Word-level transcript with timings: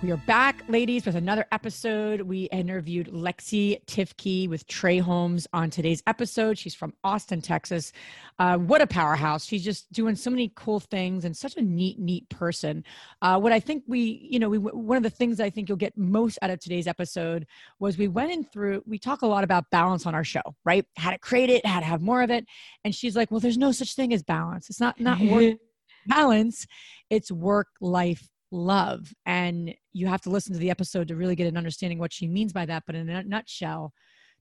We 0.00 0.12
are 0.12 0.16
back, 0.16 0.62
ladies, 0.68 1.06
with 1.06 1.16
another 1.16 1.44
episode. 1.50 2.20
We 2.20 2.44
interviewed 2.44 3.08
Lexi 3.08 3.84
Teifke 3.86 4.48
with 4.48 4.64
TRE 4.68 4.98
Homes 4.98 5.48
on 5.52 5.70
today's 5.70 6.04
episode. 6.06 6.56
She's 6.56 6.74
from 6.74 6.94
Austin, 7.02 7.42
Texas. 7.42 7.90
Uh, 8.38 8.58
what 8.58 8.80
a 8.80 8.86
powerhouse. 8.86 9.44
She's 9.44 9.64
just 9.64 9.90
doing 9.92 10.14
so 10.14 10.30
many 10.30 10.52
cool 10.54 10.78
things 10.78 11.24
and 11.24 11.36
such 11.36 11.56
a 11.56 11.62
neat, 11.62 11.98
neat 11.98 12.28
person. 12.28 12.84
Uh, 13.22 13.40
what 13.40 13.50
I 13.50 13.58
think 13.58 13.82
we, 13.88 14.24
you 14.30 14.38
know, 14.38 14.48
we, 14.48 14.58
one 14.58 14.96
of 14.96 15.02
the 15.02 15.10
things 15.10 15.40
I 15.40 15.50
think 15.50 15.68
you'll 15.68 15.76
get 15.76 15.98
most 15.98 16.38
out 16.42 16.50
of 16.50 16.60
today's 16.60 16.86
episode 16.86 17.44
was 17.80 17.98
we 17.98 18.06
went 18.06 18.30
in 18.30 18.44
through, 18.44 18.84
we 18.86 19.00
talk 19.00 19.22
a 19.22 19.26
lot 19.26 19.42
about 19.42 19.68
balance 19.72 20.06
on 20.06 20.14
our 20.14 20.24
show, 20.24 20.54
right? 20.64 20.86
How 20.96 21.10
to 21.10 21.18
create 21.18 21.50
it, 21.50 21.66
how 21.66 21.80
to 21.80 21.86
have 21.86 22.02
more 22.02 22.22
of 22.22 22.30
it. 22.30 22.46
And 22.84 22.94
she's 22.94 23.16
like, 23.16 23.32
well, 23.32 23.40
there's 23.40 23.58
no 23.58 23.72
such 23.72 23.96
thing 23.96 24.14
as 24.14 24.22
balance. 24.22 24.70
It's 24.70 24.80
not, 24.80 25.00
not 25.00 25.18
work 25.18 25.56
balance. 26.06 26.68
It's 27.10 27.32
work 27.32 27.66
life 27.80 28.28
love. 28.50 29.12
And 29.26 29.74
you 29.98 30.06
have 30.06 30.22
to 30.22 30.30
listen 30.30 30.52
to 30.52 30.58
the 30.58 30.70
episode 30.70 31.08
to 31.08 31.16
really 31.16 31.34
get 31.34 31.46
an 31.46 31.56
understanding 31.56 31.98
what 31.98 32.12
she 32.12 32.26
means 32.26 32.52
by 32.52 32.64
that. 32.66 32.84
But 32.86 32.94
in 32.94 33.08
a 33.08 33.22
nutshell, 33.24 33.92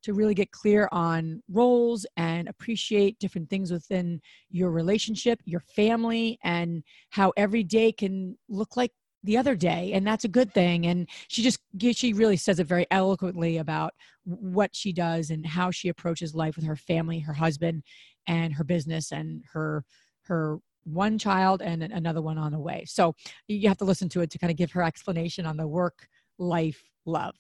to 0.04 0.14
really 0.14 0.36
get 0.36 0.52
clear 0.52 0.88
on 0.92 1.42
roles 1.50 2.06
and 2.18 2.48
appreciate 2.48 3.20
different 3.20 3.50
things 3.50 3.72
within 3.72 4.22
your 4.50 4.72
relationship, 4.72 5.40
your 5.46 5.60
family, 5.60 6.40
and 6.44 6.84
how 7.10 7.34
every 7.36 7.64
day 7.64 7.92
can 7.92 8.38
look 8.48 8.78
like 8.78 8.92
the 9.24 9.38
other 9.38 9.56
day 9.56 9.92
and 9.94 10.06
that's 10.06 10.26
a 10.26 10.30
good 10.30 10.54
thing 10.54 10.86
and 10.86 11.10
she 11.28 11.42
just 11.42 11.60
she 11.92 12.14
really 12.14 12.38
says 12.38 12.60
it 12.60 12.68
very 12.68 12.86
eloquently 12.92 13.58
about 13.58 13.94
what 14.24 14.74
she 14.76 14.94
does 14.94 15.32
and 15.32 15.46
how 15.46 15.72
she 15.72 15.90
approaches 15.90 16.36
life 16.36 16.56
with 16.56 16.64
her 16.64 16.76
family 16.76 17.20
her 17.20 17.34
husband 17.34 17.82
and 18.28 18.54
her 18.54 18.64
business 18.64 19.12
and 19.12 19.44
her 19.52 19.84
her 20.22 20.60
one 20.88 21.18
child 21.18 21.62
and 21.62 21.84
another 21.84 22.22
one 22.22 22.38
on 22.38 22.52
the 22.52 22.60
way. 22.60 22.86
So 22.88 23.14
you 23.48 23.68
have 23.68 23.78
to 23.78 23.86
listen 23.86 24.10
to 24.10 24.22
it 24.22 24.32
to 24.32 24.40
kind 24.40 24.52
of 24.52 24.58
give 24.58 24.72
her 24.72 24.84
explanation 24.84 25.46
on 25.46 25.58
the 25.58 25.68
work 25.68 26.08
life 26.38 26.84
love. 27.06 27.36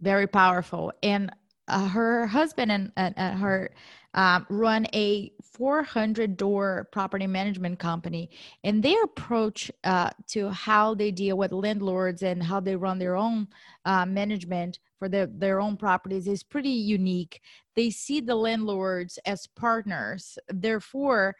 Very 0.00 0.26
powerful. 0.26 0.92
And 1.02 1.30
uh, 1.68 1.88
her 1.88 2.26
husband 2.26 2.72
and, 2.72 2.92
and, 2.96 3.14
and 3.16 3.38
her 3.38 3.70
um, 4.14 4.46
run 4.50 4.86
a 4.92 5.32
400 5.42 6.36
door 6.36 6.88
property 6.92 7.26
management 7.26 7.78
company 7.78 8.30
and 8.64 8.82
their 8.82 9.02
approach 9.04 9.70
uh, 9.84 10.10
to 10.28 10.50
how 10.50 10.94
they 10.94 11.10
deal 11.10 11.38
with 11.38 11.52
landlords 11.52 12.22
and 12.22 12.42
how 12.42 12.60
they 12.60 12.76
run 12.76 12.98
their 12.98 13.16
own 13.16 13.48
uh, 13.84 14.04
management 14.04 14.80
for 14.98 15.08
their, 15.08 15.26
their 15.26 15.60
own 15.60 15.76
properties 15.76 16.26
is 16.26 16.42
pretty 16.42 16.68
unique 16.68 17.40
they 17.74 17.90
see 17.90 18.20
the 18.20 18.34
landlords 18.34 19.18
as 19.24 19.46
partners 19.46 20.38
therefore 20.48 21.34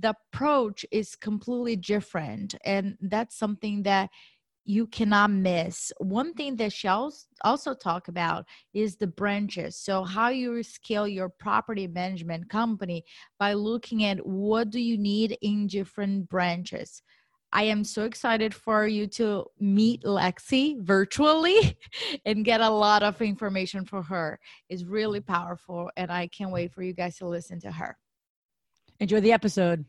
the 0.00 0.14
approach 0.32 0.84
is 0.90 1.16
completely 1.16 1.76
different 1.76 2.54
and 2.64 2.96
that's 3.00 3.36
something 3.36 3.82
that 3.82 4.10
you 4.64 4.86
cannot 4.86 5.30
miss 5.30 5.90
one 5.98 6.34
thing 6.34 6.54
that 6.56 6.72
she 6.72 6.86
also 6.88 7.74
talk 7.74 8.08
about 8.08 8.44
is 8.74 8.96
the 8.96 9.06
branches 9.06 9.76
so 9.76 10.04
how 10.04 10.28
you 10.28 10.62
scale 10.62 11.08
your 11.08 11.28
property 11.28 11.86
management 11.86 12.48
company 12.50 13.02
by 13.38 13.54
looking 13.54 14.04
at 14.04 14.24
what 14.26 14.70
do 14.70 14.80
you 14.80 14.98
need 14.98 15.36
in 15.40 15.66
different 15.66 16.28
branches 16.28 17.02
I 17.50 17.62
am 17.62 17.82
so 17.82 18.04
excited 18.04 18.54
for 18.54 18.86
you 18.86 19.06
to 19.06 19.46
meet 19.58 20.02
Lexi 20.02 20.78
virtually 20.82 21.78
and 22.26 22.44
get 22.44 22.60
a 22.60 22.68
lot 22.68 23.02
of 23.02 23.22
information 23.22 23.86
for 23.86 24.02
her. 24.02 24.38
It's 24.68 24.84
really 24.84 25.20
powerful, 25.20 25.90
and 25.96 26.12
I 26.12 26.26
can't 26.26 26.52
wait 26.52 26.72
for 26.72 26.82
you 26.82 26.92
guys 26.92 27.16
to 27.18 27.26
listen 27.26 27.58
to 27.60 27.72
her. 27.72 27.96
Enjoy 29.00 29.20
the 29.20 29.32
episode. 29.32 29.84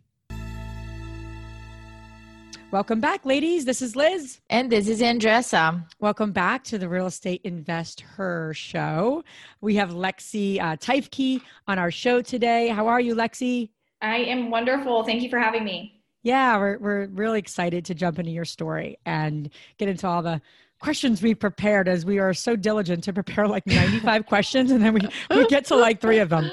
Welcome 2.69 2.99
back, 2.99 3.25
ladies. 3.25 3.65
This 3.65 3.81
is 3.81 3.95
Liz. 3.95 4.39
And 4.51 4.71
this 4.71 4.87
is 4.87 5.01
Andressa. 5.01 5.83
Welcome 5.99 6.31
back 6.31 6.63
to 6.65 6.77
the 6.77 6.87
Real 6.87 7.07
Estate 7.07 7.41
Invest 7.43 8.01
Her 8.01 8.53
show. 8.53 9.23
We 9.61 9.75
have 9.77 9.89
Lexi 9.89 10.61
uh, 10.61 10.75
Teifke 10.75 11.41
on 11.67 11.79
our 11.79 11.89
show 11.89 12.21
today. 12.21 12.67
How 12.67 12.85
are 12.85 13.01
you, 13.01 13.15
Lexi? 13.15 13.69
I 14.03 14.17
am 14.17 14.51
wonderful. 14.51 15.03
Thank 15.03 15.23
you 15.23 15.29
for 15.31 15.39
having 15.39 15.63
me. 15.63 16.03
Yeah, 16.21 16.57
we're, 16.59 16.77
we're 16.77 17.05
really 17.07 17.39
excited 17.39 17.85
to 17.85 17.95
jump 17.95 18.19
into 18.19 18.29
your 18.29 18.45
story 18.45 18.99
and 19.07 19.49
get 19.79 19.89
into 19.89 20.05
all 20.05 20.21
the 20.21 20.39
questions 20.79 21.21
we 21.21 21.35
prepared 21.35 21.87
as 21.87 22.05
we 22.05 22.19
are 22.19 22.33
so 22.33 22.55
diligent 22.55 23.03
to 23.03 23.13
prepare 23.13 23.47
like 23.47 23.65
95 23.65 24.25
questions 24.27 24.71
and 24.71 24.83
then 24.83 24.93
we, 24.93 25.01
we 25.29 25.47
get 25.47 25.65
to 25.65 25.75
like 25.75 26.01
three 26.01 26.19
of 26.19 26.29
them. 26.29 26.51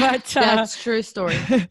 But 0.00 0.36
uh, 0.36 0.40
that's 0.40 0.82
true 0.82 1.02
story. 1.02 1.38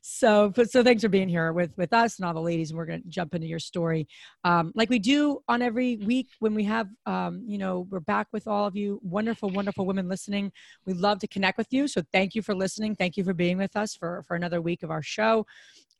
So 0.00 0.50
but 0.50 0.70
so 0.70 0.82
thanks 0.82 1.02
for 1.02 1.08
being 1.08 1.28
here 1.28 1.52
with 1.52 1.76
with 1.76 1.92
us 1.92 2.18
and 2.18 2.26
all 2.26 2.34
the 2.34 2.40
ladies 2.40 2.70
and 2.70 2.78
we're 2.78 2.86
going 2.86 3.02
to 3.02 3.08
jump 3.08 3.34
into 3.34 3.46
your 3.46 3.58
story. 3.58 4.06
Um, 4.44 4.72
like 4.74 4.90
we 4.90 4.98
do 4.98 5.40
on 5.48 5.62
every 5.62 5.96
week 5.96 6.28
when 6.38 6.54
we 6.54 6.64
have 6.64 6.88
um, 7.06 7.42
you 7.44 7.58
know 7.58 7.86
we're 7.90 8.00
back 8.00 8.28
with 8.32 8.46
all 8.46 8.66
of 8.66 8.76
you 8.76 9.00
wonderful 9.02 9.50
wonderful 9.50 9.86
women 9.86 10.08
listening 10.08 10.52
we 10.86 10.92
love 10.92 11.18
to 11.20 11.26
connect 11.26 11.58
with 11.58 11.72
you. 11.72 11.88
So 11.88 12.02
thank 12.12 12.34
you 12.34 12.42
for 12.42 12.54
listening. 12.54 12.94
Thank 12.94 13.16
you 13.16 13.24
for 13.24 13.34
being 13.34 13.58
with 13.58 13.76
us 13.76 13.94
for 13.94 14.22
for 14.26 14.36
another 14.36 14.60
week 14.60 14.82
of 14.82 14.90
our 14.90 15.02
show. 15.02 15.46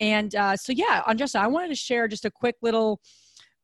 And 0.00 0.34
uh, 0.34 0.56
so 0.56 0.72
yeah 0.72 1.02
andressa 1.08 1.36
i 1.36 1.46
wanted 1.46 1.68
to 1.68 1.74
share 1.74 2.08
just 2.08 2.24
a 2.24 2.30
quick 2.30 2.56
little 2.62 3.00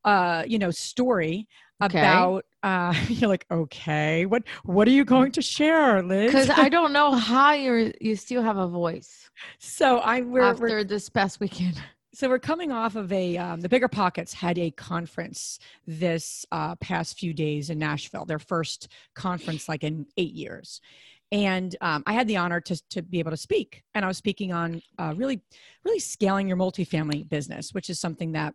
uh, 0.08 0.42
you 0.46 0.58
know, 0.58 0.70
story 0.70 1.46
okay. 1.82 1.98
about 1.98 2.44
uh 2.62 2.92
you're 3.08 3.28
like 3.28 3.46
okay 3.50 4.26
what 4.26 4.42
what 4.64 4.88
are 4.88 4.92
you 4.92 5.04
going 5.04 5.30
to 5.30 5.42
share 5.42 6.02
liz? 6.02 6.32
Because 6.32 6.50
i 6.50 6.68
don't 6.76 6.92
know 6.92 7.12
how 7.12 7.52
you're 7.52 7.92
you 8.00 8.16
still 8.16 8.42
have 8.42 8.56
a 8.56 8.66
voice 8.66 9.30
so 9.58 9.98
i 9.98 10.20
we're, 10.20 10.42
after 10.42 10.62
we're, 10.62 10.84
this 10.84 11.08
past 11.08 11.40
weekend. 11.40 11.80
So 12.14 12.28
we're 12.28 12.40
coming 12.40 12.72
off 12.72 12.96
of 12.96 13.12
a 13.12 13.36
um, 13.36 13.60
the 13.60 13.68
bigger 13.68 13.86
pockets 13.86 14.32
had 14.32 14.58
a 14.58 14.72
conference 14.72 15.60
this 15.86 16.44
uh, 16.50 16.74
past 16.76 17.16
few 17.16 17.32
days 17.32 17.70
in 17.70 17.78
nashville 17.78 18.24
their 18.24 18.40
first 18.40 18.88
conference 19.14 19.68
like 19.68 19.84
in 19.84 20.06
eight 20.16 20.32
years. 20.32 20.80
And 21.30 21.76
um, 21.80 22.02
i 22.06 22.12
had 22.12 22.26
the 22.26 22.38
honor 22.38 22.60
to, 22.62 22.82
to 22.90 23.02
be 23.02 23.20
able 23.20 23.30
to 23.30 23.36
speak 23.36 23.84
and 23.94 24.04
i 24.04 24.08
was 24.08 24.16
speaking 24.16 24.52
on 24.52 24.82
uh, 24.98 25.14
really 25.16 25.42
really 25.84 26.00
scaling 26.00 26.48
your 26.48 26.56
multifamily 26.56 27.28
business 27.28 27.72
which 27.72 27.88
is 27.88 28.00
something 28.00 28.32
that 28.32 28.54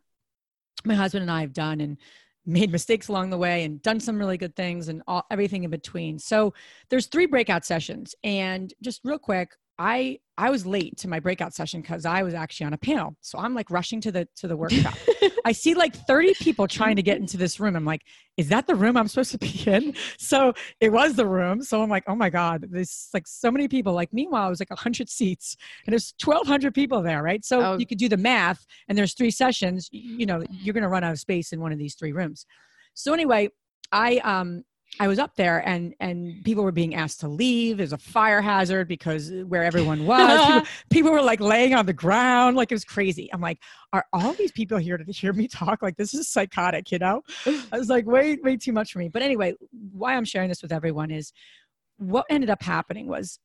my 0.85 0.95
husband 0.95 1.21
and 1.21 1.31
I 1.31 1.41
have 1.41 1.53
done 1.53 1.81
and 1.81 1.97
made 2.45 2.71
mistakes 2.71 3.07
along 3.07 3.29
the 3.29 3.37
way 3.37 3.63
and 3.63 3.81
done 3.81 3.99
some 3.99 4.19
really 4.19 4.37
good 4.37 4.55
things 4.55 4.89
and 4.89 5.01
all, 5.07 5.25
everything 5.31 5.63
in 5.63 5.69
between. 5.69 6.19
So 6.19 6.53
there's 6.89 7.07
three 7.07 7.25
breakout 7.25 7.65
sessions 7.65 8.15
and 8.23 8.73
just 8.81 9.01
real 9.03 9.19
quick, 9.19 9.51
I 9.79 10.19
I 10.37 10.49
was 10.49 10.65
late 10.65 10.97
to 10.97 11.07
my 11.07 11.19
breakout 11.19 11.53
session 11.53 11.81
because 11.81 12.05
I 12.05 12.23
was 12.23 12.33
actually 12.33 12.65
on 12.65 12.73
a 12.73 12.77
panel. 12.77 13.15
So 13.21 13.37
I'm 13.37 13.53
like 13.53 13.69
rushing 13.69 14.01
to 14.01 14.11
the 14.11 14.27
to 14.37 14.47
the 14.47 14.57
workshop. 14.57 14.95
I 15.45 15.51
see 15.51 15.73
like 15.73 15.95
30 15.95 16.33
people 16.35 16.67
trying 16.67 16.95
to 16.95 17.03
get 17.03 17.17
into 17.17 17.37
this 17.37 17.59
room. 17.59 17.75
I'm 17.75 17.85
like, 17.85 18.01
is 18.37 18.49
that 18.49 18.65
the 18.65 18.75
room 18.75 18.97
I'm 18.97 19.07
supposed 19.07 19.31
to 19.31 19.37
be 19.37 19.63
in? 19.67 19.93
So 20.17 20.53
it 20.79 20.91
was 20.91 21.15
the 21.15 21.27
room. 21.27 21.61
So 21.61 21.83
I'm 21.83 21.89
like, 21.89 22.03
oh 22.07 22.15
my 22.15 22.29
God, 22.29 22.65
there's 22.69 23.09
like 23.13 23.27
so 23.27 23.51
many 23.51 23.67
people. 23.67 23.93
Like 23.93 24.11
meanwhile, 24.11 24.47
it 24.47 24.51
was 24.51 24.59
like 24.59 24.71
100 24.71 25.09
seats 25.09 25.55
and 25.85 25.93
there's 25.93 26.13
1,200 26.23 26.73
people 26.73 27.01
there, 27.01 27.21
right? 27.21 27.43
So 27.43 27.61
oh. 27.61 27.77
you 27.77 27.85
could 27.85 27.99
do 27.99 28.09
the 28.09 28.17
math 28.17 28.65
and 28.87 28.97
there's 28.97 29.13
three 29.13 29.31
sessions, 29.31 29.89
you 29.91 30.25
know, 30.25 30.43
you're 30.49 30.73
going 30.73 30.83
to 30.83 30.89
run 30.89 31.03
out 31.03 31.11
of 31.11 31.19
space 31.19 31.51
in 31.51 31.59
one 31.59 31.71
of 31.71 31.77
these 31.77 31.95
three 31.95 32.11
rooms. 32.11 32.45
So 32.93 33.13
anyway, 33.13 33.49
I 33.91 34.17
um 34.17 34.63
I 34.99 35.07
was 35.07 35.17
up 35.17 35.35
there 35.35 35.67
and 35.67 35.95
and 35.99 36.43
people 36.43 36.63
were 36.63 36.71
being 36.71 36.95
asked 36.95 37.19
to 37.21 37.27
leave. 37.27 37.77
There's 37.77 37.93
a 37.93 37.97
fire 37.97 38.41
hazard 38.41 38.87
because 38.87 39.31
uh, 39.31 39.43
where 39.47 39.63
everyone 39.63 40.05
was, 40.05 40.45
people, 40.45 40.67
people, 40.89 41.11
were 41.11 41.21
like 41.21 41.39
laying 41.39 41.73
on 41.73 41.85
the 41.85 41.93
ground, 41.93 42.55
like 42.55 42.71
it 42.71 42.75
was 42.75 42.85
crazy. 42.85 43.29
I'm 43.33 43.41
like, 43.41 43.59
are 43.91 44.05
all 44.13 44.33
these 44.33 44.51
people 44.51 44.77
here 44.77 44.97
to 44.97 45.11
hear 45.11 45.33
me 45.33 45.47
talk? 45.47 45.81
Like 45.81 45.97
this 45.97 46.13
is 46.13 46.29
psychotic, 46.29 46.91
you 46.91 46.99
know? 46.99 47.21
I 47.45 47.77
was 47.77 47.89
like, 47.89 48.05
way 48.05 48.37
way 48.43 48.57
too 48.57 48.73
much 48.73 48.91
for 48.91 48.99
me. 48.99 49.09
But 49.09 49.21
anyway, 49.21 49.55
why 49.91 50.15
I'm 50.15 50.25
sharing 50.25 50.49
this 50.49 50.61
with 50.61 50.71
everyone 50.71 51.11
is 51.11 51.33
what 51.97 52.25
ended 52.29 52.49
up 52.49 52.61
happening 52.61 53.07
was 53.07 53.39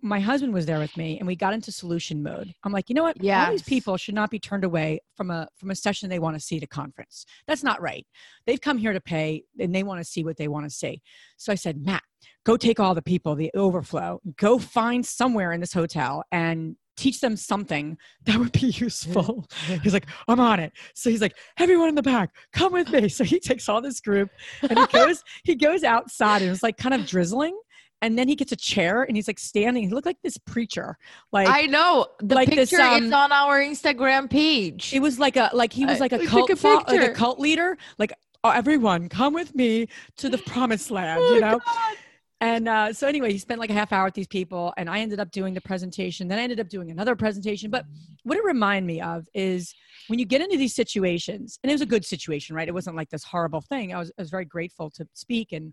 my 0.00 0.20
husband 0.20 0.52
was 0.52 0.66
there 0.66 0.78
with 0.78 0.96
me 0.96 1.18
and 1.18 1.26
we 1.26 1.36
got 1.36 1.54
into 1.54 1.72
solution 1.72 2.22
mode. 2.22 2.52
I'm 2.64 2.72
like, 2.72 2.88
you 2.88 2.94
know 2.94 3.02
what? 3.02 3.22
Yeah. 3.22 3.46
All 3.46 3.50
these 3.50 3.62
people 3.62 3.96
should 3.96 4.14
not 4.14 4.30
be 4.30 4.38
turned 4.38 4.64
away 4.64 5.00
from 5.16 5.30
a 5.30 5.48
from 5.56 5.70
a 5.70 5.74
session 5.74 6.08
they 6.08 6.18
want 6.18 6.36
to 6.36 6.40
see 6.40 6.56
at 6.56 6.62
a 6.62 6.68
conference. 6.68 7.24
That's 7.46 7.62
not 7.62 7.80
right. 7.80 8.06
They've 8.46 8.60
come 8.60 8.78
here 8.78 8.92
to 8.92 9.00
pay 9.00 9.44
and 9.58 9.74
they 9.74 9.82
want 9.82 10.00
to 10.00 10.04
see 10.04 10.24
what 10.24 10.36
they 10.36 10.48
want 10.48 10.66
to 10.66 10.70
see. 10.70 11.02
So 11.36 11.52
I 11.52 11.56
said, 11.56 11.84
Matt, 11.84 12.02
go 12.44 12.56
take 12.56 12.80
all 12.80 12.94
the 12.94 13.02
people, 13.02 13.34
the 13.34 13.50
overflow, 13.54 14.20
go 14.36 14.58
find 14.58 15.04
somewhere 15.04 15.52
in 15.52 15.60
this 15.60 15.72
hotel 15.72 16.24
and 16.30 16.76
teach 16.96 17.20
them 17.20 17.36
something 17.36 17.96
that 18.24 18.38
would 18.38 18.52
be 18.52 18.68
useful. 18.68 19.46
he's 19.82 19.92
like, 19.92 20.06
I'm 20.28 20.40
on 20.40 20.60
it. 20.60 20.72
So 20.94 21.10
he's 21.10 21.20
like, 21.20 21.36
everyone 21.58 21.88
in 21.88 21.94
the 21.94 22.02
back, 22.02 22.30
come 22.52 22.72
with 22.72 22.90
me. 22.90 23.08
So 23.12 23.24
he 23.24 23.40
takes 23.40 23.68
all 23.68 23.82
this 23.82 24.00
group 24.00 24.30
and 24.62 24.78
he 24.78 24.86
goes, 24.86 25.22
he 25.44 25.54
goes 25.54 25.84
outside 25.84 26.40
and 26.40 26.50
it's 26.50 26.62
like 26.62 26.76
kind 26.76 26.94
of 26.94 27.06
drizzling 27.06 27.56
and 28.02 28.18
then 28.18 28.28
he 28.28 28.34
gets 28.34 28.52
a 28.52 28.56
chair 28.56 29.04
and 29.04 29.16
he's 29.16 29.28
like 29.28 29.38
standing. 29.38 29.84
He 29.84 29.88
looked 29.88 30.06
like 30.06 30.20
this 30.22 30.36
preacher. 30.36 30.98
Like 31.32 31.48
I 31.48 31.66
know 31.66 32.08
the 32.18 32.34
like 32.34 32.48
picture 32.48 32.76
this, 32.76 32.80
um, 32.80 33.04
is 33.04 33.12
on 33.12 33.32
our 33.32 33.60
Instagram 33.60 34.28
page. 34.28 34.92
it 34.92 35.00
was 35.00 35.18
like 35.18 35.36
a 35.36 35.50
like 35.54 35.72
he 35.72 35.86
was 35.86 36.00
like 36.00 36.12
a 36.12 36.20
I 36.20 36.26
cult 36.26 36.50
a 36.50 36.66
like 36.66 37.10
a 37.10 37.14
cult 37.14 37.38
leader. 37.38 37.78
Like 37.98 38.12
oh, 38.44 38.50
everyone, 38.50 39.08
come 39.08 39.32
with 39.32 39.54
me 39.54 39.88
to 40.18 40.28
the 40.28 40.38
promised 40.38 40.90
land. 40.90 41.20
Oh, 41.22 41.34
You 41.34 41.40
know. 41.40 41.60
God. 41.64 41.96
And 42.40 42.68
uh, 42.68 42.92
so 42.92 43.06
anyway, 43.06 43.30
he 43.30 43.38
spent 43.38 43.60
like 43.60 43.70
a 43.70 43.72
half 43.72 43.92
hour 43.92 44.06
with 44.06 44.14
these 44.14 44.26
people, 44.26 44.74
and 44.76 44.90
I 44.90 44.98
ended 44.98 45.20
up 45.20 45.30
doing 45.30 45.54
the 45.54 45.60
presentation. 45.60 46.26
Then 46.26 46.40
I 46.40 46.42
ended 46.42 46.58
up 46.58 46.68
doing 46.68 46.90
another 46.90 47.14
presentation. 47.14 47.70
But 47.70 47.84
what 48.24 48.36
it 48.36 48.42
reminded 48.42 48.84
me 48.84 49.00
of 49.00 49.28
is 49.32 49.72
when 50.08 50.18
you 50.18 50.24
get 50.24 50.40
into 50.40 50.56
these 50.56 50.74
situations, 50.74 51.60
and 51.62 51.70
it 51.70 51.74
was 51.74 51.82
a 51.82 51.86
good 51.86 52.04
situation, 52.04 52.56
right? 52.56 52.66
It 52.66 52.74
wasn't 52.74 52.96
like 52.96 53.10
this 53.10 53.22
horrible 53.22 53.60
thing. 53.60 53.94
I 53.94 53.98
was, 54.00 54.10
I 54.18 54.22
was 54.22 54.30
very 54.30 54.44
grateful 54.44 54.90
to 54.90 55.06
speak 55.14 55.52
and 55.52 55.72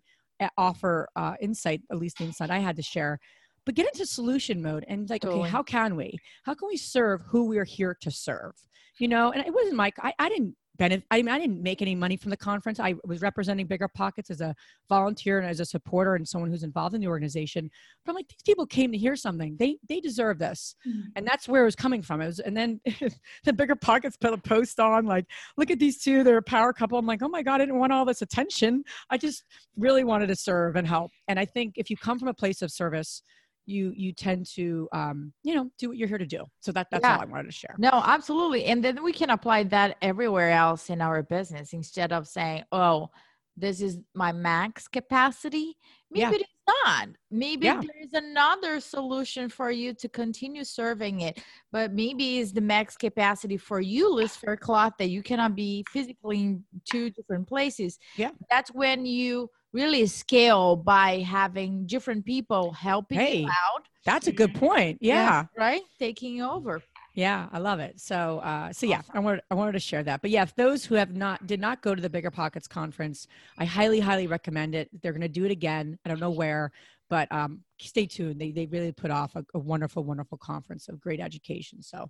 offer 0.57 1.07
uh, 1.15 1.35
insight, 1.41 1.81
at 1.91 1.97
least 1.97 2.17
the 2.17 2.25
insight 2.25 2.49
I 2.49 2.59
had 2.59 2.75
to 2.77 2.81
share. 2.81 3.19
But 3.65 3.75
get 3.75 3.87
into 3.87 4.05
solution 4.05 4.61
mode 4.61 4.85
and 4.87 5.09
like, 5.09 5.21
Totally. 5.21 5.41
okay, 5.41 5.49
how 5.49 5.63
can 5.63 5.95
we? 5.95 6.17
How 6.43 6.53
can 6.53 6.67
we 6.67 6.77
serve 6.77 7.21
who 7.27 7.45
we 7.45 7.57
are 7.57 7.65
here 7.65 7.95
to 8.01 8.09
serve? 8.09 8.53
You 8.99 9.07
know, 9.07 9.31
and 9.31 9.45
it 9.45 9.53
wasn't 9.53 9.75
Mike. 9.75 9.95
I, 10.01 10.13
I 10.17 10.29
didn't 10.29 10.55
benefit. 10.79 11.05
I 11.11 11.17
mean, 11.17 11.29
I 11.29 11.37
didn't 11.37 11.61
make 11.61 11.83
any 11.83 11.93
money 11.93 12.17
from 12.17 12.31
the 12.31 12.37
conference. 12.37 12.79
I 12.79 12.95
was 13.05 13.21
representing 13.21 13.67
Bigger 13.67 13.87
Pockets 13.87 14.31
as 14.31 14.41
a 14.41 14.55
volunteer 14.87 15.37
and 15.37 15.47
as 15.47 15.59
a 15.59 15.65
supporter 15.65 16.15
and 16.15 16.27
someone 16.27 16.49
who's 16.49 16.63
involved 16.63 16.95
in 16.95 17.01
the 17.01 17.07
organization. 17.07 17.69
But 18.03 18.11
I'm 18.11 18.15
like, 18.15 18.29
these 18.29 18.41
people 18.43 18.65
came 18.65 18.91
to 18.91 18.97
hear 18.97 19.15
something. 19.15 19.55
They 19.59 19.77
they 19.87 19.99
deserve 19.99 20.39
this, 20.39 20.75
mm-hmm. 20.87 21.09
and 21.15 21.27
that's 21.27 21.47
where 21.47 21.61
it 21.61 21.65
was 21.65 21.75
coming 21.75 22.01
from. 22.01 22.21
It 22.21 22.27
was, 22.27 22.39
and 22.39 22.57
then 22.57 22.81
the 23.43 23.53
Bigger 23.53 23.75
Pockets 23.75 24.17
put 24.17 24.33
a 24.33 24.37
post 24.37 24.79
on 24.79 25.05
like, 25.05 25.25
look 25.57 25.69
at 25.69 25.79
these 25.79 26.01
two. 26.01 26.23
They're 26.23 26.37
a 26.37 26.41
power 26.41 26.73
couple. 26.73 26.97
I'm 26.97 27.05
like, 27.05 27.21
oh 27.21 27.29
my 27.29 27.43
god, 27.43 27.55
I 27.55 27.65
didn't 27.65 27.77
want 27.77 27.93
all 27.93 28.05
this 28.05 28.23
attention. 28.23 28.83
I 29.09 29.17
just 29.17 29.43
really 29.77 30.03
wanted 30.03 30.27
to 30.27 30.35
serve 30.35 30.75
and 30.75 30.87
help. 30.87 31.11
And 31.27 31.37
I 31.39 31.45
think 31.45 31.73
if 31.75 31.89
you 31.89 31.97
come 31.97 32.17
from 32.17 32.29
a 32.29 32.33
place 32.33 32.61
of 32.61 32.71
service. 32.71 33.21
You, 33.69 33.93
you 33.95 34.11
tend 34.13 34.47
to 34.55 34.89
um, 34.93 35.31
you 35.43 35.53
know 35.55 35.69
do 35.77 35.89
what 35.89 35.97
you're 35.97 36.07
here 36.07 36.17
to 36.17 36.25
do 36.25 36.43
so 36.59 36.71
that 36.71 36.87
that's 36.91 37.03
Yeah. 37.03 37.15
all 37.17 37.21
I 37.21 37.25
wanted 37.25 37.45
to 37.45 37.51
share 37.51 37.75
No, 37.77 37.91
absolutely. 37.93 38.65
And 38.65 38.83
then 38.83 39.03
we 39.03 39.13
can 39.13 39.29
apply 39.29 39.63
that 39.65 39.97
everywhere 40.01 40.51
else 40.51 40.89
in 40.89 41.01
our 41.01 41.21
business 41.23 41.73
instead 41.73 42.11
of 42.11 42.27
saying, 42.27 42.63
oh, 42.71 43.09
this 43.55 43.81
is 43.81 43.99
my 44.15 44.31
max 44.31 44.87
capacity. 44.87 45.75
Maybe 46.11 46.21
Yeah. 46.21 46.31
it 46.31 46.41
is 46.41 46.55
not. 46.85 47.09
Maybe 47.29 47.65
Yeah. 47.65 47.81
there 47.81 48.01
is 48.01 48.13
another 48.13 48.79
solution 48.79 49.49
for 49.49 49.69
you 49.69 49.93
to 49.95 50.07
continue 50.09 50.63
serving 50.63 51.21
it. 51.21 51.43
But 51.71 51.91
maybe 51.93 52.39
it's 52.39 52.53
the 52.53 52.61
max 52.61 52.95
capacity 52.95 53.57
for 53.57 53.81
you, 53.81 54.05
Liz 54.13 54.35
Faircloth, 54.35 54.93
that 54.99 55.09
you 55.09 55.21
cannot 55.21 55.55
be 55.55 55.83
physically 55.91 56.39
in 56.39 56.63
two 56.91 57.09
different 57.11 57.47
places. 57.47 57.99
Yeah. 58.15 58.31
That's 58.49 58.71
when 58.73 59.05
you 59.05 59.49
really 59.73 60.05
scale 60.07 60.75
by 60.75 61.19
having 61.19 61.85
different 61.85 62.25
people 62.25 62.71
helping 62.71 63.19
Hey, 63.19 63.37
you 63.41 63.47
out. 63.47 63.83
that's 64.05 64.27
a 64.27 64.31
good 64.31 64.53
point 64.55 64.97
yeah 65.01 65.45
Right? 65.57 65.81
Taking 65.99 66.41
over. 66.41 66.81
Yeah, 67.15 67.47
I 67.51 67.57
love 67.57 67.79
it. 67.81 67.99
So, 67.99 68.39
uh, 68.39 68.71
so 68.71 68.85
yeah, 68.85 69.01
I 69.13 69.19
wanted 69.19 69.41
I 69.51 69.55
wanted 69.55 69.73
to 69.73 69.79
share 69.79 70.03
that. 70.03 70.21
But 70.21 70.29
yeah, 70.29 70.43
if 70.43 70.55
those 70.55 70.85
who 70.85 70.95
have 70.95 71.13
not 71.13 71.45
did 71.47 71.59
not 71.59 71.81
go 71.81 71.93
to 71.93 72.01
the 72.01 72.09
Bigger 72.09 72.31
Pockets 72.31 72.67
conference, 72.67 73.27
I 73.57 73.65
highly 73.65 73.99
highly 73.99 74.27
recommend 74.27 74.73
it. 74.75 74.89
They're 75.01 75.11
going 75.11 75.21
to 75.21 75.27
do 75.27 75.43
it 75.43 75.51
again. 75.51 75.97
I 76.05 76.09
don't 76.09 76.19
know 76.21 76.29
where, 76.29 76.71
but 77.09 77.29
um, 77.31 77.61
stay 77.79 78.05
tuned. 78.05 78.39
They 78.39 78.51
they 78.51 78.67
really 78.67 78.93
put 78.93 79.11
off 79.11 79.35
a, 79.35 79.43
a 79.53 79.59
wonderful 79.59 80.05
wonderful 80.05 80.37
conference 80.37 80.87
of 80.87 81.01
great 81.01 81.19
education. 81.19 81.81
So, 81.81 82.09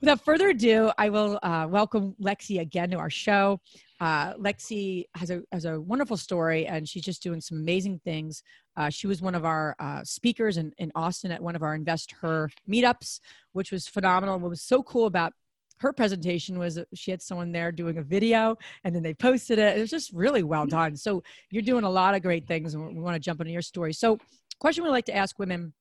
without 0.00 0.24
further 0.24 0.48
ado, 0.48 0.90
I 0.98 1.08
will 1.08 1.38
uh, 1.42 1.66
welcome 1.68 2.14
Lexi 2.20 2.60
again 2.60 2.90
to 2.90 2.98
our 2.98 3.10
show. 3.10 3.60
Uh, 4.00 4.34
Lexi 4.34 5.04
has 5.14 5.30
a 5.30 5.42
has 5.52 5.64
a 5.64 5.80
wonderful 5.80 6.16
story, 6.16 6.66
and 6.66 6.88
she's 6.88 7.02
just 7.02 7.22
doing 7.22 7.40
some 7.40 7.58
amazing 7.58 8.00
things. 8.04 8.42
Uh, 8.76 8.90
she 8.90 9.06
was 9.06 9.20
one 9.20 9.34
of 9.34 9.44
our 9.44 9.74
uh, 9.80 10.04
speakers 10.04 10.56
in, 10.56 10.72
in 10.78 10.92
Austin 10.94 11.32
at 11.32 11.42
one 11.42 11.56
of 11.56 11.62
our 11.62 11.74
Invest 11.74 12.12
Her 12.20 12.48
meetups, 12.68 13.20
which 13.52 13.72
was 13.72 13.88
phenomenal. 13.88 14.38
What 14.38 14.50
was 14.50 14.62
so 14.62 14.82
cool 14.82 15.06
about 15.06 15.32
her 15.80 15.92
presentation 15.92 16.58
was 16.58 16.78
she 16.94 17.10
had 17.10 17.22
someone 17.22 17.52
there 17.52 17.70
doing 17.70 17.98
a 17.98 18.02
video 18.02 18.56
and 18.82 18.94
then 18.94 19.02
they 19.02 19.14
posted 19.14 19.58
it. 19.58 19.76
It 19.76 19.80
was 19.80 19.90
just 19.90 20.12
really 20.12 20.42
well 20.42 20.66
done. 20.66 20.96
So 20.96 21.22
you're 21.50 21.62
doing 21.62 21.84
a 21.84 21.90
lot 21.90 22.14
of 22.14 22.22
great 22.22 22.46
things, 22.46 22.74
and 22.74 22.96
we 22.96 23.00
want 23.00 23.14
to 23.14 23.20
jump 23.20 23.40
into 23.40 23.52
your 23.52 23.62
story. 23.62 23.92
So, 23.92 24.18
question 24.58 24.82
we 24.82 24.90
like 24.90 25.06
to 25.06 25.14
ask 25.14 25.38
women 25.38 25.72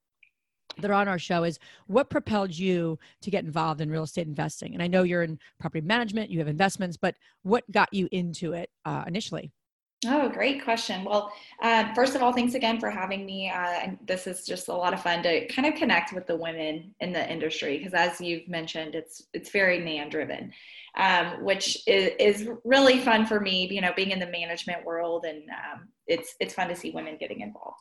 that 0.81 0.91
are 0.91 0.93
on 0.93 1.07
our 1.07 1.19
show 1.19 1.43
is 1.43 1.59
what 1.87 2.09
propelled 2.09 2.57
you 2.57 2.97
to 3.21 3.31
get 3.31 3.43
involved 3.43 3.81
in 3.81 3.89
real 3.89 4.03
estate 4.03 4.27
investing? 4.27 4.73
And 4.73 4.81
I 4.81 4.87
know 4.87 5.03
you're 5.03 5.23
in 5.23 5.39
property 5.59 5.85
management, 5.85 6.29
you 6.29 6.39
have 6.39 6.47
investments, 6.47 6.97
but 6.97 7.15
what 7.43 7.69
got 7.71 7.93
you 7.93 8.07
into 8.11 8.53
it 8.53 8.69
uh, 8.85 9.03
initially? 9.07 9.51
Oh, 10.05 10.29
great 10.29 10.63
question. 10.63 11.03
Well, 11.03 11.33
uh, 11.63 11.91
first 11.95 12.15
of 12.15 12.21
all, 12.21 12.31
thanks 12.31 12.53
again 12.53 12.79
for 12.79 12.91
having 12.91 13.25
me. 13.25 13.49
Uh, 13.49 13.79
and 13.81 13.97
this 14.05 14.27
is 14.27 14.45
just 14.45 14.67
a 14.67 14.73
lot 14.73 14.93
of 14.93 15.01
fun 15.01 15.23
to 15.23 15.47
kind 15.47 15.67
of 15.67 15.73
connect 15.73 16.13
with 16.13 16.27
the 16.27 16.35
women 16.35 16.93
in 16.99 17.11
the 17.11 17.31
industry 17.31 17.79
because, 17.79 17.95
as 17.95 18.21
you've 18.21 18.47
mentioned, 18.47 18.93
it's 18.93 19.23
it's 19.33 19.49
very 19.49 19.79
man 19.79 20.09
driven, 20.09 20.53
um, 20.97 21.43
which 21.43 21.81
is, 21.87 22.11
is 22.19 22.49
really 22.63 22.99
fun 22.99 23.25
for 23.25 23.39
me. 23.39 23.67
You 23.71 23.81
know, 23.81 23.91
being 23.95 24.11
in 24.11 24.19
the 24.19 24.27
management 24.27 24.85
world, 24.85 25.25
and 25.25 25.41
um, 25.49 25.87
it's 26.05 26.35
it's 26.39 26.53
fun 26.53 26.67
to 26.67 26.75
see 26.75 26.91
women 26.91 27.17
getting 27.19 27.41
involved. 27.41 27.79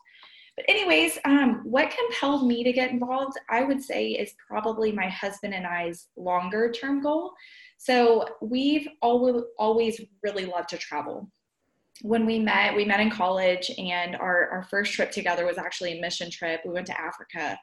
But 0.57 0.65
anyways, 0.69 1.19
um, 1.25 1.61
what 1.65 1.95
compelled 1.97 2.47
me 2.47 2.65
to 2.65 2.73
get 2.73 2.91
involved, 2.91 3.37
I 3.51 3.63
would 3.63 3.83
say, 3.83 4.13
is 4.13 4.35
probably 4.49 4.91
my 4.91 5.09
husband 5.09 5.53
and 5.55 5.67
I's 5.67 6.09
longer 6.17 6.71
term 6.71 7.03
goal. 7.03 7.33
So 7.79 8.27
we've 8.41 8.89
always 9.03 9.43
always 9.59 10.01
really 10.23 10.47
loved 10.47 10.71
to 10.71 10.79
travel 10.79 11.31
when 12.03 12.27
we 12.27 12.39
met, 12.39 12.77
we 12.77 12.85
met 12.85 13.01
in 13.01 13.11
college, 13.11 13.71
and 13.79 14.17
our, 14.17 14.49
our 14.49 14.63
first 14.65 14.93
trip 14.93 15.11
together 15.11 15.47
was 15.47 15.59
actually 15.59 15.99
a 15.99 16.01
mission 16.01 16.31
trip. 16.31 16.61
We 16.65 16.73
went 16.73 16.87
to 16.89 17.01
Africa, 17.01 17.59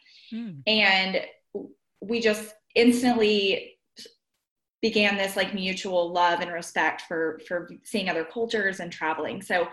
and 0.68 1.22
we 2.02 2.20
just 2.20 2.54
instantly 2.76 3.76
began 4.82 5.16
this 5.16 5.38
like 5.38 5.54
mutual 5.54 6.12
love 6.12 6.42
and 6.42 6.52
respect 6.52 7.04
for 7.04 7.40
for 7.48 7.70
seeing 7.84 8.10
other 8.10 8.26
cultures 8.26 8.80
and 8.80 8.92
traveling. 8.92 9.42
So 9.42 9.68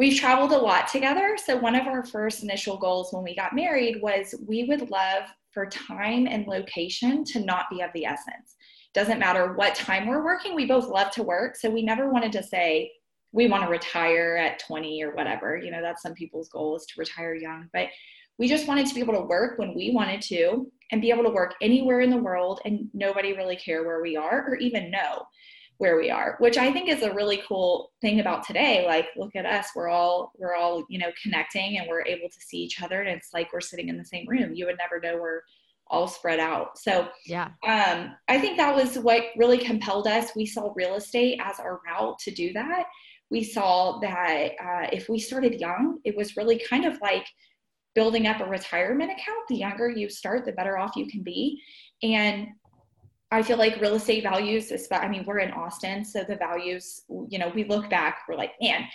we've 0.00 0.18
traveled 0.18 0.52
a 0.52 0.58
lot 0.58 0.88
together. 0.88 1.36
So 1.44 1.58
one 1.58 1.74
of 1.74 1.86
our 1.86 2.02
first 2.02 2.42
initial 2.42 2.78
goals 2.78 3.12
when 3.12 3.22
we 3.22 3.36
got 3.36 3.54
married 3.54 4.00
was 4.00 4.34
we 4.48 4.64
would 4.64 4.90
love 4.90 5.24
for 5.52 5.66
time 5.66 6.26
and 6.26 6.46
location 6.46 7.22
to 7.24 7.40
not 7.40 7.66
be 7.70 7.82
of 7.82 7.90
the 7.92 8.06
essence. 8.06 8.56
Doesn't 8.94 9.18
matter 9.18 9.52
what 9.52 9.74
time 9.74 10.06
we're 10.06 10.24
working, 10.24 10.54
we 10.54 10.64
both 10.64 10.88
love 10.88 11.10
to 11.10 11.22
work. 11.22 11.54
So 11.54 11.68
we 11.68 11.82
never 11.82 12.10
wanted 12.10 12.32
to 12.32 12.42
say, 12.42 12.90
we 13.32 13.46
want 13.46 13.62
to 13.64 13.70
retire 13.70 14.36
at 14.36 14.58
20 14.60 15.04
or 15.04 15.14
whatever. 15.14 15.58
You 15.58 15.70
know, 15.70 15.82
that's 15.82 16.00
some 16.00 16.14
people's 16.14 16.48
goal 16.48 16.76
is 16.76 16.86
to 16.86 16.94
retire 16.98 17.34
young. 17.34 17.68
But 17.74 17.88
we 18.38 18.48
just 18.48 18.66
wanted 18.66 18.86
to 18.86 18.94
be 18.94 19.00
able 19.00 19.20
to 19.20 19.28
work 19.28 19.58
when 19.58 19.74
we 19.74 19.90
wanted 19.90 20.22
to 20.22 20.72
and 20.92 21.02
be 21.02 21.10
able 21.10 21.24
to 21.24 21.30
work 21.30 21.56
anywhere 21.60 22.00
in 22.00 22.08
the 22.08 22.16
world 22.16 22.62
and 22.64 22.88
nobody 22.94 23.34
really 23.34 23.56
care 23.56 23.84
where 23.84 24.00
we 24.00 24.16
are 24.16 24.46
or 24.48 24.56
even 24.56 24.90
know 24.90 25.26
where 25.80 25.96
we 25.96 26.10
are, 26.10 26.36
which 26.40 26.58
I 26.58 26.70
think 26.70 26.90
is 26.90 27.02
a 27.02 27.14
really 27.14 27.42
cool 27.48 27.90
thing 28.02 28.20
about 28.20 28.46
today. 28.46 28.84
Like, 28.86 29.06
look 29.16 29.34
at 29.34 29.46
us. 29.46 29.68
We're 29.74 29.88
all, 29.88 30.30
we're 30.36 30.54
all, 30.54 30.84
you 30.90 30.98
know, 30.98 31.10
connecting 31.22 31.78
and 31.78 31.88
we're 31.88 32.04
able 32.04 32.28
to 32.28 32.38
see 32.38 32.58
each 32.58 32.82
other. 32.82 33.00
And 33.00 33.08
it's 33.08 33.30
like 33.32 33.50
we're 33.50 33.62
sitting 33.62 33.88
in 33.88 33.96
the 33.96 34.04
same 34.04 34.28
room. 34.28 34.52
You 34.54 34.66
would 34.66 34.76
never 34.76 35.00
know 35.00 35.18
we're 35.18 35.40
all 35.86 36.06
spread 36.06 36.38
out. 36.38 36.76
So 36.76 37.08
Yeah. 37.24 37.48
um, 37.66 38.14
I 38.28 38.38
think 38.38 38.58
that 38.58 38.76
was 38.76 38.98
what 38.98 39.28
really 39.38 39.56
compelled 39.56 40.06
us. 40.06 40.36
We 40.36 40.44
saw 40.44 40.70
real 40.76 40.96
estate 40.96 41.40
as 41.42 41.58
our 41.58 41.80
route 41.86 42.18
to 42.20 42.30
do 42.30 42.52
that. 42.52 42.84
We 43.30 43.42
saw 43.42 44.00
that 44.00 44.50
uh, 44.62 44.88
if 44.92 45.08
we 45.08 45.18
started 45.18 45.62
young, 45.62 45.98
it 46.04 46.14
was 46.14 46.36
really 46.36 46.58
kind 46.58 46.84
of 46.84 47.00
like 47.00 47.24
building 47.94 48.26
up 48.26 48.40
a 48.40 48.44
retirement 48.44 49.12
account. 49.12 49.48
The 49.48 49.56
younger 49.56 49.88
you 49.88 50.10
start, 50.10 50.44
the 50.44 50.52
better 50.52 50.76
off 50.76 50.94
you 50.94 51.06
can 51.06 51.22
be. 51.22 51.62
And 52.02 52.48
I 53.30 53.42
feel 53.42 53.58
like 53.58 53.80
real 53.80 53.94
estate 53.94 54.24
values, 54.24 54.72
I 54.90 55.08
mean, 55.08 55.24
we're 55.24 55.38
in 55.38 55.52
Austin, 55.52 56.04
so 56.04 56.24
the 56.24 56.36
values, 56.36 57.02
you 57.28 57.38
know, 57.38 57.50
we 57.54 57.64
look 57.64 57.88
back, 57.88 58.22
we're 58.28 58.34
like, 58.34 58.52
man, 58.60 58.86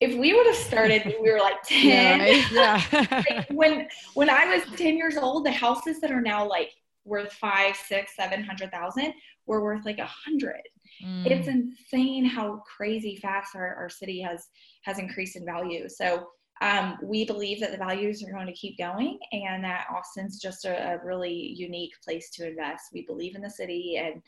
if 0.00 0.16
we 0.16 0.32
would 0.32 0.46
have 0.46 0.56
started 0.56 1.04
when 1.04 1.22
we 1.22 1.30
were 1.30 1.40
like 1.40 1.60
10, 1.64 2.44
Yeah. 2.52 2.82
like 3.30 3.48
when 3.50 3.88
when 4.14 4.30
I 4.30 4.46
was 4.46 4.78
10 4.78 4.96
years 4.96 5.16
old, 5.16 5.44
the 5.44 5.50
houses 5.50 6.00
that 6.00 6.10
are 6.10 6.20
now 6.20 6.48
like 6.48 6.70
worth 7.04 7.32
five, 7.32 7.76
six, 7.76 8.14
seven 8.16 8.42
hundred 8.42 8.70
thousand 8.70 9.12
were 9.46 9.62
worth 9.62 9.84
like 9.84 9.98
a 9.98 10.06
hundred. 10.06 10.60
Mm. 11.04 11.26
It's 11.26 11.48
insane 11.48 12.24
how 12.24 12.62
crazy 12.76 13.16
fast 13.16 13.54
our, 13.54 13.74
our 13.74 13.88
city 13.88 14.20
has 14.20 14.48
has 14.82 14.98
increased 14.98 15.36
in 15.36 15.44
value. 15.44 15.88
So 15.88 16.28
um, 16.60 16.98
we 17.02 17.24
believe 17.24 17.60
that 17.60 17.72
the 17.72 17.78
values 17.78 18.22
are 18.22 18.32
going 18.32 18.46
to 18.46 18.52
keep 18.52 18.76
going 18.78 19.18
and 19.32 19.64
that 19.64 19.86
Austin's 19.94 20.38
just 20.38 20.64
a, 20.66 20.94
a 20.94 21.04
really 21.04 21.54
unique 21.56 21.92
place 22.04 22.30
to 22.30 22.46
invest. 22.48 22.84
We 22.92 23.02
believe 23.06 23.34
in 23.34 23.42
the 23.42 23.50
city 23.50 23.96
and 23.96 24.22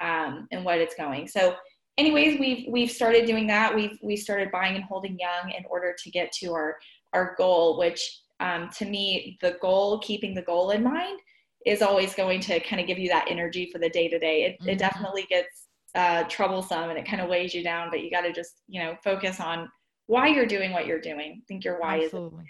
um, 0.00 0.46
and 0.50 0.64
what 0.64 0.78
it's 0.78 0.94
going. 0.94 1.26
So 1.28 1.54
anyways, 1.96 2.38
we've 2.38 2.66
we've 2.68 2.90
started 2.90 3.26
doing 3.26 3.46
that. 3.48 3.74
We've 3.74 3.98
we 4.02 4.16
started 4.16 4.50
buying 4.50 4.74
and 4.74 4.84
holding 4.84 5.18
young 5.18 5.52
in 5.56 5.64
order 5.70 5.94
to 6.02 6.10
get 6.10 6.32
to 6.40 6.52
our 6.52 6.76
our 7.12 7.34
goal, 7.38 7.78
which 7.78 8.20
um, 8.40 8.68
to 8.78 8.84
me, 8.84 9.38
the 9.40 9.56
goal, 9.62 9.98
keeping 10.00 10.34
the 10.34 10.42
goal 10.42 10.70
in 10.70 10.82
mind, 10.82 11.18
is 11.64 11.80
always 11.82 12.14
going 12.14 12.40
to 12.40 12.60
kind 12.60 12.80
of 12.80 12.86
give 12.86 12.98
you 12.98 13.08
that 13.08 13.26
energy 13.28 13.70
for 13.72 13.78
the 13.78 13.88
day 13.88 14.08
to 14.08 14.18
day. 14.18 14.42
It 14.42 14.56
it 14.68 14.74
Mhm. 14.74 14.78
definitely 14.78 15.26
gets 15.30 15.68
uh, 15.94 16.24
troublesome 16.24 16.90
and 16.90 16.98
it 16.98 17.06
kind 17.06 17.22
of 17.22 17.28
weighs 17.30 17.54
you 17.54 17.62
down, 17.62 17.88
but 17.90 18.02
you 18.02 18.10
got 18.10 18.22
to 18.22 18.32
just 18.32 18.60
you 18.68 18.82
know 18.82 18.96
focus 19.02 19.40
on 19.40 19.70
why 20.06 20.28
you're 20.28 20.46
doing 20.46 20.72
what 20.72 20.86
you're 20.86 21.00
doing. 21.00 21.42
I 21.42 21.44
think 21.48 21.64
your 21.64 21.80
why 21.80 21.98
is 21.98 22.04
Absolutely. 22.06 22.44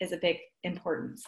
is 0.00 0.12
a 0.12 0.16
big 0.16 0.38
importance. 0.64 1.24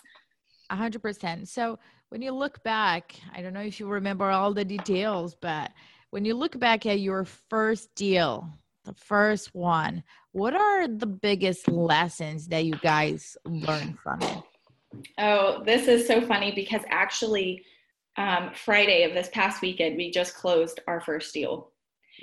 A 0.71 0.77
hundred 0.77 1.03
percent. 1.03 1.49
So 1.49 1.79
when 2.09 2.23
you 2.23 2.33
look 2.33 2.63
back, 2.63 3.15
I 3.35 3.43
don't 3.43 3.53
know 3.53 3.61
if 3.61 3.81
you 3.81 3.87
remember 3.87 4.31
all 4.31 4.53
the 4.53 4.65
details, 4.65 5.35
but 5.41 5.71
when 6.11 6.25
you 6.25 6.35
look 6.35 6.59
back 6.59 6.87
at 6.87 7.01
your 7.01 7.25
first 7.25 7.95
deal, 7.95 8.49
the 8.85 8.95
first 8.95 9.55
one, 9.55 10.03
what 10.33 10.55
are 10.55 10.89
the 10.89 11.07
biggest 11.07 11.69
lessons 11.69 12.49
that 12.49 12.65
you 12.65 12.75
guys 12.75 13.37
learned 13.45 13.99
from 13.99 14.21
it? 14.23 14.39
Oh, 15.19 15.63
this 15.65 15.89
is 15.89 16.07
so 16.07 16.21
funny 16.21 16.53
because 16.53 16.83
actually, 16.91 17.65
um, 18.17 18.51
Friday 18.55 19.05
of 19.05 19.15
this 19.15 19.31
past 19.33 19.63
weekend, 19.63 19.97
we 19.97 20.11
just 20.11 20.35
closed 20.35 20.81
our 20.87 21.01
first 21.01 21.33
deal. 21.33 21.72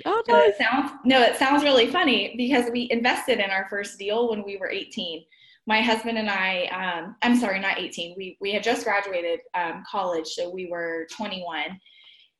Oh, 0.04 0.22
So 0.26 0.36
it 0.38 0.56
sounds 0.56 0.92
no, 1.04 1.22
it 1.22 1.36
sounds 1.36 1.62
really 1.62 1.86
funny 1.88 2.34
because 2.36 2.70
we 2.70 2.88
invested 2.90 3.38
in 3.38 3.50
our 3.50 3.66
first 3.68 3.98
deal 3.98 4.30
when 4.30 4.44
we 4.44 4.56
were 4.56 4.70
18. 4.70 5.24
My 5.66 5.80
husband 5.82 6.18
and 6.18 6.30
I, 6.30 6.64
um, 6.66 7.16
I'm 7.22 7.36
sorry, 7.36 7.60
not 7.60 7.78
18. 7.78 8.14
We 8.16 8.36
we 8.40 8.52
had 8.52 8.62
just 8.62 8.84
graduated 8.84 9.40
um, 9.54 9.84
college, 9.88 10.26
so 10.26 10.50
we 10.50 10.66
were 10.66 11.06
21, 11.12 11.78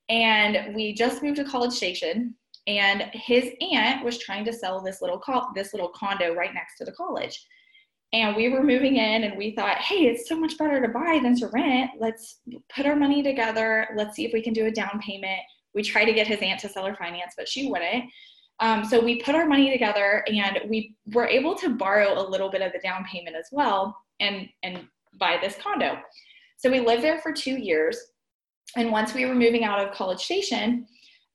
and 0.09 0.75
we 0.75 0.95
just 0.95 1.23
moved 1.23 1.37
to 1.37 1.45
College 1.45 1.73
Station. 1.73 2.35
And 2.67 3.03
his 3.13 3.51
aunt 3.61 4.05
was 4.05 4.19
trying 4.19 4.45
to 4.45 4.53
sell 4.53 4.83
this 4.83 5.01
little 5.01 5.19
co- 5.19 5.49
this 5.55 5.73
little 5.73 5.89
condo 5.89 6.35
right 6.35 6.55
next 6.55 6.79
to 6.79 6.85
the 6.85 6.93
college. 6.93 7.47
And 8.13 8.35
we 8.35 8.49
were 8.49 8.63
moving 8.63 8.97
in, 8.97 9.25
and 9.25 9.37
we 9.39 9.55
thought, 9.55 9.79
hey, 9.79 10.07
it's 10.07 10.29
so 10.29 10.39
much 10.39 10.59
better 10.59 10.81
to 10.81 10.89
buy 10.89 11.21
than 11.23 11.37
to 11.37 11.49
rent. 11.49 11.93
Let's 11.99 12.41
put 12.75 12.87
our 12.87 12.97
money 12.97 13.23
together. 13.23 13.89
Let's 13.97 14.17
see 14.17 14.25
if 14.25 14.33
we 14.33 14.43
can 14.43 14.53
do 14.53 14.67
a 14.67 14.71
down 14.71 15.01
payment 15.01 15.41
we 15.75 15.83
tried 15.83 16.07
to 16.07 16.13
get 16.13 16.27
his 16.27 16.41
aunt 16.41 16.61
to 16.61 16.69
sell 16.69 16.85
her 16.87 16.95
finance, 16.95 17.35
but 17.37 17.49
she 17.49 17.71
wouldn't. 17.71 18.05
Um, 18.61 18.85
so 18.85 19.03
we 19.03 19.23
put 19.23 19.35
our 19.35 19.47
money 19.47 19.71
together 19.71 20.23
and 20.27 20.61
we 20.69 20.95
were 21.15 21.27
able 21.27 21.55
to 21.57 21.71
borrow 21.71 22.21
a 22.21 22.29
little 22.29 22.51
bit 22.51 22.61
of 22.61 22.73
the 22.73 22.79
down 22.81 23.05
payment 23.11 23.35
as 23.37 23.47
well 23.51 23.97
and, 24.21 24.49
and 24.63 24.87
buy 25.19 25.39
this 25.41 25.57
condo. 25.57 25.99
So 26.59 26.71
we 26.71 26.81
lived 26.81 27.03
there 27.03 27.19
for 27.21 27.33
two 27.33 27.57
years. 27.57 27.97
And 28.77 28.93
once 28.93 29.15
we 29.15 29.25
were 29.25 29.35
moving 29.35 29.65
out 29.65 29.81
of 29.81 29.95
College 29.95 30.21
Station, 30.21 30.87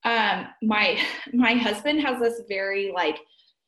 um, 0.04 0.48
my 0.62 1.00
my 1.34 1.54
husband 1.54 2.00
has 2.01 2.20
this 2.20 2.42
very 2.48 2.92
like 2.94 3.20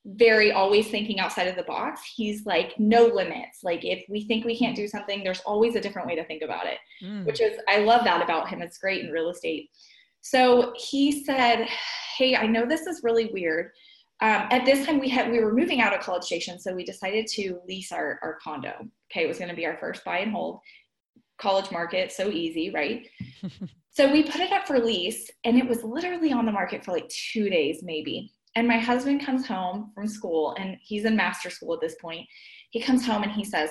very 0.06 0.54
always 0.54 0.88
thinking 0.88 1.20
outside 1.20 1.48
of 1.48 1.58
the 1.58 1.64
box. 1.64 2.02
He's 2.16 2.46
like 2.46 2.80
no 2.80 3.08
limits. 3.08 3.60
Like 3.64 3.84
if 3.84 4.06
we 4.08 4.26
think 4.26 4.46
we 4.46 4.58
can't 4.58 4.76
do 4.76 4.88
something, 4.88 5.24
there's 5.24 5.42
always 5.42 5.76
a 5.76 5.82
different 5.82 6.08
way 6.08 6.16
to 6.16 6.24
think 6.26 6.44
about 6.44 6.66
it, 6.66 6.78
Mm. 7.04 7.26
which 7.26 7.42
is 7.42 7.58
I 7.68 7.80
love 7.80 8.06
that 8.06 8.22
about 8.22 8.48
him. 8.50 8.62
It's 8.62 8.78
great 8.78 9.04
in 9.04 9.12
real 9.12 9.30
estate. 9.30 9.70
So 10.30 10.74
he 10.76 11.24
said, 11.24 11.70
"Hey, 12.18 12.36
I 12.36 12.48
know 12.48 12.66
this 12.66 12.86
is 12.86 13.02
really 13.02 13.28
weird. 13.28 13.72
Um, 14.20 14.48
at 14.52 14.66
this 14.66 14.86
time, 14.86 15.00
we 15.00 15.08
had 15.08 15.32
we 15.32 15.40
were 15.40 15.54
moving 15.54 15.80
out 15.80 15.94
of 15.94 16.02
College 16.02 16.26
Station, 16.26 16.60
so 16.60 16.74
we 16.74 16.84
decided 16.84 17.28
to 17.28 17.62
lease 17.66 17.94
our 17.94 18.20
our 18.22 18.38
condo. 18.44 18.74
Okay, 19.10 19.24
it 19.24 19.28
was 19.28 19.38
going 19.38 19.50
to 19.50 19.56
be 19.56 19.66
our 19.66 19.78
first 19.78 20.04
buy 20.04 20.20
and 20.20 20.34
hold. 20.34 20.60
College 21.38 21.72
market, 21.72 22.12
so 22.12 22.30
easy, 22.30 22.72
right? 22.72 23.08
so 23.92 24.12
we 24.12 24.24
put 24.24 24.42
it 24.42 24.52
up 24.52 24.68
for 24.68 24.80
lease, 24.80 25.30
and 25.46 25.58
it 25.58 25.66
was 25.66 25.84
literally 25.84 26.34
on 26.34 26.46
the 26.46 26.52
market 26.52 26.84
for 26.84 26.92
like 26.92 27.08
two 27.08 27.50
days, 27.50 27.80
maybe. 27.82 28.34
And 28.56 28.68
my 28.68 28.80
husband 28.80 29.26
comes 29.26 29.48
home 29.48 29.92
from 29.96 30.10
school, 30.10 30.56
and 30.60 30.76
he's 30.82 31.06
in 31.06 31.16
master 31.16 31.50
school 31.50 31.74
at 31.74 31.80
this 31.80 31.96
point. 32.02 32.28
He 32.72 32.82
comes 32.82 33.06
home 33.06 33.24
and 33.24 33.32
he 33.32 33.46
says, 33.46 33.70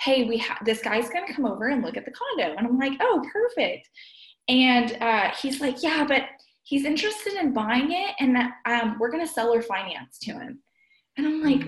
"Hey, 0.00 0.24
we 0.24 0.36
ha- 0.36 0.58
this 0.66 0.82
guy's 0.82 1.08
going 1.08 1.26
to 1.26 1.32
come 1.32 1.46
over 1.46 1.68
and 1.68 1.82
look 1.82 1.96
at 1.96 2.04
the 2.04 2.12
condo," 2.12 2.54
and 2.58 2.66
I'm 2.66 2.78
like, 2.78 2.98
"Oh, 3.00 3.24
perfect." 3.32 3.88
And 4.48 4.96
uh, 5.00 5.30
he's 5.40 5.60
like, 5.60 5.82
yeah, 5.82 6.04
but 6.06 6.24
he's 6.64 6.84
interested 6.84 7.34
in 7.34 7.52
buying 7.52 7.92
it 7.92 8.14
and 8.20 8.34
that 8.36 8.52
um, 8.66 8.96
we're 8.98 9.10
going 9.10 9.26
to 9.26 9.32
sell 9.32 9.52
our 9.52 9.62
finance 9.62 10.18
to 10.20 10.32
him. 10.32 10.60
And 11.16 11.26
I'm 11.26 11.42
like, 11.42 11.66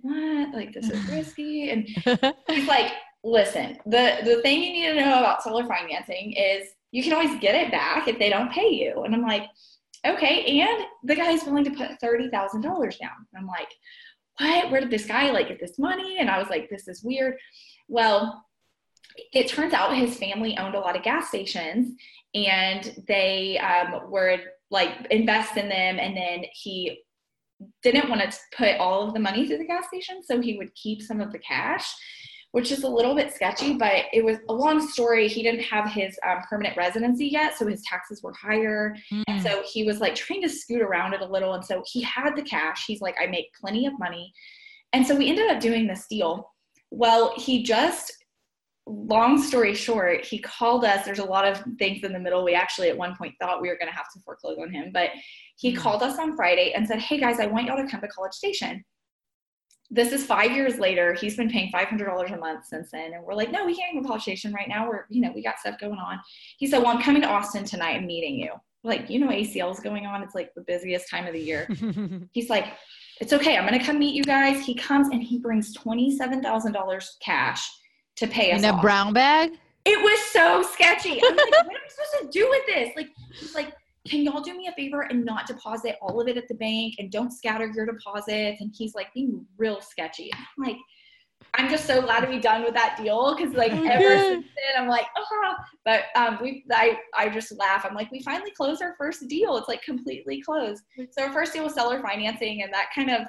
what? 0.00 0.54
Like, 0.54 0.72
this 0.72 0.90
is 0.90 1.08
risky. 1.10 1.70
And 1.70 1.88
he's 2.48 2.68
like, 2.68 2.92
listen, 3.24 3.78
the, 3.86 4.18
the 4.24 4.40
thing 4.42 4.62
you 4.62 4.72
need 4.72 4.94
to 4.94 5.00
know 5.04 5.18
about 5.20 5.42
seller 5.42 5.64
financing 5.64 6.32
is 6.32 6.68
you 6.90 7.02
can 7.02 7.12
always 7.12 7.38
get 7.40 7.54
it 7.54 7.70
back 7.70 8.08
if 8.08 8.18
they 8.18 8.28
don't 8.28 8.52
pay 8.52 8.68
you. 8.68 9.02
And 9.04 9.14
I'm 9.14 9.22
like, 9.22 9.44
okay. 10.06 10.60
And 10.60 10.84
the 11.04 11.16
guy's 11.16 11.44
willing 11.44 11.64
to 11.64 11.70
put 11.70 12.00
$30,000 12.02 12.30
down. 12.32 12.62
And 12.62 13.38
I'm 13.38 13.46
like, 13.46 13.68
what? 14.38 14.70
Where 14.70 14.80
did 14.80 14.90
this 14.90 15.06
guy 15.06 15.30
like 15.30 15.48
get 15.48 15.60
this 15.60 15.78
money? 15.78 16.18
And 16.18 16.30
I 16.30 16.38
was 16.38 16.48
like, 16.48 16.70
this 16.70 16.88
is 16.88 17.02
weird. 17.02 17.34
Well, 17.88 18.44
it 19.32 19.48
turns 19.48 19.74
out 19.74 19.96
his 19.96 20.16
family 20.16 20.56
owned 20.56 20.74
a 20.74 20.80
lot 20.80 20.96
of 20.96 21.02
gas 21.02 21.28
stations 21.28 21.94
and 22.34 23.02
they 23.06 23.58
um, 23.58 24.10
were 24.10 24.38
like 24.70 25.06
invest 25.10 25.56
in 25.56 25.68
them 25.68 25.98
and 25.98 26.16
then 26.16 26.44
he 26.52 27.00
didn't 27.82 28.08
want 28.08 28.20
to 28.20 28.38
put 28.56 28.76
all 28.76 29.06
of 29.06 29.14
the 29.14 29.20
money 29.20 29.46
through 29.46 29.58
the 29.58 29.66
gas 29.66 29.86
station 29.88 30.22
so 30.22 30.40
he 30.40 30.56
would 30.56 30.72
keep 30.74 31.02
some 31.02 31.20
of 31.20 31.32
the 31.32 31.38
cash 31.38 31.92
which 32.52 32.72
is 32.72 32.82
a 32.82 32.88
little 32.88 33.14
bit 33.14 33.32
sketchy 33.32 33.74
but 33.74 34.06
it 34.12 34.24
was 34.24 34.38
a 34.48 34.52
long 34.52 34.86
story. 34.88 35.28
He 35.28 35.42
didn't 35.42 35.62
have 35.62 35.90
his 35.90 36.18
um, 36.26 36.38
permanent 36.48 36.76
residency 36.76 37.26
yet 37.26 37.56
so 37.56 37.66
his 37.66 37.82
taxes 37.82 38.22
were 38.22 38.32
higher. 38.32 38.96
And 39.28 39.42
so 39.42 39.62
he 39.70 39.84
was 39.84 40.00
like 40.00 40.14
trying 40.14 40.42
to 40.42 40.48
scoot 40.48 40.82
around 40.82 41.14
it 41.14 41.20
a 41.20 41.26
little 41.26 41.54
and 41.54 41.64
so 41.64 41.82
he 41.86 42.02
had 42.02 42.34
the 42.36 42.42
cash. 42.42 42.84
He's 42.86 43.00
like 43.00 43.16
i 43.20 43.26
make 43.26 43.52
plenty 43.60 43.86
of 43.86 43.98
money. 43.98 44.32
And 44.92 45.06
so 45.06 45.14
we 45.14 45.28
ended 45.28 45.50
up 45.50 45.60
doing 45.60 45.86
this 45.86 46.06
deal. 46.08 46.50
Well 46.90 47.34
he 47.36 47.62
just 47.62 48.12
long 48.88 49.40
story 49.42 49.74
short, 49.74 50.24
he 50.24 50.38
called 50.38 50.84
us. 50.84 51.04
There's 51.04 51.18
a 51.18 51.24
lot 51.24 51.46
of 51.46 51.62
things 51.78 52.04
in 52.04 52.12
the 52.12 52.18
middle. 52.18 52.42
We 52.44 52.54
actually 52.54 52.88
at 52.88 52.96
one 52.96 53.14
point 53.16 53.34
thought 53.40 53.60
we 53.60 53.68
were 53.68 53.76
going 53.76 53.90
to 53.90 53.96
have 53.96 54.10
to 54.14 54.20
foreclose 54.20 54.58
on 54.58 54.70
him, 54.72 54.90
but 54.92 55.10
he 55.56 55.72
Mm. 55.72 55.76
called 55.78 56.02
us 56.02 56.18
on 56.18 56.36
Friday 56.36 56.72
and 56.74 56.86
said, 56.86 57.00
Hey 57.00 57.18
guys, 57.18 57.40
I 57.40 57.46
want 57.46 57.66
y'all 57.66 57.76
to 57.76 57.88
come 57.90 58.00
to 58.00 58.08
College 58.08 58.32
Station. 58.32 58.84
This 59.90 60.12
is 60.12 60.24
five 60.26 60.52
years 60.52 60.78
later. 60.78 61.14
He's 61.14 61.36
been 61.36 61.48
paying 61.50 61.72
$500 61.72 62.32
a 62.32 62.36
month 62.38 62.66
since 62.66 62.90
then. 62.90 63.14
And 63.14 63.24
we're 63.24 63.34
like, 63.34 63.50
No, 63.50 63.64
we 63.66 63.74
can't 63.76 63.94
go 63.94 64.00
to 64.02 64.06
College 64.06 64.22
Station 64.22 64.52
right 64.52 64.68
now. 64.68 64.88
We're, 64.88 65.06
you 65.10 65.20
know, 65.20 65.32
we 65.34 65.42
got 65.42 65.58
stuff 65.58 65.78
going 65.78 65.98
on. 65.98 66.20
He 66.58 66.66
said, 66.66 66.78
Well, 66.78 66.88
I'm 66.88 67.02
coming 67.02 67.22
to 67.22 67.28
Austin 67.28 67.64
tonight 67.64 67.96
and 67.96 68.06
meeting 68.06 68.36
you. 68.38 68.52
Like, 68.84 69.10
you 69.10 69.18
know, 69.18 69.28
ACL 69.28 69.72
is 69.72 69.80
going 69.80 70.06
on. 70.06 70.22
It's 70.22 70.34
like 70.36 70.54
the 70.54 70.60
busiest 70.62 71.10
time 71.10 71.26
of 71.26 71.32
the 71.32 71.40
year. 71.40 71.66
He's 72.32 72.48
like, 72.48 72.66
it's 73.20 73.32
okay. 73.32 73.56
I'm 73.56 73.66
going 73.66 73.78
to 73.78 73.84
come 73.84 73.98
meet 73.98 74.14
you 74.14 74.22
guys. 74.22 74.64
He 74.64 74.74
comes 74.74 75.08
and 75.08 75.20
he 75.22 75.38
brings 75.38 75.76
$27,000 75.76 77.06
cash 77.20 77.68
to 78.18 78.26
pay 78.26 78.52
us 78.52 78.62
In 78.62 78.64
a 78.68 78.72
off. 78.74 78.82
brown 78.82 79.12
bag? 79.12 79.52
It 79.84 79.98
was 80.02 80.20
so 80.32 80.62
sketchy. 80.62 81.20
I'm 81.24 81.36
like, 81.36 81.50
what 81.50 81.66
am 81.66 81.70
I 81.70 81.88
supposed 81.88 82.32
to 82.32 82.38
do 82.38 82.48
with 82.50 82.66
this? 82.66 82.94
Like, 82.96 83.08
he's 83.32 83.54
like, 83.54 83.72
can 84.06 84.22
y'all 84.22 84.40
do 84.40 84.56
me 84.56 84.66
a 84.66 84.72
favor 84.72 85.02
and 85.02 85.24
not 85.24 85.46
deposit 85.46 85.96
all 86.00 86.20
of 86.20 86.28
it 86.28 86.36
at 86.36 86.48
the 86.48 86.54
bank 86.54 86.94
and 86.98 87.10
don't 87.10 87.32
scatter 87.32 87.70
your 87.74 87.86
deposits? 87.86 88.60
And 88.60 88.72
he's 88.76 88.94
like 88.94 89.12
being 89.14 89.44
real 89.56 89.80
sketchy. 89.80 90.30
I'm 90.34 90.64
like, 90.64 90.76
I'm 91.54 91.70
just 91.70 91.86
so 91.86 92.02
glad 92.02 92.20
to 92.20 92.26
be 92.26 92.38
done 92.38 92.62
with 92.62 92.74
that 92.74 92.98
deal 93.02 93.34
because 93.34 93.54
like 93.54 93.72
ever 93.72 94.18
since 94.18 94.46
then 94.46 94.82
I'm 94.82 94.88
like, 94.88 95.06
oh, 95.16 95.54
but 95.84 96.04
um, 96.14 96.38
we 96.42 96.64
I 96.70 96.98
I 97.16 97.28
just 97.28 97.56
laugh. 97.56 97.86
I'm 97.88 97.94
like, 97.94 98.10
we 98.10 98.22
finally 98.22 98.50
closed 98.50 98.82
our 98.82 98.94
first 98.98 99.26
deal. 99.28 99.56
It's 99.56 99.68
like 99.68 99.82
completely 99.82 100.42
closed. 100.42 100.82
So 101.10 101.22
our 101.22 101.32
first 101.32 101.52
deal 101.52 101.64
was 101.64 101.74
seller 101.74 102.02
financing, 102.02 102.62
and 102.62 102.72
that 102.72 102.88
kind 102.94 103.10
of 103.10 103.20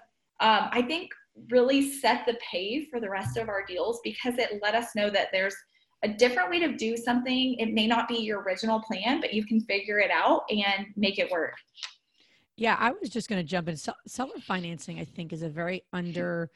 um, 0.41 0.69
I 0.71 0.81
think 0.81 1.11
really 1.49 1.91
set 1.91 2.25
the 2.25 2.37
pace 2.51 2.87
for 2.91 2.99
the 2.99 3.09
rest 3.09 3.37
of 3.37 3.49
our 3.49 3.65
deals 3.65 3.99
because 4.03 4.37
it 4.37 4.59
let 4.61 4.75
us 4.75 4.95
know 4.95 5.09
that 5.09 5.27
there's 5.31 5.55
a 6.03 6.07
different 6.07 6.49
way 6.49 6.59
to 6.59 6.75
do 6.77 6.95
something. 6.95 7.55
It 7.59 7.73
may 7.73 7.87
not 7.87 8.07
be 8.07 8.15
your 8.15 8.41
original 8.41 8.79
plan, 8.81 9.19
but 9.19 9.33
you 9.33 9.45
can 9.45 9.59
figure 9.61 9.99
it 9.99 10.11
out 10.11 10.43
and 10.49 10.87
make 10.95 11.19
it 11.19 11.29
work. 11.29 11.53
Yeah, 12.55 12.75
I 12.79 12.91
was 12.91 13.09
just 13.09 13.29
going 13.29 13.41
to 13.41 13.47
jump 13.47 13.69
in. 13.69 13.77
Sell- 13.77 13.97
Seller 14.07 14.39
financing, 14.41 14.99
I 14.99 15.05
think, 15.05 15.31
is 15.31 15.43
a 15.43 15.49
very 15.49 15.83
under, 15.93 16.51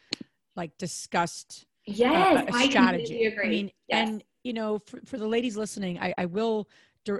like, 0.56 0.78
discussed 0.78 1.66
uh, 1.88 1.94
Yes, 1.94 2.50
I 2.54 2.70
strategy. 2.70 3.04
completely 3.04 3.26
agree. 3.26 3.46
I 3.46 3.50
mean, 3.50 3.72
yes. 3.88 4.10
and 4.10 4.24
you 4.44 4.54
know, 4.54 4.80
for, 4.80 5.00
for 5.06 5.18
the 5.18 5.28
ladies 5.28 5.56
listening, 5.56 6.00
I, 6.00 6.14
I 6.18 6.26
will, 6.26 6.68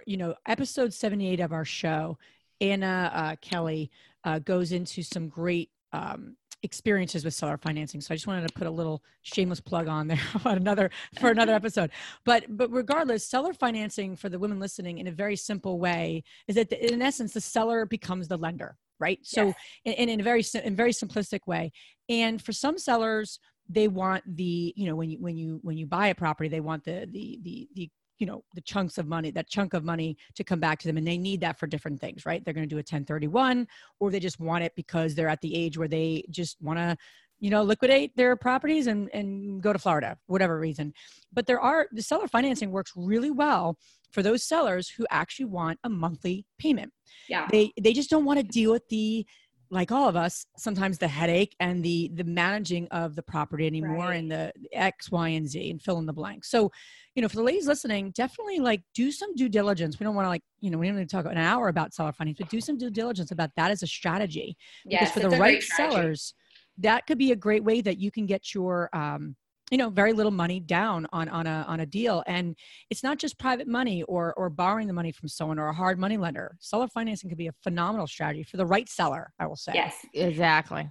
you 0.06 0.18
know, 0.18 0.36
episode 0.46 0.94
seventy-eight 0.94 1.40
of 1.40 1.54
our 1.54 1.66
show, 1.66 2.18
Anna 2.60 3.12
uh, 3.14 3.36
Kelly 3.42 3.92
uh, 4.24 4.40
goes 4.40 4.72
into 4.72 5.04
some 5.04 5.30
great 5.30 5.70
um, 5.94 6.36
experiences 6.64 7.26
with 7.26 7.34
seller 7.34 7.58
financing. 7.58 8.02
So 8.02 8.14
I 8.14 8.16
just 8.16 8.26
wanted 8.26 8.48
to 8.48 8.54
put 8.54 8.68
a 8.68 8.72
little 8.72 9.04
shameless 9.22 9.60
plug 9.60 9.88
on 9.88 10.08
there 10.08 10.20
about 10.36 10.58
another 10.58 10.90
for 11.20 11.30
another 11.30 11.54
episode. 11.62 11.92
But 12.26 12.46
but 12.50 12.72
regardless, 12.72 13.28
seller 13.28 13.54
financing 13.54 14.16
for 14.16 14.30
the 14.30 14.40
women 14.40 14.60
listening 14.60 14.98
in 14.98 15.08
a 15.08 15.12
very 15.12 15.36
simple 15.36 15.80
way 15.80 16.24
is 16.48 16.56
that 16.56 16.70
the, 16.70 16.94
in 16.94 17.02
essence 17.02 17.34
the 17.34 17.42
seller 17.42 17.86
becomes 17.86 18.28
the 18.28 18.38
lender, 18.38 18.78
right? 19.00 19.20
So 19.24 19.48
Yes. 19.48 19.56
in, 19.86 20.10
in, 20.10 20.20
a 20.22 20.24
very 20.24 20.44
in 20.64 20.74
a 20.74 20.76
very 20.76 20.92
simplistic 20.94 21.42
way. 21.46 21.72
And 22.10 22.42
for 22.42 22.54
some 22.54 22.78
sellers, 22.78 23.40
they 23.70 23.88
want 23.88 24.24
the 24.26 24.74
you 24.76 24.88
know 24.88 24.96
when 24.96 25.10
you 25.10 25.18
when 25.20 25.38
you 25.38 25.60
when 25.64 25.78
you 25.78 25.86
buy 25.86 26.08
a 26.08 26.16
property, 26.16 26.50
they 26.50 26.62
want 26.62 26.84
the 26.86 27.08
the 27.12 27.40
the 27.44 27.70
the 27.76 27.90
you 28.20 28.26
know 28.26 28.44
the 28.54 28.62
chunks 28.62 28.98
of 28.98 29.08
money 29.08 29.32
that 29.32 29.50
chunk 29.50 29.74
of 29.74 29.84
money 29.84 30.18
to 30.36 30.44
come 30.44 30.60
back 30.60 30.80
to 30.80 30.88
them 30.88 30.98
and 30.98 31.08
they 31.08 31.18
need 31.18 31.42
that 31.42 31.60
for 31.60 31.68
different 31.68 32.00
things 32.00 32.26
right? 32.26 32.44
They're 32.44 32.54
going 32.54 32.68
to 32.68 32.74
do 32.74 32.78
a 32.78 32.80
1031 32.80 33.68
or 34.00 34.12
they 34.12 34.20
just 34.20 34.40
want 34.40 34.64
it 34.64 34.74
because 34.76 35.16
they're 35.16 35.28
at 35.28 35.42
the 35.42 35.56
age 35.56 35.78
where 35.78 35.88
they 35.88 36.24
just 36.30 36.62
want 36.62 36.80
to 36.80 36.98
you 37.40 37.50
know 37.50 37.62
liquidate 37.62 38.16
their 38.16 38.36
properties 38.36 38.88
and 38.88 39.10
and 39.14 39.62
go 39.62 39.74
to 39.74 39.80
florida 39.80 40.18
whatever 40.28 40.60
reason. 40.60 40.94
But 41.32 41.46
there 41.46 41.60
are 41.60 41.88
the 41.92 42.02
seller 42.02 42.28
financing 42.28 42.72
works 42.72 42.94
really 42.96 43.32
well 43.32 43.78
for 44.12 44.24
those 44.24 44.44
sellers 44.44 44.90
who 44.90 45.06
actually 45.10 45.46
want 45.46 45.80
a 45.84 45.90
monthly 45.90 46.46
payment. 46.58 46.94
Yeah. 47.28 47.48
they 47.52 47.74
they 47.82 47.94
just 47.94 48.10
don't 48.10 48.26
want 48.26 48.40
to 48.40 48.44
deal 48.44 48.72
with 48.72 48.88
the 48.90 49.26
like 49.70 49.92
all 49.92 50.08
of 50.08 50.16
us, 50.16 50.46
sometimes 50.58 50.98
the 50.98 51.08
headache 51.08 51.56
and 51.60 51.84
the 51.84 52.12
the 52.14 52.24
managing 52.24 52.88
of 52.90 53.16
the 53.16 53.24
property 53.24 53.66
anymore 53.66 54.10
Right. 54.10 54.18
and 54.18 54.32
the 54.32 54.52
X, 54.72 55.12
Y, 55.12 55.30
and 55.30 55.48
Z 55.48 55.70
and 55.72 55.82
fill 55.82 55.98
in 55.98 56.06
the 56.06 56.14
blank. 56.14 56.46
So, 56.46 56.72
you 57.16 57.22
know, 57.22 57.28
for 57.28 57.38
the 57.38 57.44
ladies 57.44 57.68
listening, 57.68 58.12
definitely 58.12 58.60
like 58.60 58.84
do 58.94 59.12
some 59.12 59.34
due 59.36 59.50
diligence. 59.50 60.00
We 60.00 60.04
don't 60.04 60.16
want 60.16 60.26
to 60.26 60.30
like, 60.30 60.44
you 60.62 60.70
know, 60.70 60.78
we 60.78 60.88
don't 60.88 60.98
need 60.98 61.10
to 61.10 61.16
talk 61.16 61.26
an 61.26 61.38
hour 61.38 61.70
about 61.70 61.94
seller 61.94 62.14
finance, 62.14 62.38
but 62.38 62.50
do 62.50 62.62
some 62.62 62.78
due 62.78 62.92
diligence 62.92 63.32
about 63.32 63.50
that 63.56 63.72
as 63.72 63.84
a 63.84 63.88
strategy. 63.88 64.56
Yes, 64.86 65.00
because 65.00 65.14
for 65.24 65.30
the 65.30 65.42
right 65.42 65.64
sellers, 65.64 66.34
that 66.78 67.06
could 67.08 67.18
be 67.18 67.32
a 67.32 67.36
great 67.36 67.64
way 67.64 67.82
that 67.82 68.00
you 68.00 68.12
can 68.12 68.26
get 68.26 68.54
your 68.54 68.90
um, 68.94 69.36
you 69.72 69.78
know, 69.78 69.90
very 69.90 70.14
little 70.14 70.32
money 70.32 70.60
down 70.60 71.08
on 71.12 71.30
on 71.30 71.48
a 71.48 71.66
on 71.68 71.80
a 71.80 71.86
deal. 71.86 72.24
And 72.28 72.56
it's 72.90 73.04
not 73.04 73.18
just 73.18 73.40
private 73.40 73.68
money 73.68 74.04
or 74.04 74.34
or 74.36 74.50
borrowing 74.50 74.88
the 74.88 74.94
money 74.94 75.12
from 75.12 75.30
someone 75.30 75.58
or 75.60 75.68
a 75.68 75.74
hard 75.74 75.98
money 75.98 76.18
lender. 76.18 76.58
Seller 76.60 76.88
financing 76.88 77.30
could 77.30 77.38
be 77.38 77.48
a 77.48 77.54
phenomenal 77.64 78.08
strategy 78.08 78.44
for 78.44 78.58
the 78.58 78.66
right 78.66 78.88
seller, 78.90 79.34
I 79.40 79.48
will 79.48 79.56
say. 79.56 79.72
Yes. 79.74 79.96
Exactly. 80.14 80.90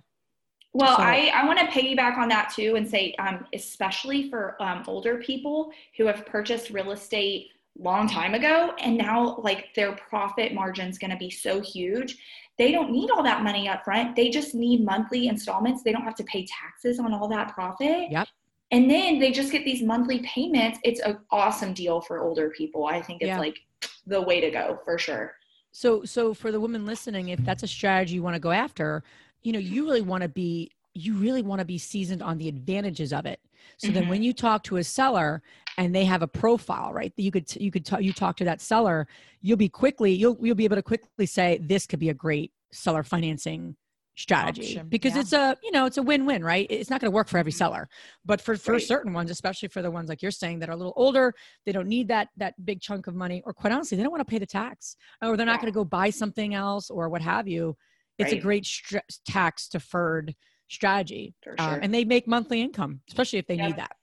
Well, 0.75 0.97
So- 0.97 1.03
I, 1.03 1.31
I 1.35 1.45
want 1.47 1.59
to 1.59 1.67
piggyback 1.67 2.17
on 2.17 2.29
that 2.29 2.51
too 2.55 2.77
and 2.77 2.89
say, 2.89 3.15
um, 3.19 3.47
especially 3.53 4.31
for 4.31 4.57
um, 4.61 4.85
older 4.87 5.19
people 5.19 5.71
who 5.99 6.07
have 6.07 6.25
purchased 6.25 6.71
real 6.71 6.93
estate 6.93 7.49
long 7.79 8.07
time 8.09 8.35
ago 8.35 8.73
and 8.81 8.99
now 8.99 9.39
like 9.43 9.75
their 9.75 9.93
profit 9.93 10.53
margin 10.53 10.89
is 10.89 10.99
going 10.99 11.11
to 11.11 11.17
be 11.17 11.31
so 11.31 11.61
huge. 11.61 12.17
They 12.59 12.71
don't 12.71 12.91
need 12.91 13.11
all 13.11 13.23
that 13.23 13.43
money 13.43 13.69
up 13.69 13.85
front. 13.85 14.15
They 14.15 14.29
just 14.29 14.55
need 14.55 14.85
monthly 14.85 15.29
installments. 15.29 15.83
They 15.83 15.93
don't 15.93 16.03
have 16.05 16.15
to 16.17 16.25
pay 16.25 16.47
taxes 16.47 16.99
on 16.99 17.15
all 17.15 17.29
that 17.29 17.55
profit. 17.55 18.11
Yep. 18.11 18.29
And 18.73 18.91
then 18.91 19.19
they 19.19 19.31
just 19.31 19.53
get 19.53 19.65
these 19.65 19.83
monthly 19.83 20.21
payments. 20.21 20.79
It's 20.83 21.01
an 21.01 21.19
awesome 21.31 21.75
deal 21.75 22.01
for 22.01 22.21
older 22.21 22.51
people. 22.51 22.87
I 22.87 23.03
think 23.03 23.21
it's 23.21 23.29
Yeah. 23.29 23.39
like 23.39 23.59
the 24.07 24.21
way 24.21 24.41
to 24.41 24.51
go 24.51 24.81
for 24.85 24.99
sure. 24.99 25.35
So 25.73 26.05
so 26.05 26.35
for 26.35 26.51
the 26.51 26.61
women 26.61 26.85
listening, 26.87 27.29
if 27.29 27.45
that's 27.45 27.63
a 27.63 27.69
strategy 27.69 28.15
you 28.15 28.23
want 28.23 28.35
to 28.35 28.41
go 28.41 28.51
after, 28.51 29.05
you 29.43 29.53
know, 29.53 29.59
you 29.59 29.85
really 29.85 30.01
want 30.01 30.23
to 30.23 30.29
be 30.29 30.71
you 30.95 31.15
really 31.15 31.43
want 31.43 31.59
to 31.59 31.65
be 31.65 31.79
seasoned 31.79 32.23
on 32.23 32.37
the 32.37 32.49
advantages 32.49 33.13
of 33.15 33.25
it. 33.25 33.41
So 33.79 33.93
then 33.93 34.05
Mhm. 34.05 34.09
when 34.09 34.23
you 34.23 34.35
talk 34.35 34.63
to 34.65 34.77
a 34.77 34.85
seller 34.85 35.43
and 35.79 35.95
they 35.95 36.05
have 36.05 36.21
a 36.21 36.29
profile, 36.29 36.93
right? 36.93 37.13
You 37.17 37.31
could 37.31 37.55
you 37.57 37.71
could 37.71 37.85
talk 37.87 38.03
you 38.03 38.13
talk 38.13 38.37
to 38.39 38.45
that 38.45 38.61
seller, 38.61 39.07
you'll 39.41 39.57
be 39.57 39.69
quickly 39.69 40.13
you'll 40.13 40.37
you'll 40.41 40.55
be 40.55 40.65
able 40.65 40.77
to 40.77 40.83
quickly 40.83 41.27
say 41.27 41.59
this 41.63 41.87
could 41.87 41.99
be 41.99 42.11
a 42.11 42.15
great 42.15 42.53
seller 42.73 43.03
financing 43.03 43.77
strategy 44.15 44.63
Option, 44.63 44.89
because 44.89 45.15
yeah. 45.15 45.21
it's 45.21 45.33
a 45.33 45.57
you 45.63 45.71
know 45.71 45.87
it's 45.87 45.97
a 45.97 46.03
win-win 46.03 46.45
right 46.45 46.67
it's 46.69 46.91
not 46.91 47.01
going 47.01 47.11
to 47.11 47.15
work 47.15 47.29
for 47.29 47.39
every 47.39 47.51
Mhm. 47.53 47.57
seller 47.57 47.89
but 48.27 48.43
for 48.43 48.57
for 48.57 48.73
Right. 48.73 48.83
certain 48.83 49.15
ones 49.15 49.31
especially 49.31 49.69
for 49.69 49.81
the 49.81 49.91
ones 49.91 50.09
like 50.11 50.21
you're 50.21 50.31
saying 50.31 50.59
that 50.59 50.69
are 50.69 50.73
a 50.73 50.77
little 50.77 50.93
older 50.97 51.33
they 51.65 51.73
don't 51.73 51.89
need 51.89 52.09
that 52.09 52.29
that 52.37 52.53
big 52.65 52.83
chunk 52.83 53.07
of 53.07 53.15
money 53.15 53.43
or 53.47 53.55
quite 53.55 53.73
honestly 53.73 53.97
they 53.97 54.03
don't 54.03 54.13
want 54.13 54.21
to 54.21 54.31
pay 54.31 54.39
the 54.39 54.45
tax 54.47 54.97
or 55.23 55.37
they're 55.37 55.47
not 55.47 55.53
Yeah. 55.53 55.63
going 55.63 55.73
to 55.73 55.75
go 55.75 55.85
buy 55.87 56.11
something 56.11 56.53
else 56.53 56.91
or 56.91 57.09
what 57.09 57.23
have 57.23 57.49
you 57.49 57.75
it's 58.19 58.33
a 58.33 58.39
great 58.39 58.67
stra- 58.67 59.03
tax 59.27 59.69
deferred 59.69 60.35
strategy 60.69 61.35
For 61.43 61.55
um, 61.59 61.81
and 61.83 61.93
they 61.95 62.05
make 62.05 62.27
monthly 62.29 62.61
income 62.61 63.01
especially 63.09 63.39
if 63.39 63.47
they 63.47 63.55
Yeah. 63.57 63.69
need 63.69 63.77
that 63.77 63.97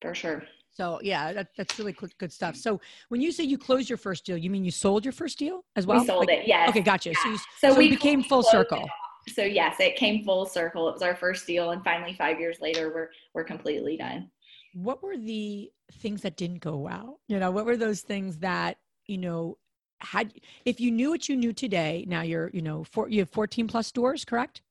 For 0.00 0.14
sure. 0.14 0.42
so 0.70 1.00
yeah 1.02 1.34
that, 1.34 1.48
that's 1.58 1.78
really 1.78 1.92
good, 1.92 2.16
good 2.16 2.32
stuff 2.32 2.56
so 2.56 2.80
when 3.10 3.20
you 3.20 3.30
say 3.30 3.44
you 3.44 3.58
closed 3.58 3.90
your 3.90 3.98
first 3.98 4.24
deal 4.24 4.38
you 4.38 4.48
mean 4.48 4.64
you 4.64 4.70
sold 4.70 5.04
your 5.04 5.12
first 5.12 5.38
deal 5.38 5.64
as 5.76 5.86
well 5.86 6.00
we 6.00 6.06
sold 6.06 6.26
Like- 6.28 6.38
it. 6.38 6.46
Yes. 6.48 6.70
okay 6.70 6.80
gotcha 6.80 7.12
so, 7.14 7.28
you, 7.28 7.36
So 7.36 7.72
so, 7.72 7.78
we 7.78 7.90
became 7.90 8.22
full 8.22 8.42
circle 8.42 8.88
so 9.28 9.42
yes, 9.42 9.76
it 9.80 9.96
came 9.96 10.24
full 10.24 10.46
circle. 10.46 10.88
It 10.88 10.92
was 10.92 11.02
our 11.02 11.14
first 11.16 11.46
deal, 11.46 11.70
and 11.70 11.82
finally, 11.84 12.14
five 12.14 12.40
years 12.40 12.58
later, 12.60 12.92
we're 12.94 13.10
we're 13.34 13.44
completely 13.44 13.96
done. 13.96 14.30
what 14.74 15.02
were 15.02 15.16
the 15.16 15.70
things 16.00 16.22
that 16.22 16.36
didn't 16.36 16.60
go 16.60 16.76
well 16.76 17.18
you 17.26 17.38
know 17.40 17.50
what 17.50 17.64
were 17.66 17.76
those 17.76 18.02
things 18.02 18.38
that 18.38 18.78
you 19.06 19.18
know 19.18 19.58
had 19.98 20.32
if 20.64 20.78
you 20.80 20.90
knew 20.92 21.10
what 21.10 21.28
you 21.28 21.36
knew 21.36 21.52
today 21.52 22.04
now 22.08 22.22
you're 22.22 22.48
you 22.54 22.62
know 22.62 22.84
four, 22.84 23.08
you 23.08 23.18
have 23.20 23.28
14 23.30 23.66
plus 23.66 23.88
stores 23.88 24.24
correct 24.24 24.62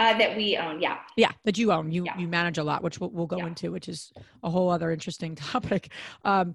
Uh, 0.00 0.16
that 0.16 0.34
we 0.36 0.56
own, 0.56 0.80
yeah. 0.80 0.98
yeah 1.16 1.32
that 1.44 1.58
you 1.58 1.70
own 1.72 1.92
you 1.92 2.04
Yeah. 2.04 2.16
you 2.16 2.26
manage 2.28 2.56
a 2.58 2.64
lot 2.64 2.82
which 2.82 2.98
we'll, 3.00 3.10
we'll 3.10 3.26
go 3.26 3.38
Yeah. 3.38 3.48
into 3.48 3.70
which 3.70 3.88
is 3.88 4.10
a 4.42 4.48
whole 4.50 4.70
other 4.70 4.90
interesting 4.90 5.34
topic 5.52 5.92
um 6.24 6.54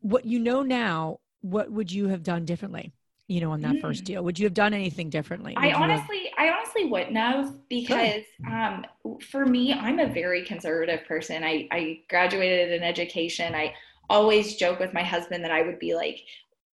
what 0.00 0.24
you 0.26 0.38
know 0.38 0.62
now 0.62 1.20
what 1.40 1.70
would 1.72 1.90
you 1.90 2.08
have 2.08 2.22
done 2.22 2.44
differently 2.44 2.92
you 3.28 3.40
know 3.40 3.50
on 3.50 3.60
that 3.62 3.80
first 3.80 4.02
Mm. 4.02 4.06
deal 4.06 4.24
would 4.24 4.38
you 4.38 4.46
have 4.46 4.54
done 4.54 4.72
anything 4.74 5.10
differently 5.10 5.54
I 5.56 5.66
Would 5.66 5.72
have- 5.72 5.82
honestly, 5.82 6.30
I 6.38 6.50
honestly 6.50 6.84
wouldn't 6.86 7.16
have 7.16 7.68
because 7.68 8.22
um, 8.46 8.86
for 9.20 9.44
me, 9.46 9.72
I'm 9.72 9.98
a 9.98 10.06
very 10.06 10.44
conservative 10.44 11.04
person. 11.06 11.42
I, 11.42 11.66
I 11.70 12.00
graduated 12.08 12.72
in 12.72 12.82
education. 12.82 13.54
I 13.54 13.74
always 14.10 14.56
joke 14.56 14.78
with 14.78 14.92
my 14.92 15.02
husband 15.02 15.42
that 15.44 15.50
I 15.50 15.62
would 15.62 15.78
be 15.78 15.94
like 15.94 16.20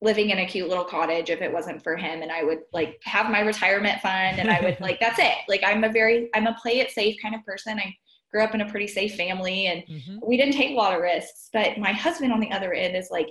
living 0.01 0.31
in 0.31 0.39
a 0.39 0.47
cute 0.47 0.69
little 0.69 0.85
cottage 0.85 1.31
if 1.31 1.41
it 1.41 1.53
wasn't 1.53 1.83
for 1.83 1.97
him, 1.97 2.23
and 2.23 2.33
I 2.33 2.43
would 2.43 2.63
like 2.73 3.01
have 3.05 3.31
my 3.31 3.41
retirement 3.41 4.01
fund, 4.01 4.39
and 4.41 4.51
I 4.51 4.61
would 4.61 4.81
like 4.81 4.99
that's 5.01 5.19
it. 5.19 5.35
Like 5.49 5.63
I'm 5.65 5.85
a 5.85 5.89
very, 5.93 6.29
I'm 6.35 6.47
a 6.49 6.55
play 6.61 6.81
it 6.81 6.91
safe 6.91 7.17
kind 7.23 7.35
of 7.35 7.45
person. 7.47 7.79
I 7.79 7.97
grew 8.31 8.43
up 8.43 8.55
in 8.55 8.61
a 8.63 8.69
pretty 8.69 8.89
safe 8.89 9.15
family, 9.15 9.67
and 9.69 9.83
Mhm. 9.87 10.19
we 10.27 10.37
didn't 10.37 10.55
take 10.55 10.71
a 10.73 10.75
lot 10.75 10.95
of 10.95 11.01
risks. 11.01 11.49
But 11.53 11.79
my 11.79 11.93
husband 11.93 12.33
on 12.33 12.41
the 12.41 12.51
other 12.51 12.73
end 12.75 12.97
is 12.97 13.11
like, 13.11 13.29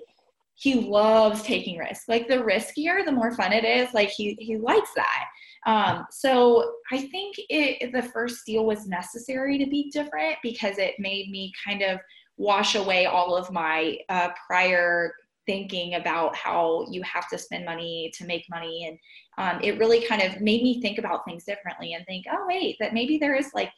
he 0.62 0.76
loves 0.76 1.42
taking 1.42 1.80
risks. 1.80 2.06
Like 2.08 2.28
the 2.28 2.36
riskier, 2.36 3.04
the 3.04 3.12
more 3.12 3.32
fun 3.32 3.52
it 3.52 3.66
is. 3.66 3.94
Like 3.96 4.10
he 4.10 4.38
he 4.40 4.58
likes 4.58 4.92
that. 4.96 5.26
Um, 5.66 6.06
so 6.12 6.74
I 6.92 7.00
think 7.08 7.36
it, 7.50 7.92
the 7.92 8.04
first 8.04 8.46
deal 8.46 8.66
was 8.66 8.88
necessary 8.88 9.58
to 9.58 9.66
be 9.66 9.90
different 9.92 10.36
because 10.44 10.78
it 10.78 10.96
made 11.00 11.30
me 11.30 11.52
kind 11.66 11.82
of 11.82 12.00
wash 12.38 12.76
away 12.76 13.08
all 13.08 13.36
of 13.36 13.52
my 13.52 13.98
uh, 14.10 14.30
prior 14.48 15.14
thinking 15.48 15.96
about 15.96 16.36
how 16.36 16.86
you 16.92 17.02
have 17.02 17.28
to 17.30 17.38
spend 17.38 17.66
money 17.66 18.12
to 18.16 18.26
make 18.26 18.46
money 18.50 18.86
and 18.88 18.98
um, 19.40 19.60
it 19.64 19.80
really 19.80 20.06
kind 20.06 20.22
of 20.22 20.40
made 20.42 20.62
me 20.62 20.80
think 20.80 21.00
about 21.00 21.26
things 21.26 21.44
differently 21.44 21.94
and 21.94 22.06
think 22.06 22.26
oh 22.32 22.46
wait 22.48 22.76
that 22.80 22.94
maybe 22.94 23.18
there 23.18 23.34
is 23.34 23.50
like 23.56 23.72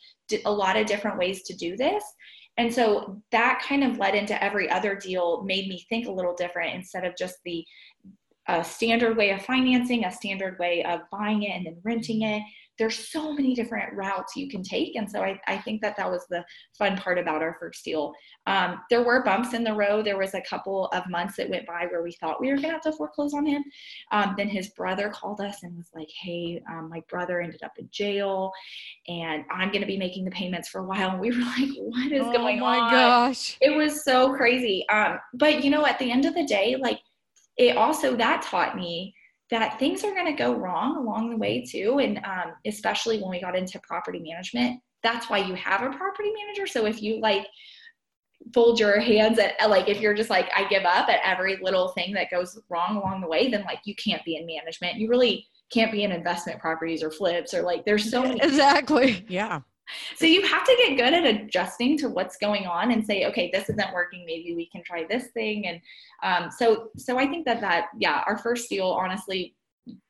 a 0.46 0.52
lot 0.52 0.76
of 0.76 0.86
different 0.86 1.18
ways 1.18 1.44
to 1.44 1.56
do 1.56 1.78
this 1.78 2.04
and 2.58 2.74
so 2.74 3.22
that 3.32 3.64
kind 3.68 3.84
of 3.84 3.98
led 3.98 4.16
into 4.16 4.42
every 4.44 4.70
other 4.70 4.96
deal 4.96 5.44
made 5.44 5.68
me 5.68 5.86
think 5.90 6.08
a 6.08 6.12
little 6.12 6.36
different 6.36 6.76
instead 6.76 7.04
of 7.06 7.16
just 7.18 7.38
the 7.46 7.66
a 8.48 8.64
standard 8.64 9.16
way 9.16 9.32
of 9.32 9.42
financing, 9.42 10.04
a 10.04 10.12
standard 10.12 10.60
way 10.60 10.84
of 10.84 11.00
buying 11.12 11.44
it 11.44 11.52
and 11.52 11.66
then 11.66 11.78
renting 11.84 12.24
it. 12.24 12.44
There's 12.80 12.98
so 13.10 13.34
many 13.34 13.54
different 13.54 13.94
routes 13.94 14.36
you 14.36 14.50
can 14.50 14.64
take. 14.64 14.96
And 14.96 15.10
so 15.10 15.22
I, 15.22 15.40
I 15.48 15.58
think 15.58 15.82
that 15.82 15.96
that 15.98 16.10
was 16.10 16.26
the 16.30 16.44
fun 16.78 16.98
part 16.98 17.18
about 17.18 17.42
our 17.42 17.56
first 17.60 17.84
deal. 17.84 18.14
Um, 18.48 18.80
there 18.90 19.04
were 19.04 19.24
bumps 19.24 19.54
in 19.54 19.64
the 19.64 19.74
road. 19.74 20.06
There 20.06 20.18
was 20.18 20.34
a 20.34 20.42
couple 20.42 20.88
of 20.88 21.10
months 21.10 21.36
that 21.38 21.50
went 21.50 21.68
by 21.68 21.86
where 21.90 22.04
we 22.04 22.14
thought 22.14 22.42
we 22.42 22.48
were 22.48 22.56
going 22.56 22.70
to 22.70 22.72
have 22.72 22.82
to 22.82 22.92
foreclose 22.92 23.34
on 23.34 23.46
him. 23.46 23.64
Um, 24.12 24.36
then 24.38 24.48
his 24.48 24.70
brother 24.70 25.10
called 25.10 25.42
us 25.42 25.64
and 25.64 25.76
was 25.78 25.90
like, 25.94 26.10
hey, 26.22 26.62
um, 26.70 26.90
my 26.90 27.02
brother 27.10 27.42
ended 27.42 27.64
up 27.64 27.74
in 27.78 27.88
jail 27.92 28.52
and 29.08 29.44
I'm 29.52 29.70
going 29.70 29.82
to 29.82 29.88
be 29.88 29.98
making 29.98 30.26
the 30.26 30.32
payments 30.32 30.70
for 30.70 30.82
a 30.82 30.86
while. 30.86 31.12
And 31.12 31.20
we 31.20 31.32
were 31.32 31.44
like, 31.58 31.70
what 31.78 32.12
is 32.12 32.24
oh 32.24 32.34
going 32.34 32.62
on? 32.62 32.80
Oh 32.80 32.82
my 32.82 32.92
gosh 32.92 33.58
it 33.62 33.76
was 33.76 34.04
so 34.04 34.34
crazy 34.34 34.86
um 34.90 35.20
but 35.34 35.64
you 35.64 35.70
know 35.70 35.86
at 35.86 36.00
the 36.00 36.12
end 36.12 36.26
of 36.26 36.34
the 36.34 36.46
day 36.46 36.76
like 36.80 37.00
it 37.58 37.78
also 37.78 38.16
that 38.16 38.42
taught 38.42 38.76
me 38.76 39.14
that 39.52 39.78
things 39.78 40.04
are 40.04 40.14
going 40.14 40.26
to 40.26 40.34
go 40.34 40.54
wrong 40.56 40.98
along 40.98 41.30
the 41.30 41.38
way 41.38 41.64
too 41.64 42.00
and 42.00 42.18
um, 42.20 42.54
especially 42.66 43.20
when 43.20 43.30
we 43.30 43.42
got 43.42 43.56
into 43.56 43.80
property 43.80 44.20
management 44.20 44.80
that's 45.04 45.30
why 45.30 45.38
you 45.38 45.54
have 45.54 45.82
a 45.84 45.96
property 45.96 46.32
manager. 46.46 46.66
So 46.66 46.86
if 46.86 47.04
you 47.04 47.20
like 47.20 47.46
fold 48.54 48.80
your 48.80 49.00
hands 49.00 49.40
at 49.40 49.54
like 49.70 49.88
if 49.88 50.02
you're 50.02 50.14
just 50.14 50.30
like 50.30 50.50
i 50.54 50.68
give 50.68 50.84
up 50.84 51.08
at 51.08 51.22
every 51.24 51.58
little 51.62 51.94
thing 51.94 52.14
that 52.14 52.30
goes 52.30 52.60
wrong 52.68 52.98
along 52.98 53.22
the 53.22 53.28
way 53.28 53.50
then 53.50 53.64
like 53.64 53.80
you 53.86 53.96
can't 53.96 54.24
be 54.26 54.36
in 54.36 54.46
management. 54.46 54.98
You 54.98 55.08
really 55.08 55.48
can't 55.72 55.92
be 55.92 56.04
in 56.04 56.12
investment 56.12 56.60
properties 56.60 57.04
or 57.04 57.12
flips 57.12 57.54
or 57.54 57.62
like 57.62 57.86
there's 57.86 58.10
so 58.10 58.24
many 58.24 58.40
exactly. 58.42 59.26
Yeah 59.30 59.62
so 60.16 60.26
you 60.26 60.42
have 60.48 60.64
to 60.64 60.76
get 60.78 60.98
good 60.98 61.14
at 61.14 61.26
adjusting 61.26 61.98
to 62.00 62.10
what's 62.10 62.38
going 62.38 62.66
on 62.66 62.92
and 62.92 63.06
say, 63.06 63.26
okay, 63.26 63.50
this 63.54 63.70
isn't 63.70 63.94
working. 63.94 64.24
Maybe 64.26 64.54
we 64.56 64.68
can 64.68 64.84
try 64.84 65.06
this 65.10 65.28
thing. 65.34 65.68
And 65.68 65.82
um, 66.24 66.52
so, 66.52 66.90
so 66.98 67.18
I 67.18 67.28
think 67.28 67.46
that 67.46 67.62
that 67.62 67.88
yeah, 67.98 68.24
our 68.28 68.38
first 68.38 68.70
deal 68.70 68.88
honestly 68.88 69.56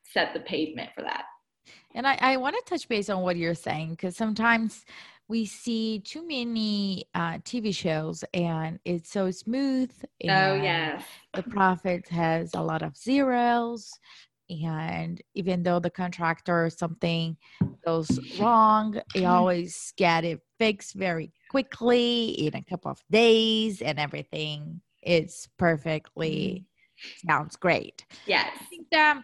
set 0.04 0.34
the 0.34 0.40
pavement 0.42 0.90
for 0.96 1.02
that. 1.02 1.26
And 1.96 2.08
I, 2.08 2.18
I 2.20 2.38
want 2.38 2.56
to 2.56 2.64
touch 2.66 2.88
base 2.88 3.10
on 3.10 3.22
what 3.22 3.38
you're 3.38 3.54
saying 3.54 3.92
because 3.92 4.16
sometimes 4.16 4.86
we 5.28 5.46
see 5.46 6.00
too 6.00 6.28
many 6.28 7.06
uh, 7.16 7.38
TV 7.40 7.74
shows 7.74 8.24
and 8.34 8.80
it's 8.84 9.10
so 9.10 9.32
smooth. 9.32 9.92
Oh 10.24 10.54
yeah. 10.56 11.02
The 11.34 11.44
profit 11.44 12.08
has 12.10 12.54
a 12.54 12.62
lot 12.62 12.82
of 12.82 12.98
zeros. 12.98 13.92
And 14.62 15.22
even 15.34 15.64
though 15.64 15.80
the 15.80 15.90
contractor 15.90 16.66
or 16.66 16.70
something 16.70 17.38
goes 17.86 18.20
wrong, 18.40 19.00
they 19.14 19.26
always 19.26 19.94
get 19.98 20.24
it 20.24 20.42
fixed 20.60 20.94
very 20.96 21.32
quickly 21.50 22.30
in 22.48 22.56
a 22.56 22.64
couple 22.64 22.92
of 22.92 23.02
days 23.10 23.82
and 23.82 24.00
everything 24.00 24.82
is 25.02 25.48
perfectly 25.58 26.66
sounds 27.28 27.56
great. 27.56 28.06
yes, 28.26 28.50
I 28.60 28.66
think 28.66 28.88
that 28.92 29.22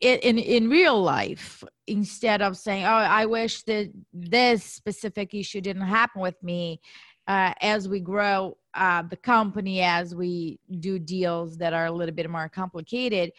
in, 0.00 0.18
in 0.18 0.38
in 0.38 0.68
real 0.68 1.00
life, 1.00 1.64
instead 1.86 2.42
of 2.42 2.56
saying, 2.56 2.84
"Oh, 2.84 2.88
I 2.88 3.26
wish 3.26 3.62
that 3.64 3.92
this 4.12 4.64
specific 4.64 5.34
issue 5.34 5.60
didn't 5.60 5.82
happen 5.82 6.20
with 6.20 6.40
me," 6.42 6.80
uh, 7.26 7.54
as 7.60 7.88
we 7.88 8.00
grow 8.00 8.56
uh, 8.74 9.02
the 9.02 9.16
company, 9.16 9.80
as 9.80 10.14
we 10.14 10.58
do 10.80 10.98
deals 10.98 11.56
that 11.58 11.72
are 11.72 11.86
a 11.86 11.92
little 11.92 12.14
bit 12.14 12.28
more 12.28 12.48
complicated, 12.48 13.32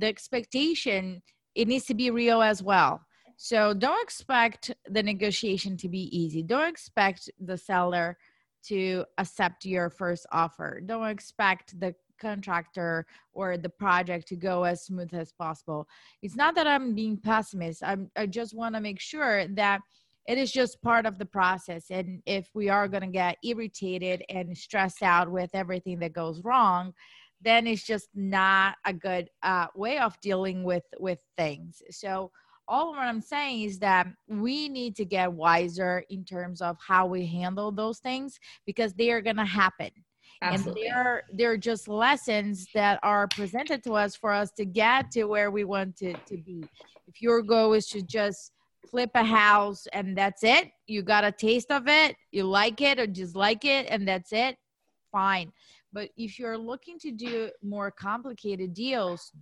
the 0.00 0.06
expectation 0.06 1.22
it 1.54 1.68
needs 1.68 1.84
to 1.86 1.94
be 1.94 2.10
real 2.10 2.42
as 2.42 2.62
well. 2.62 3.00
So 3.36 3.74
don't 3.74 4.02
expect 4.02 4.70
the 4.86 5.02
negotiation 5.02 5.76
to 5.78 5.88
be 5.88 6.14
easy. 6.16 6.42
Don't 6.42 6.68
expect 6.68 7.30
the 7.40 7.56
seller 7.56 8.18
to 8.66 9.04
accept 9.18 9.64
your 9.64 9.88
first 9.88 10.26
offer. 10.30 10.80
Don't 10.84 11.06
expect 11.06 11.78
the 11.80 11.94
contractor 12.20 13.06
or 13.32 13.56
the 13.56 13.68
project 13.68 14.28
to 14.28 14.36
go 14.36 14.64
as 14.64 14.84
smooth 14.84 15.14
as 15.14 15.32
possible. 15.32 15.88
It's 16.22 16.36
not 16.36 16.54
that 16.54 16.66
I'm 16.66 16.94
being 16.94 17.16
pessimist. 17.16 17.82
I'm, 17.82 18.10
I 18.14 18.26
just 18.26 18.54
want 18.54 18.74
to 18.74 18.80
make 18.80 19.00
sure 19.00 19.48
that 19.48 19.80
it 20.28 20.36
is 20.36 20.52
just 20.52 20.82
part 20.82 21.06
of 21.06 21.18
the 21.18 21.24
process. 21.24 21.86
And 21.90 22.22
if 22.26 22.50
we 22.54 22.68
are 22.68 22.88
going 22.88 23.02
to 23.02 23.06
get 23.08 23.38
irritated 23.42 24.22
and 24.28 24.56
stressed 24.56 25.02
out 25.02 25.30
with 25.30 25.50
everything 25.54 25.98
that 26.00 26.12
goes 26.12 26.42
wrong, 26.44 26.92
then 27.42 27.66
it's 27.66 27.84
just 27.84 28.08
not 28.14 28.76
a 28.84 28.92
good 28.92 29.30
uh, 29.42 29.66
way 29.74 29.98
of 29.98 30.20
dealing 30.20 30.62
with 30.64 30.84
with 30.98 31.20
things. 31.36 31.82
So 31.90 32.30
all 32.68 32.90
what 32.90 33.00
I'm 33.00 33.20
saying 33.20 33.62
is 33.62 33.78
that 33.80 34.06
we 34.28 34.68
need 34.68 34.94
to 34.96 35.04
get 35.04 35.32
wiser 35.32 36.04
in 36.08 36.24
terms 36.24 36.62
of 36.62 36.76
how 36.78 37.06
we 37.06 37.26
handle 37.26 37.72
those 37.72 37.98
things 37.98 38.38
because 38.64 38.94
they 38.94 39.10
are 39.10 39.20
going 39.20 39.36
to 39.36 39.44
happen. 39.44 39.90
Absolutely. 40.42 40.86
And 40.86 40.94
they're 40.94 41.22
they're 41.32 41.56
just 41.56 41.88
lessons 41.88 42.66
that 42.74 43.00
are 43.02 43.26
presented 43.28 43.82
to 43.84 43.94
us 43.94 44.14
for 44.14 44.32
us 44.32 44.52
to 44.52 44.64
get 44.64 45.10
to 45.12 45.24
where 45.24 45.50
we 45.50 45.64
want 45.64 45.96
to, 45.96 46.14
to 46.14 46.36
be. 46.36 46.64
If 47.08 47.20
your 47.20 47.42
goal 47.42 47.72
is 47.72 47.88
to 47.88 48.02
just 48.02 48.52
flip 48.88 49.10
a 49.14 49.24
house 49.24 49.86
and 49.92 50.16
that's 50.16 50.44
it, 50.44 50.70
you 50.86 51.02
got 51.02 51.24
a 51.24 51.32
taste 51.32 51.70
of 51.70 51.88
it, 51.88 52.16
you 52.30 52.44
like 52.44 52.80
it 52.80 52.98
or 52.98 53.06
dislike 53.06 53.64
it, 53.64 53.86
and 53.90 54.06
that's 54.06 54.32
it, 54.32 54.56
fine. 55.12 55.52
But 55.92 56.10
if 56.16 56.38
you're 56.38 56.58
looking 56.58 56.98
to 57.00 57.10
do 57.10 57.50
more 57.62 57.90
complicated 57.90 58.74
deals, 58.74 59.32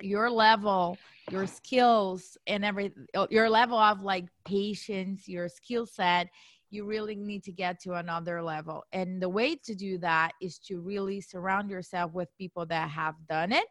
your 0.00 0.30
level, 0.30 0.98
your 1.30 1.46
skills, 1.46 2.36
and 2.46 2.64
every 2.64 2.92
uh, 3.14 3.26
your 3.30 3.48
level 3.48 3.78
of 3.78 4.02
like 4.02 4.26
patience, 4.44 5.28
your 5.28 5.48
skill 5.48 5.86
set, 5.86 6.28
you 6.70 6.84
really 6.84 7.16
need 7.16 7.42
to 7.44 7.52
get 7.52 7.80
to 7.80 7.94
another 7.94 8.42
level. 8.42 8.84
And 8.92 9.20
the 9.20 9.28
way 9.28 9.56
to 9.56 9.74
do 9.74 9.98
that 9.98 10.32
is 10.40 10.58
to 10.60 10.80
really 10.80 11.20
surround 11.20 11.70
yourself 11.70 12.12
with 12.12 12.28
people 12.38 12.66
that 12.66 12.90
have 12.90 13.14
done 13.28 13.52
it, 13.52 13.66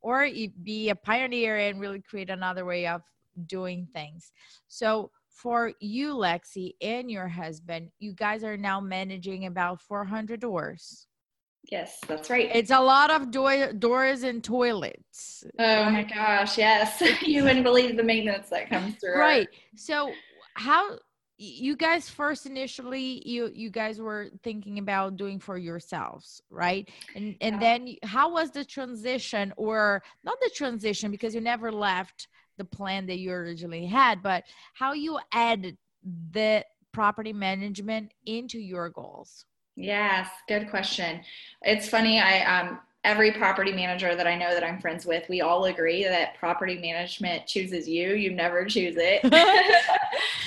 or 0.00 0.28
be 0.62 0.90
a 0.90 0.94
pioneer 0.94 1.56
and 1.56 1.80
really 1.80 2.00
create 2.00 2.30
another 2.30 2.64
way 2.64 2.86
of 2.86 3.02
doing 3.46 3.86
things. 3.92 4.32
So 4.68 5.10
for 5.28 5.72
you, 5.80 6.14
Lexi, 6.14 6.74
and 6.82 7.10
your 7.10 7.28
husband, 7.28 7.90
you 7.98 8.12
guys 8.12 8.42
are 8.44 8.56
now 8.56 8.80
managing 8.80 9.46
about 9.46 9.80
400 9.80 10.40
doors. 10.40 11.06
Yes, 11.64 11.98
that's 12.08 12.30
right. 12.30 12.50
It's 12.52 12.70
a 12.70 12.80
lot 12.80 13.10
of 13.10 13.30
do- 13.30 13.72
doors 13.78 14.22
and 14.22 14.42
toilets. 14.42 15.44
Oh 15.58 15.90
my 15.90 16.02
gosh, 16.02 16.58
yes. 16.58 17.02
you 17.22 17.44
wouldn't 17.44 17.64
believe 17.64 17.96
the 17.96 18.02
maintenance 18.02 18.48
that 18.48 18.68
comes 18.70 18.96
through. 18.96 19.18
Right. 19.18 19.48
So, 19.76 20.12
how 20.54 20.98
you 21.42 21.74
guys 21.74 22.06
first 22.06 22.44
initially 22.44 23.26
you 23.26 23.50
you 23.54 23.70
guys 23.70 23.98
were 23.98 24.28
thinking 24.42 24.78
about 24.78 25.16
doing 25.16 25.38
for 25.38 25.56
yourselves, 25.56 26.42
right? 26.50 26.88
And 27.14 27.36
and 27.40 27.54
yeah. 27.54 27.60
then 27.60 27.96
how 28.02 28.32
was 28.32 28.50
the 28.50 28.64
transition 28.64 29.52
or 29.56 30.02
not 30.22 30.38
the 30.40 30.50
transition 30.54 31.10
because 31.10 31.34
you 31.34 31.40
never 31.40 31.72
left 31.72 32.28
the 32.58 32.64
plan 32.64 33.06
that 33.06 33.18
you 33.18 33.32
originally 33.32 33.86
had, 33.86 34.22
but 34.22 34.44
how 34.74 34.92
you 34.92 35.18
add 35.32 35.78
the 36.32 36.64
property 36.92 37.32
management 37.32 38.12
into 38.26 38.58
your 38.58 38.90
goals? 38.90 39.46
Yes, 39.80 40.28
good 40.46 40.68
question. 40.68 41.22
It's 41.62 41.88
funny. 41.88 42.20
I 42.20 42.60
um 42.60 42.80
every 43.02 43.32
property 43.32 43.72
manager 43.72 44.14
that 44.14 44.26
I 44.26 44.36
know 44.36 44.52
that 44.52 44.62
I'm 44.62 44.78
friends 44.78 45.06
with, 45.06 45.26
we 45.30 45.40
all 45.40 45.64
agree 45.64 46.04
that 46.04 46.36
property 46.36 46.78
management 46.78 47.46
chooses 47.46 47.88
you. 47.88 48.12
You 48.12 48.34
never 48.34 48.66
choose 48.66 48.96
it. 48.98 49.24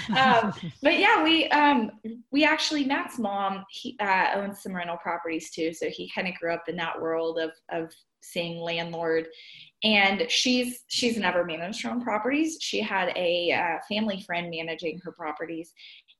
um, 0.17 0.53
but 0.83 0.99
yeah, 0.99 1.23
we 1.23 1.47
um, 1.49 1.91
we 2.31 2.43
actually 2.43 2.85
Matt's 2.85 3.17
mom 3.17 3.63
he 3.69 3.97
uh, 3.99 4.33
owns 4.35 4.61
some 4.61 4.75
rental 4.75 4.97
properties 4.97 5.49
too, 5.49 5.73
so 5.73 5.89
he 5.89 6.11
kind 6.13 6.27
of 6.27 6.35
grew 6.35 6.53
up 6.53 6.65
in 6.67 6.75
that 6.75 7.01
world 7.01 7.39
of 7.39 7.51
of 7.71 7.91
seeing 8.21 8.59
landlord. 8.59 9.27
And 9.83 10.29
she's 10.29 10.83
she's 10.87 11.17
never 11.17 11.43
managed 11.43 11.83
her 11.83 11.89
own 11.89 12.01
properties. 12.01 12.57
She 12.61 12.79
had 12.79 13.11
a 13.17 13.51
uh, 13.51 13.79
family 13.93 14.21
friend 14.21 14.49
managing 14.49 14.99
her 15.03 15.11
properties, 15.11 15.73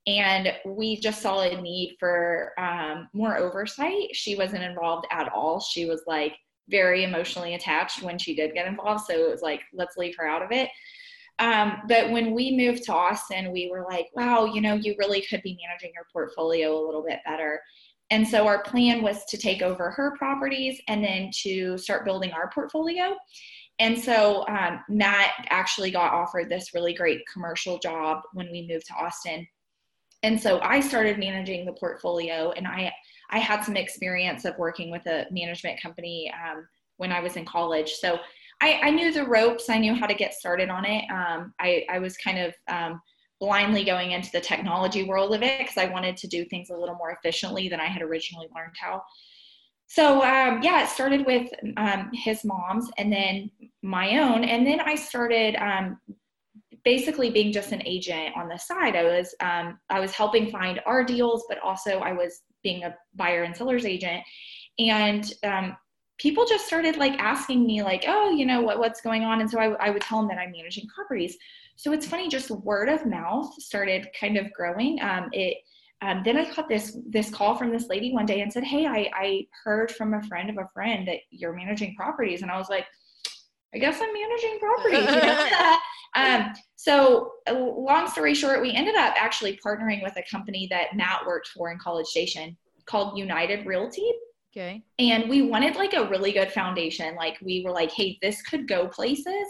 and 0.06 0.54
we 0.66 1.00
just 1.00 1.22
saw 1.22 1.42
a 1.42 1.62
need 1.62 1.96
for 2.00 2.52
um, 2.58 3.08
more 3.14 3.38
oversight. 3.38 4.14
She 4.14 4.36
wasn't 4.36 4.64
involved 4.64 5.08
at 5.12 5.32
all. 5.32 5.60
She 5.60 5.86
was 5.86 6.02
like 6.08 6.36
very 6.70 7.04
emotionally 7.04 7.56
attached 7.56 8.04
when 8.04 8.18
she 8.18 8.36
did 8.36 8.54
get 8.54 8.68
involved. 8.68 9.06
So 9.06 9.14
it 9.14 9.30
was 9.30 9.42
like, 9.42 9.62
let's 9.74 9.98
leave 9.98 10.16
her 10.18 10.28
out 10.28 10.42
of 10.42 10.52
it. 10.52 10.70
Um, 11.40 11.82
but 11.88 12.12
when 12.12 12.34
we 12.34 12.56
moved 12.56 12.84
to 12.84 12.94
Austin, 12.94 13.52
we 13.52 13.70
were 13.72 13.86
like, 13.90 14.08
wow, 14.14 14.46
you 14.46 14.62
know, 14.62 14.76
you 14.76 14.96
really 15.00 15.22
could 15.22 15.42
be 15.42 15.58
managing 15.66 15.92
your 15.96 16.06
portfolio 16.12 16.78
a 16.78 16.86
little 16.86 17.04
bit 17.04 17.20
better. 17.26 17.62
And 18.12 18.28
so 18.28 18.46
our 18.46 18.62
plan 18.62 19.02
was 19.02 19.26
to 19.26 19.38
take 19.38 19.62
over 19.62 19.90
her 19.90 20.16
properties 20.18 20.80
and 20.88 21.04
then 21.04 21.32
to 21.42 21.78
start 21.78 22.06
building 22.06 22.32
our 22.32 22.52
portfolio. 22.54 23.16
And 23.80 23.98
so 23.98 24.46
um, 24.48 24.82
Matt 24.88 25.32
actually 25.50 25.90
got 25.90 26.14
offered 26.14 26.50
this 26.50 26.74
really 26.76 26.94
great 26.94 27.22
commercial 27.32 27.80
job 27.80 28.22
when 28.34 28.52
we 28.52 28.68
moved 28.70 28.86
to 28.88 28.94
Austin 28.94 29.48
and 30.24 30.42
so 30.42 30.60
I 30.62 30.80
started 30.80 31.20
managing 31.20 31.66
the 31.66 31.74
portfolio, 31.74 32.52
and 32.52 32.68
I 32.68 32.92
I 33.30 33.40
had 33.40 33.64
some 33.64 33.76
experience 33.76 34.46
of 34.46 34.58
working 34.58 34.92
with 34.92 35.06
a 35.08 35.26
management 35.32 35.82
company 35.82 36.32
um, 36.34 36.68
when 36.98 37.12
I 37.12 37.20
was 37.20 37.36
in 37.36 37.46
college. 37.46 37.94
So 37.94 38.20
I, 38.62 38.80
I, 38.84 38.90
knew 38.92 39.12
the 39.12 39.26
ropes. 39.26 39.70
I 39.70 39.80
knew 39.80 39.96
how 39.96 40.06
to 40.06 40.14
get 40.14 40.36
started 40.36 40.70
on 40.70 40.86
it. 40.86 41.04
Um, 41.10 41.54
I, 41.60 41.84
I 41.90 41.98
was 41.98 42.16
kind 42.16 42.38
of 42.38 42.54
um, 42.68 43.02
blindly 43.40 43.84
going 43.84 44.12
into 44.12 44.32
the 44.32 44.40
technology 44.40 45.04
world 45.04 45.34
of 45.34 45.42
it 45.42 45.60
because 45.60 45.78
I 45.78 45.86
wanted 45.86 46.16
to 46.18 46.28
do 46.28 46.46
things 46.46 46.70
a 46.70 46.78
little 46.78 46.96
more 46.96 47.12
efficiently 47.12 47.68
than 47.68 47.80
I 47.80 47.88
had 47.88 48.02
originally 48.02 48.48
learned 48.56 48.76
how. 48.80 49.02
So 49.88 50.24
um, 50.24 50.62
yeah, 50.62 50.84
it 50.84 50.90
started 50.90 51.26
with 51.26 51.50
um, 51.78 52.10
his 52.14 52.46
mom's 52.46 52.90
and 52.98 53.12
then 53.12 53.52
my 53.82 54.20
own, 54.20 54.44
and 54.44 54.66
then 54.66 54.80
I 54.80 54.96
started 54.96 55.56
um, 55.56 56.00
basically 56.84 57.30
being 57.30 57.52
just 57.52 57.72
an 57.72 57.82
agent 57.86 58.36
on 58.36 58.48
the 58.48 58.58
side. 58.58 58.96
I 58.96 59.04
was 59.04 59.34
um, 59.40 59.80
I 59.90 60.00
was 60.00 60.12
helping 60.12 60.50
find 60.50 60.82
our 60.86 61.04
deals, 61.04 61.46
but 61.48 61.60
also 61.60 62.00
I 62.00 62.14
was 62.14 62.42
being 62.64 62.84
a 62.84 62.96
buyer 63.16 63.44
and 63.44 63.56
seller's 63.56 63.86
agent. 63.86 64.24
And 64.80 65.32
um, 65.44 65.78
people 66.18 66.46
just 66.46 66.66
started 66.66 66.98
like 66.98 67.14
asking 67.20 67.66
me 67.66 67.84
like, 67.84 68.06
oh, 68.08 68.32
you 68.32 68.46
know 68.46 68.62
what 68.62 68.80
what's 68.80 69.02
going 69.02 69.24
on, 69.24 69.42
and 69.42 69.50
so 69.50 69.60
I, 69.60 69.72
I 69.86 69.90
would 69.90 70.02
tell 70.02 70.20
them 70.20 70.28
that 70.30 70.38
I'm 70.38 70.52
managing 70.52 70.88
properties. 70.88 71.38
So 71.76 71.92
it's 71.92 72.06
funny, 72.06 72.30
just 72.30 72.52
word 72.52 72.90
of 72.90 73.06
mouth 73.06 73.52
started 73.60 74.08
kind 74.20 74.38
of 74.38 74.52
growing. 74.54 75.02
Um, 75.02 75.30
it 75.32 75.58
um, 76.02 76.22
then 76.26 76.36
I 76.38 76.54
got 76.54 76.68
this 76.68 76.98
this 77.08 77.30
call 77.30 77.56
from 77.56 77.72
this 77.72 77.88
lady 77.88 78.12
one 78.12 78.26
day 78.26 78.42
and 78.42 78.52
said, 78.52 78.66
"Hey, 78.66 78.86
I, 78.86 79.10
I 79.14 79.48
heard 79.64 79.90
from 79.92 80.14
a 80.14 80.24
friend 80.24 80.50
of 80.50 80.58
a 80.58 80.68
friend 80.74 81.08
that 81.08 81.20
you're 81.30 81.54
managing 81.54 81.96
properties," 81.96 82.42
and 82.42 82.52
I 82.52 82.58
was 82.58 82.70
like, 82.70 82.86
"I 83.74 83.78
guess 83.80 84.00
I'm 84.02 84.14
managing 84.14 84.60
properties." 84.60 85.10
You 85.16 85.22
know? 85.22 85.78
Um, 86.16 86.54
so, 86.76 87.32
uh, 87.50 87.54
long 87.54 88.08
story 88.08 88.36
short, 88.36 88.62
we 88.62 88.72
ended 88.72 88.96
up 88.96 89.16
actually 89.18 89.60
partnering 89.66 90.04
with 90.04 90.16
a 90.18 90.24
company 90.30 90.68
that 90.70 90.96
Matt 90.96 91.26
worked 91.26 91.48
for 91.48 91.72
in 91.72 91.80
College 91.80 92.08
Station 92.08 92.56
called 92.86 93.18
United 93.18 93.66
Realty. 93.66 94.12
Okay. 94.56 94.84
And 95.00 95.28
we 95.30 95.42
wanted 95.42 95.76
like 95.78 95.96
a 95.96 96.08
really 96.10 96.32
good 96.32 96.52
foundation. 96.52 97.16
Like 97.16 97.40
we 97.42 97.64
were 97.66 97.72
like, 97.72 97.92
hey, 97.92 98.20
this 98.22 98.44
could 98.44 98.68
go 98.68 98.88
places. 98.88 99.48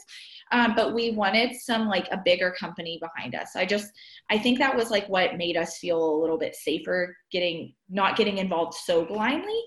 Um, 0.53 0.75
but 0.75 0.93
we 0.93 1.12
wanted 1.12 1.55
some 1.55 1.89
like 1.89 2.07
a 2.12 2.21
bigger 2.23 2.55
company 2.57 3.01
behind 3.01 3.36
us. 3.36 3.55
I 3.55 3.65
just, 3.65 3.91
I 4.29 4.38
think 4.38 4.59
that 4.59 4.75
was 4.75 4.91
like 4.91 5.09
what 5.09 5.38
made 5.38 5.57
us 5.57 5.77
feel 5.77 6.01
a 6.01 6.21
little 6.21 6.38
bit 6.38 6.55
safer 6.55 7.17
getting, 7.31 7.73
not 7.89 8.15
getting 8.15 8.38
involved 8.38 8.75
so 8.75 9.03
blindly 9.03 9.62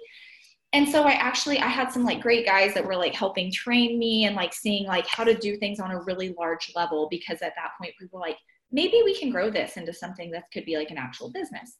and 0.76 0.86
so 0.86 1.04
i 1.04 1.12
actually 1.12 1.58
i 1.58 1.66
had 1.66 1.90
some 1.90 2.04
like 2.04 2.20
great 2.20 2.44
guys 2.44 2.74
that 2.74 2.84
were 2.84 2.96
like 2.96 3.14
helping 3.14 3.50
train 3.50 3.98
me 3.98 4.26
and 4.26 4.36
like 4.36 4.52
seeing 4.52 4.86
like 4.86 5.06
how 5.06 5.24
to 5.24 5.34
do 5.34 5.56
things 5.56 5.80
on 5.80 5.90
a 5.90 6.02
really 6.02 6.34
large 6.38 6.70
level 6.76 7.08
because 7.10 7.40
at 7.42 7.54
that 7.56 7.70
point 7.80 7.94
we 8.00 8.06
were 8.12 8.20
like 8.20 8.36
maybe 8.70 9.00
we 9.04 9.18
can 9.18 9.30
grow 9.30 9.50
this 9.50 9.76
into 9.76 9.92
something 9.92 10.30
that 10.30 10.44
could 10.52 10.64
be 10.64 10.76
like 10.76 10.90
an 10.90 10.98
actual 10.98 11.30
business 11.32 11.78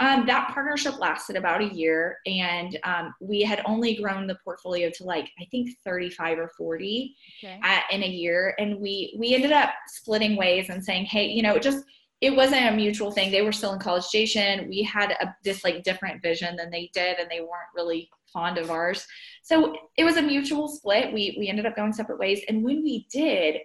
um, 0.00 0.24
that 0.26 0.50
partnership 0.52 0.98
lasted 0.98 1.36
about 1.36 1.60
a 1.60 1.74
year 1.74 2.16
and 2.26 2.78
um, 2.84 3.14
we 3.20 3.42
had 3.42 3.60
only 3.66 3.94
grown 3.96 4.26
the 4.26 4.38
portfolio 4.44 4.90
to 4.94 5.04
like 5.04 5.28
i 5.40 5.44
think 5.50 5.68
35 5.84 6.38
or 6.38 6.50
40 6.56 7.14
okay. 7.44 7.60
in 7.90 8.02
a 8.02 8.08
year 8.08 8.54
and 8.58 8.78
we 8.78 9.16
we 9.18 9.34
ended 9.34 9.52
up 9.52 9.70
splitting 9.88 10.36
ways 10.36 10.70
and 10.70 10.82
saying 10.84 11.04
hey 11.04 11.26
you 11.26 11.42
know 11.42 11.58
just 11.58 11.84
it 12.22 12.36
wasn't 12.36 12.68
a 12.68 12.72
mutual 12.72 13.10
thing. 13.10 13.32
They 13.32 13.42
were 13.42 13.50
still 13.50 13.72
in 13.72 13.80
College 13.80 14.04
Station. 14.04 14.68
We 14.68 14.84
had 14.84 15.10
a, 15.10 15.34
this 15.42 15.64
like 15.64 15.82
different 15.82 16.22
vision 16.22 16.54
than 16.54 16.70
they 16.70 16.88
did, 16.94 17.18
and 17.18 17.28
they 17.28 17.40
weren't 17.40 17.74
really 17.74 18.08
fond 18.32 18.58
of 18.58 18.70
ours. 18.70 19.04
So 19.42 19.74
it 19.98 20.04
was 20.04 20.16
a 20.16 20.22
mutual 20.22 20.68
split. 20.68 21.12
We 21.12 21.36
we 21.36 21.48
ended 21.48 21.66
up 21.66 21.74
going 21.74 21.92
separate 21.92 22.20
ways. 22.20 22.40
And 22.48 22.62
when 22.62 22.84
we 22.84 23.08
did, 23.12 23.56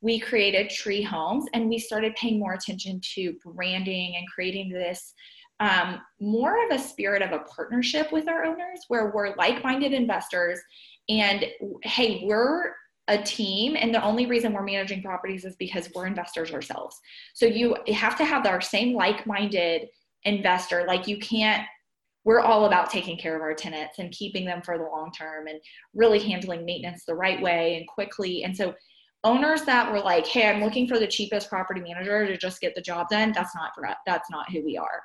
we 0.00 0.18
created 0.18 0.70
TRE 0.70 1.02
Homes, 1.02 1.44
and 1.52 1.68
we 1.68 1.78
started 1.78 2.16
paying 2.16 2.38
more 2.38 2.54
attention 2.54 3.02
to 3.14 3.34
branding 3.44 4.16
and 4.16 4.26
creating 4.34 4.70
this 4.70 5.12
um, 5.60 6.00
more 6.18 6.64
of 6.64 6.70
a 6.70 6.82
spirit 6.82 7.20
of 7.20 7.32
a 7.32 7.44
partnership 7.44 8.12
with 8.12 8.28
our 8.28 8.44
owners, 8.44 8.80
where 8.88 9.12
we're 9.14 9.34
like-minded 9.36 9.92
investors, 9.92 10.58
and 11.10 11.44
hey, 11.82 12.22
we're 12.24 12.72
a 13.08 13.18
team 13.18 13.76
and 13.78 13.94
the 13.94 14.02
only 14.02 14.26
reason 14.26 14.52
we're 14.52 14.62
managing 14.62 15.02
properties 15.02 15.44
is 15.44 15.56
because 15.56 15.88
we're 15.94 16.06
investors 16.06 16.52
ourselves. 16.52 16.98
So 17.34 17.46
you 17.46 17.76
have 17.94 18.16
to 18.18 18.24
have 18.24 18.46
our 18.46 18.60
same 18.60 18.94
like-minded 18.94 19.88
investor 20.24 20.84
like 20.88 21.06
you 21.06 21.18
can't 21.18 21.64
we're 22.24 22.40
all 22.40 22.64
about 22.64 22.90
taking 22.90 23.16
care 23.16 23.36
of 23.36 23.42
our 23.42 23.54
tenants 23.54 24.00
and 24.00 24.10
keeping 24.10 24.44
them 24.44 24.60
for 24.60 24.76
the 24.76 24.82
long 24.82 25.12
term 25.12 25.46
and 25.46 25.60
really 25.94 26.18
handling 26.18 26.64
maintenance 26.64 27.04
the 27.04 27.14
right 27.14 27.40
way 27.40 27.76
and 27.76 27.86
quickly. 27.86 28.42
And 28.42 28.56
so 28.56 28.74
owners 29.22 29.62
that 29.62 29.90
were 29.90 30.00
like 30.00 30.26
hey 30.26 30.48
i'm 30.48 30.62
looking 30.62 30.86
for 30.86 30.98
the 30.98 31.06
cheapest 31.06 31.48
property 31.48 31.80
manager 31.80 32.26
to 32.26 32.36
just 32.36 32.60
get 32.60 32.74
the 32.76 32.80
job 32.80 33.08
done 33.08 33.32
that's 33.32 33.56
not 33.56 33.72
for 33.74 33.84
us 33.86 33.96
that's 34.06 34.30
not 34.30 34.50
who 34.50 34.64
we 34.64 34.76
are. 34.76 35.02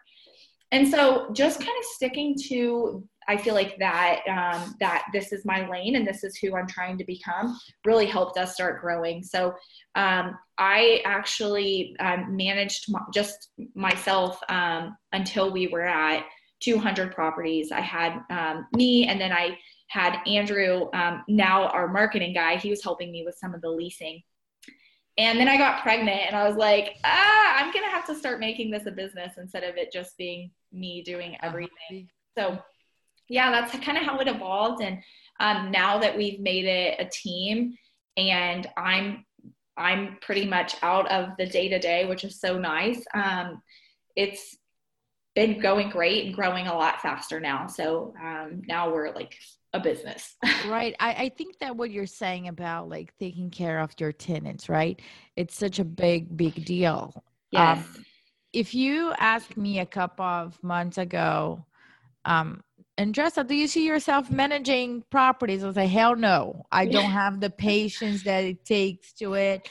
And 0.71 0.87
so 0.87 1.29
just 1.33 1.59
kind 1.59 1.71
of 1.77 1.85
sticking 1.85 2.35
to 2.47 3.07
I 3.27 3.37
feel 3.37 3.53
like 3.53 3.77
that 3.77 4.21
um, 4.27 4.75
that 4.79 5.05
this 5.13 5.31
is 5.31 5.45
my 5.45 5.67
lane 5.69 5.95
and 5.95 6.07
this 6.07 6.23
is 6.23 6.37
who 6.37 6.55
I'm 6.55 6.67
trying 6.67 6.97
to 6.97 7.05
become 7.05 7.57
really 7.85 8.05
helped 8.05 8.37
us 8.37 8.53
start 8.53 8.81
growing. 8.81 9.23
So 9.23 9.53
um, 9.95 10.37
I 10.57 11.01
actually 11.05 11.95
um, 11.99 12.35
managed 12.35 12.91
just 13.13 13.49
myself 13.75 14.39
um, 14.49 14.97
until 15.13 15.51
we 15.51 15.67
were 15.67 15.85
at 15.85 16.25
200 16.61 17.13
properties. 17.13 17.71
I 17.71 17.81
had 17.81 18.19
um, 18.29 18.67
me, 18.73 19.07
and 19.07 19.19
then 19.19 19.31
I 19.31 19.57
had 19.87 20.19
Andrew, 20.25 20.89
um, 20.93 21.23
now 21.27 21.67
our 21.67 21.87
marketing 21.87 22.33
guy. 22.33 22.55
He 22.57 22.69
was 22.69 22.83
helping 22.83 23.11
me 23.11 23.23
with 23.25 23.35
some 23.35 23.53
of 23.53 23.61
the 23.61 23.69
leasing. 23.69 24.21
And 25.17 25.37
then 25.37 25.49
I 25.49 25.57
got 25.57 25.83
pregnant, 25.83 26.21
and 26.27 26.35
I 26.35 26.47
was 26.47 26.55
like, 26.55 26.97
ah, 27.03 27.55
I'm 27.57 27.73
gonna 27.73 27.89
have 27.89 28.05
to 28.07 28.15
start 28.15 28.39
making 28.39 28.71
this 28.71 28.85
a 28.85 28.91
business 28.91 29.33
instead 29.37 29.63
of 29.63 29.75
it 29.75 29.91
just 29.91 30.17
being 30.17 30.51
me 30.71 31.03
doing 31.03 31.33
uh-huh. 31.35 31.47
everything. 31.47 32.09
So 32.37 32.59
yeah, 33.31 33.49
that's 33.49 33.71
kind 33.83 33.97
of 33.97 34.03
how 34.03 34.19
it 34.19 34.27
evolved. 34.27 34.83
And 34.83 35.01
um, 35.39 35.71
now 35.71 35.97
that 35.99 36.15
we've 36.17 36.39
made 36.39 36.65
it 36.65 36.99
a 36.99 37.05
team, 37.05 37.77
and 38.17 38.67
I'm 38.77 39.25
I'm 39.77 40.17
pretty 40.21 40.45
much 40.45 40.75
out 40.81 41.09
of 41.09 41.29
the 41.37 41.45
day 41.45 41.69
to 41.69 41.79
day, 41.79 42.05
which 42.05 42.23
is 42.25 42.39
so 42.39 42.59
nice. 42.59 43.03
Um, 43.13 43.61
it's 44.15 44.57
been 45.33 45.61
going 45.61 45.89
great 45.89 46.25
and 46.25 46.35
growing 46.35 46.67
a 46.67 46.73
lot 46.73 47.01
faster 47.01 47.39
now. 47.39 47.67
So 47.67 48.13
um, 48.21 48.63
now 48.67 48.91
we're 48.91 49.15
like 49.15 49.33
a 49.73 49.79
business. 49.79 50.35
right. 50.67 50.93
I, 50.99 51.13
I 51.13 51.29
think 51.29 51.57
that 51.59 51.77
what 51.77 51.89
you're 51.89 52.05
saying 52.05 52.49
about 52.49 52.89
like 52.89 53.17
taking 53.17 53.49
care 53.49 53.79
of 53.79 53.93
your 53.97 54.11
tenants, 54.11 54.67
right? 54.67 55.01
It's 55.37 55.55
such 55.55 55.79
a 55.79 55.85
big, 55.85 56.35
big 56.35 56.65
deal. 56.65 57.23
Yes. 57.51 57.77
Um, 57.77 58.05
if 58.51 58.75
you 58.75 59.13
asked 59.17 59.55
me 59.55 59.79
a 59.79 59.85
couple 59.85 60.25
of 60.25 60.61
months 60.61 60.97
ago, 60.97 61.65
um, 62.25 62.61
Andressa, 63.01 63.47
do 63.47 63.55
you 63.55 63.67
see 63.67 63.87
yourself 63.87 64.29
managing 64.29 65.03
properties? 65.09 65.63
I 65.63 65.67
was 65.67 65.75
like, 65.75 65.89
hell 65.89 66.15
no. 66.15 66.63
I 66.71 66.85
don't 66.85 67.09
have 67.21 67.39
the 67.39 67.49
patience 67.49 68.23
that 68.23 68.43
it 68.43 68.63
takes 68.63 69.11
to 69.13 69.33
it. 69.33 69.67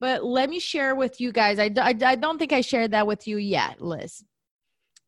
But 0.00 0.24
let 0.24 0.48
me 0.48 0.60
share 0.60 0.94
with 0.94 1.20
you 1.20 1.32
guys. 1.32 1.58
I, 1.58 1.72
I, 1.76 1.94
I 2.00 2.14
don't 2.14 2.38
think 2.38 2.52
I 2.52 2.60
shared 2.60 2.92
that 2.92 3.06
with 3.06 3.26
you 3.26 3.38
yet, 3.38 3.80
Liz. 3.80 4.22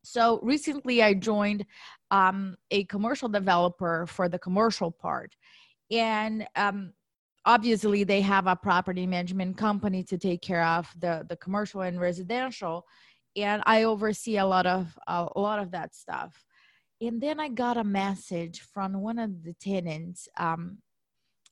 So 0.03 0.41
recently 0.43 1.01
I 1.01 1.13
joined 1.13 1.65
um, 2.09 2.57
a 2.71 2.83
commercial 2.85 3.29
developer 3.29 4.05
for 4.05 4.27
the 4.27 4.39
commercial 4.39 4.91
part. 4.91 5.33
And 5.89 6.45
um, 6.57 6.91
obviously 7.45 8.03
they 8.03 8.19
have 8.19 8.47
a 8.47 8.55
property 8.55 9.07
management 9.07 9.55
company 9.55 10.03
to 10.03 10.17
take 10.17 10.41
care 10.41 10.65
of 10.65 10.89
the, 10.99 11.25
the 11.29 11.37
commercial 11.37 11.81
and 11.81 12.01
residential. 12.01 12.85
And 13.37 13.63
I 13.65 13.83
oversee 13.83 14.39
a 14.39 14.45
lot 14.45 14.65
of 14.65 14.93
a 15.07 15.39
lot 15.39 15.59
of 15.59 15.71
that 15.71 15.95
stuff 15.95 16.43
and 17.01 17.19
then 17.19 17.39
I 17.39 17.49
got 17.49 17.77
a 17.77 17.83
message 17.83 18.61
from 18.61 18.93
one 19.01 19.17
of 19.17 19.43
the 19.43 19.53
tenants 19.53 20.29
um, 20.37 20.77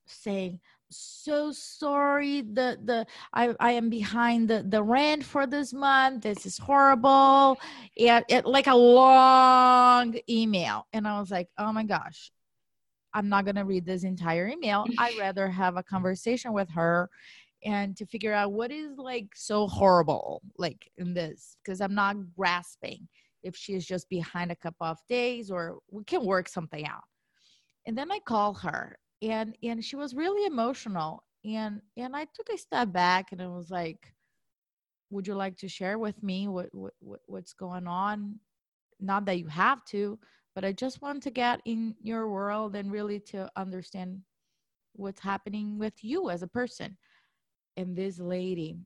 saying, 0.06 0.60
so 0.92 1.52
sorry 1.52 2.42
the 2.42 2.80
the 2.84 3.06
i 3.32 3.54
i 3.60 3.74
am 3.74 3.92
behind 3.92 4.50
the 4.50 4.64
the 4.68 4.82
rent 4.82 5.24
for 5.24 5.46
this 5.46 5.72
month. 5.72 6.24
This 6.24 6.48
is 6.48 6.58
horrible. 6.58 7.60
It, 7.96 8.24
it 8.28 8.46
like 8.46 8.66
a 8.66 8.76
long 8.76 10.18
email. 10.28 10.88
And 10.94 11.08
i 11.08 11.20
was 11.20 11.30
like 11.30 11.48
oh 11.60 11.72
my 11.72 11.84
gosh 11.84 12.32
i'm 13.14 13.30
not 13.30 13.46
going 13.46 13.56
to 13.56 13.66
read 13.66 13.86
this 13.86 14.04
entire 14.04 14.48
email. 14.48 14.86
I'd 14.98 15.18
rather 15.20 15.48
have 15.48 15.78
a 15.78 15.84
conversation 15.84 16.54
with 16.54 16.70
her 16.72 17.10
and 17.64 17.96
to 17.98 18.06
figure 18.06 18.34
out 18.34 18.52
what 18.52 18.72
is 18.72 18.98
like 18.98 19.28
so 19.36 19.68
horrible 19.68 20.42
like 20.58 20.90
in 20.98 21.14
this 21.14 21.58
because 21.64 21.82
i'm 21.82 21.94
not 21.94 22.16
grasping 22.36 23.08
if 23.44 23.56
she's 23.56 23.86
just 23.86 24.10
behind 24.10 24.52
a 24.52 24.56
couple 24.56 24.86
of 24.86 24.98
days 25.08 25.50
or 25.52 25.80
we 25.90 26.04
can 26.04 26.26
work 26.26 26.50
something 26.50 26.86
out. 26.86 27.04
And 27.86 27.98
then 27.98 28.12
i 28.12 28.20
call 28.20 28.54
her 28.56 28.98
and 29.22 29.56
and 29.64 29.84
she 29.84 29.96
was 29.96 30.14
really 30.14 30.46
emotional 30.46 31.24
and 31.46 31.82
and 31.98 32.16
i 32.16 32.26
took 32.34 32.50
a 32.54 32.58
step 32.58 32.92
back 32.92 33.32
and 33.32 33.42
it 33.42 33.50
was 33.50 33.70
like 33.72 34.14
would 35.10 35.26
you 35.26 35.34
like 35.34 35.58
to 35.58 35.68
share 35.68 35.98
with 35.98 36.22
me 36.22 36.48
what, 36.48 36.68
what 36.72 36.94
what's 37.26 37.54
going 37.54 37.88
on? 37.88 38.40
Not 39.00 39.26
that 39.26 39.40
you 39.40 39.48
have 39.48 39.84
to 39.86 40.20
but 40.56 40.66
i 40.66 40.72
just 40.72 41.02
want 41.02 41.24
to 41.24 41.32
get 41.32 41.62
in 41.66 41.96
your 42.02 42.30
world 42.30 42.76
and 42.76 42.92
really 42.92 43.20
to 43.20 43.50
understand 43.56 44.20
what's 44.94 45.22
happening 45.22 45.80
with 45.80 45.94
you 46.04 46.30
as 46.30 46.44
a 46.44 46.48
person. 46.48 46.98
And 47.78 47.96
this 47.96 48.20
lady 48.20 48.78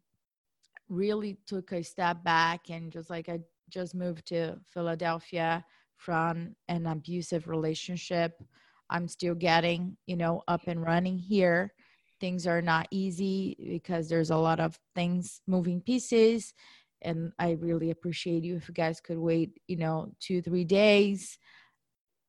really 0.89 1.37
took 1.47 1.71
a 1.71 1.81
step 1.81 2.23
back 2.23 2.69
and 2.69 2.91
just 2.91 3.09
like 3.09 3.29
i 3.29 3.39
just 3.73 3.95
moved 3.95 4.27
to 4.27 4.55
Philadelphia 4.69 5.65
from 5.97 6.55
an 6.67 6.85
abusive 6.85 7.47
relationship. 7.47 8.41
I'm 8.89 9.07
still 9.07 9.35
getting, 9.35 9.97
you 10.05 10.15
know, 10.15 10.43
up 10.47 10.61
and 10.67 10.81
running 10.81 11.17
here. 11.17 11.73
Things 12.19 12.45
are 12.45 12.61
not 12.61 12.87
easy 12.91 13.57
because 13.67 14.07
there's 14.07 14.29
a 14.29 14.37
lot 14.37 14.59
of 14.59 14.79
things 14.95 15.41
moving 15.47 15.81
pieces. 15.81 16.53
And 17.01 17.33
I 17.39 17.51
really 17.59 17.89
appreciate 17.89 18.43
you 18.43 18.55
if 18.55 18.67
you 18.67 18.73
guys 18.73 19.01
could 19.01 19.17
wait, 19.17 19.59
you 19.67 19.77
know, 19.77 20.13
two, 20.19 20.41
three 20.41 20.63
days. 20.63 21.37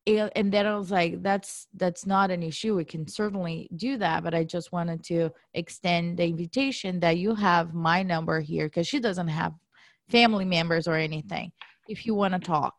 And 0.06 0.52
then 0.52 0.66
I 0.66 0.76
was 0.76 0.90
like, 0.90 1.22
that's 1.22 1.66
that's 1.74 2.06
not 2.06 2.30
an 2.30 2.42
issue. 2.42 2.76
We 2.76 2.84
can 2.84 3.06
certainly 3.06 3.70
do 3.74 3.96
that. 3.98 4.22
But 4.22 4.34
I 4.34 4.44
just 4.44 4.72
wanted 4.72 5.02
to 5.04 5.30
extend 5.54 6.18
the 6.18 6.24
invitation 6.24 7.00
that 7.00 7.16
you 7.18 7.34
have 7.34 7.72
my 7.72 8.02
number 8.02 8.40
here 8.40 8.66
because 8.66 8.86
she 8.86 9.00
doesn't 9.00 9.28
have 9.28 9.54
family 10.10 10.44
members 10.44 10.86
or 10.86 10.94
anything 10.94 11.50
if 11.88 12.06
you 12.06 12.14
want 12.14 12.34
to 12.34 12.40
talk. 12.40 12.74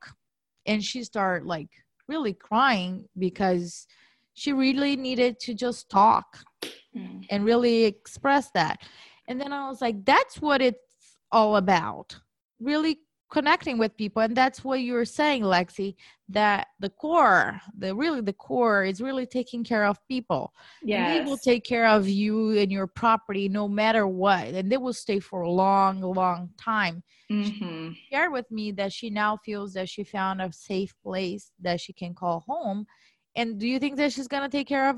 And 0.66 0.84
she 0.84 1.04
started 1.04 1.48
like 1.48 1.70
really 2.08 2.34
crying 2.34 3.06
because 3.18 3.88
she 4.34 4.54
really 4.54 4.96
needed 4.96 5.40
to 5.42 5.54
just 5.54 5.90
talk 5.90 6.26
mm. 6.96 7.26
and 7.30 7.46
really 7.46 7.86
express 7.86 8.52
that. 8.52 8.82
And 9.28 9.42
then 9.42 9.54
i 9.54 9.68
was 9.68 9.82
like 9.82 10.04
that's 10.06 10.42
what 10.42 10.62
it's 10.62 11.18
all 11.32 11.58
about. 11.58 12.16
Really 12.60 13.00
connecting 13.36 13.78
with 13.78 13.98
people. 13.98 14.21
And 14.21 14.34
that's 14.34 14.63
what 14.63 14.80
you 14.80 14.93
were 14.93 15.04
saying 15.04 15.43
lexi 15.43 15.95
that 16.30 16.67
the 16.80 16.89
core 16.89 17.60
the 17.78 17.93
really 17.93 18.21
the 18.21 18.32
core 18.32 18.86
is 18.86 19.02
really 19.02 19.26
taking 19.26 19.62
care 19.62 19.86
of 19.86 19.98
people. 20.08 20.54
Yeah 20.82 21.13
they 21.13 21.26
will 21.26 21.38
take 21.38 21.65
care 21.65 21.86
of 21.86 22.08
you 22.08 22.58
and 22.58 22.71
your 22.71 22.88
property 22.88 23.50
no 23.50 23.67
matter 23.67 24.08
what. 24.08 24.48
And 24.48 24.71
they 24.71 24.78
will 24.78 24.93
stay 24.93 25.19
for 25.19 25.41
a 25.41 25.52
long 25.52 26.00
long 26.00 26.52
time. 26.58 27.04
Mm-hmm. 27.30 27.91
she 27.91 28.08
shared 28.10 28.32
with 28.32 28.50
me 28.50 28.71
that 28.80 28.93
she 28.93 29.10
now 29.10 29.38
feels 29.43 29.74
that 29.74 29.89
she 29.89 30.06
found 30.06 30.41
a 30.41 30.50
safe 30.54 30.93
place 31.04 31.52
that 31.60 31.82
she 31.82 31.91
can 31.91 32.13
call 32.13 32.45
home. 32.48 32.86
And 33.36 33.60
do 33.60 33.67
you 33.67 33.80
think 33.80 33.98
that 33.98 34.13
she's 34.13 34.30
going 34.30 34.43
to 34.43 34.58
take 34.58 34.69
care 34.69 34.89
of 34.89 34.95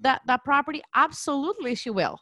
that 0.00 0.22
that 0.26 0.42
property? 0.42 0.82
Absolutely 0.96 1.76
she 1.76 1.90
will 1.90 2.18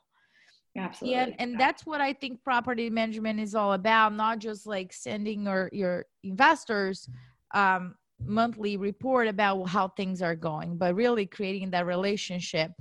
Absolutely. 0.77 1.33
Yeah, 1.33 1.35
and 1.39 1.59
that's 1.59 1.87
what 1.87 2.01
I 2.01 2.13
think 2.13 2.43
property 2.45 2.91
management 2.91 3.41
is 3.41 3.55
all 3.55 3.73
about, 3.73 4.15
not 4.15 4.39
just 4.39 4.67
like 4.67 4.93
sending 4.93 5.45
your 5.45 5.69
your 5.73 6.07
investors 6.23 7.09
um, 7.55 7.95
monthly 8.25 8.77
report 8.77 9.27
about 9.27 9.65
how 9.69 9.89
things 9.89 10.23
are 10.23 10.37
going, 10.37 10.77
but 10.77 10.95
really 10.95 11.27
creating 11.27 11.71
that 11.71 11.87
relationship 11.87 12.73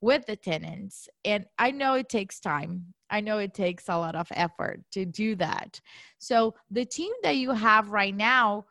with 0.00 0.26
the 0.26 0.36
tenants. 0.36 1.08
And 1.24 1.46
I 1.58 1.70
know 1.70 1.94
it 1.94 2.08
takes 2.08 2.40
time. 2.40 2.94
I 3.10 3.20
know 3.20 3.38
it 3.38 3.54
takes 3.54 3.88
a 3.88 3.96
lot 3.98 4.14
of 4.14 4.28
effort 4.32 4.80
to 4.92 5.04
do 5.04 5.34
that. 5.36 5.80
So 6.18 6.54
the 6.70 6.84
team 6.84 7.12
that 7.22 7.36
you 7.36 7.52
have 7.52 7.90
right 7.90 8.14
now, 8.14 8.66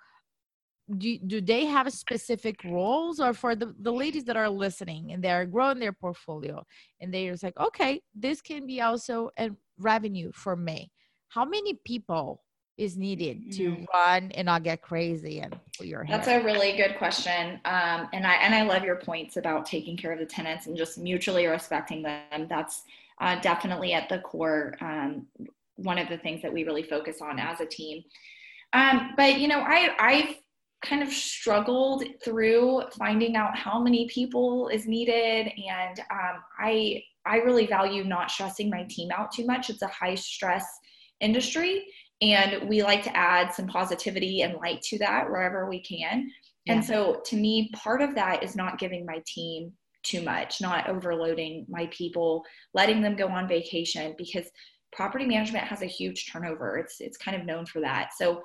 do, 0.97 1.17
do 1.19 1.41
they 1.41 1.65
have 1.65 1.91
specific 1.93 2.63
roles 2.63 3.19
or 3.19 3.33
for 3.33 3.55
the, 3.55 3.73
the 3.79 3.91
ladies 3.91 4.25
that 4.25 4.35
are 4.35 4.49
listening 4.49 5.11
and 5.11 5.23
they're 5.23 5.45
growing 5.45 5.79
their 5.79 5.93
portfolio 5.93 6.63
and 6.99 7.13
they're 7.13 7.31
just 7.31 7.43
like 7.43 7.57
okay 7.57 8.01
this 8.13 8.41
can 8.41 8.65
be 8.67 8.81
also 8.81 9.29
a 9.39 9.49
revenue 9.79 10.31
for 10.33 10.55
me 10.55 10.91
how 11.29 11.45
many 11.45 11.73
people 11.85 12.43
is 12.77 12.97
needed 12.97 13.51
to 13.51 13.71
mm-hmm. 13.71 13.83
run 13.93 14.31
and 14.31 14.45
not 14.45 14.63
get 14.63 14.81
crazy 14.81 15.39
and 15.39 15.55
pull 15.77 15.85
your 15.85 16.03
hair? 16.03 16.17
That's 16.17 16.27
a 16.27 16.43
really 16.43 16.75
good 16.75 16.97
question. 16.97 17.59
Um, 17.65 18.09
and 18.13 18.25
I 18.25 18.35
and 18.41 18.55
I 18.55 18.63
love 18.63 18.83
your 18.83 18.95
points 18.95 19.37
about 19.37 19.65
taking 19.65 19.95
care 19.95 20.11
of 20.11 20.19
the 20.19 20.25
tenants 20.25 20.65
and 20.67 20.75
just 20.75 20.97
mutually 20.97 21.45
respecting 21.45 22.01
them. 22.01 22.47
That's 22.49 22.83
uh, 23.21 23.39
definitely 23.41 23.93
at 23.93 24.09
the 24.09 24.19
core. 24.19 24.73
Um, 24.81 25.27
one 25.75 25.97
of 25.97 26.09
the 26.09 26.17
things 26.17 26.41
that 26.41 26.51
we 26.51 26.63
really 26.63 26.83
focus 26.83 27.17
on 27.21 27.39
as 27.39 27.59
a 27.59 27.65
team. 27.65 28.03
Um, 28.73 29.11
but 29.15 29.39
you 29.39 29.47
know, 29.47 29.59
I 29.59 29.89
I've 29.99 30.35
kind 30.83 31.01
of 31.01 31.09
struggled 31.09 32.03
through 32.23 32.83
finding 32.97 33.35
out 33.35 33.57
how 33.57 33.81
many 33.81 34.07
people 34.07 34.67
is 34.67 34.85
needed 34.85 35.51
and 35.57 35.99
um, 36.11 36.41
i 36.59 37.01
I 37.25 37.37
really 37.37 37.67
value 37.67 38.03
not 38.03 38.31
stressing 38.31 38.69
my 38.69 38.83
team 38.89 39.09
out 39.11 39.31
too 39.31 39.45
much. 39.45 39.69
It's 39.69 39.81
a 39.81 39.87
high 39.87 40.15
stress 40.15 40.65
industry 41.19 41.85
and 42.21 42.67
we 42.67 42.83
like 42.83 43.03
to 43.03 43.15
add 43.15 43.53
some 43.53 43.67
positivity 43.67 44.41
and 44.41 44.55
light 44.55 44.81
to 44.83 44.97
that 44.99 45.29
wherever 45.29 45.67
we 45.67 45.81
can. 45.81 46.29
Yeah. 46.65 46.73
And 46.73 46.85
so 46.85 47.21
to 47.25 47.35
me, 47.35 47.69
part 47.73 48.01
of 48.01 48.15
that 48.15 48.43
is 48.43 48.55
not 48.55 48.79
giving 48.79 49.05
my 49.05 49.21
team 49.25 49.73
too 50.03 50.21
much, 50.21 50.61
not 50.61 50.89
overloading 50.89 51.65
my 51.69 51.87
people, 51.87 52.43
letting 52.73 53.01
them 53.01 53.15
go 53.15 53.27
on 53.27 53.47
vacation 53.47 54.15
because 54.17 54.45
property 54.91 55.25
management 55.25 55.65
has 55.65 55.81
a 55.81 55.87
huge 55.87 56.31
turnover. 56.31 56.77
It's 56.77 56.99
it's 56.99 57.17
kind 57.17 57.35
of 57.39 57.45
known 57.45 57.65
for 57.65 57.79
that. 57.81 58.11
So 58.17 58.43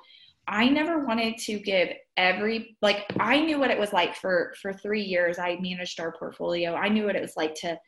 I 0.49 0.67
never 0.67 1.05
wanted 1.05 1.37
to 1.37 1.59
give 1.59 1.89
every 2.17 2.75
like 2.81 3.05
I 3.19 3.39
knew 3.39 3.59
what 3.59 3.69
it 3.69 3.79
was 3.79 3.93
like 3.93 4.15
for 4.15 4.53
for 4.61 4.73
3 4.73 5.01
years 5.01 5.37
I 5.37 5.57
managed 5.61 5.99
our 5.99 6.11
portfolio. 6.17 6.73
I 6.73 6.89
knew 6.89 7.05
what 7.05 7.15
it 7.15 7.21
was 7.21 7.37
like 7.37 7.53
to 7.55 7.79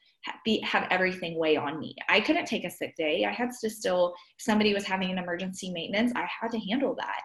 be 0.45 0.62
have 0.62 0.88
everything 0.91 1.38
weigh 1.38 1.58
on 1.58 1.80
me. 1.80 1.95
I 2.08 2.21
couldn't 2.21 2.45
take 2.45 2.63
a 2.63 2.69
sick 2.69 2.95
day. 2.95 3.26
I 3.26 3.32
had 3.32 3.50
to 3.62 3.69
still 3.69 4.13
somebody 4.39 4.74
was 4.74 4.86
having 4.86 5.10
an 5.10 5.17
emergency 5.17 5.71
maintenance, 5.71 6.13
I 6.15 6.28
had 6.39 6.52
to 6.52 6.60
handle 6.60 6.95
that. 6.95 7.21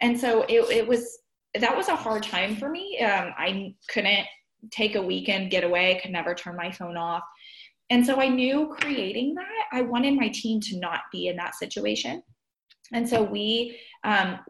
And 0.00 0.18
so 0.18 0.44
it 0.48 0.62
it 0.70 0.88
was 0.88 1.18
that 1.58 1.76
was 1.76 1.88
a 1.88 1.96
hard 1.96 2.22
time 2.22 2.56
for 2.56 2.70
me. 2.70 2.98
Um, 3.00 3.32
I 3.36 3.74
couldn't 3.88 4.26
take 4.70 4.94
a 4.94 5.02
weekend 5.02 5.50
getaway, 5.50 6.00
could 6.00 6.12
never 6.12 6.34
turn 6.34 6.56
my 6.56 6.70
phone 6.70 6.96
off. 6.96 7.22
And 7.90 8.06
so 8.06 8.20
I 8.20 8.28
knew 8.28 8.74
creating 8.78 9.34
that, 9.34 9.64
I 9.72 9.82
wanted 9.82 10.14
my 10.14 10.28
team 10.28 10.60
to 10.60 10.78
not 10.78 11.00
be 11.10 11.26
in 11.26 11.36
that 11.36 11.56
situation. 11.56 12.22
And 12.92 13.08
so 13.08 13.22
we, 13.22 13.78
um, 14.04 14.40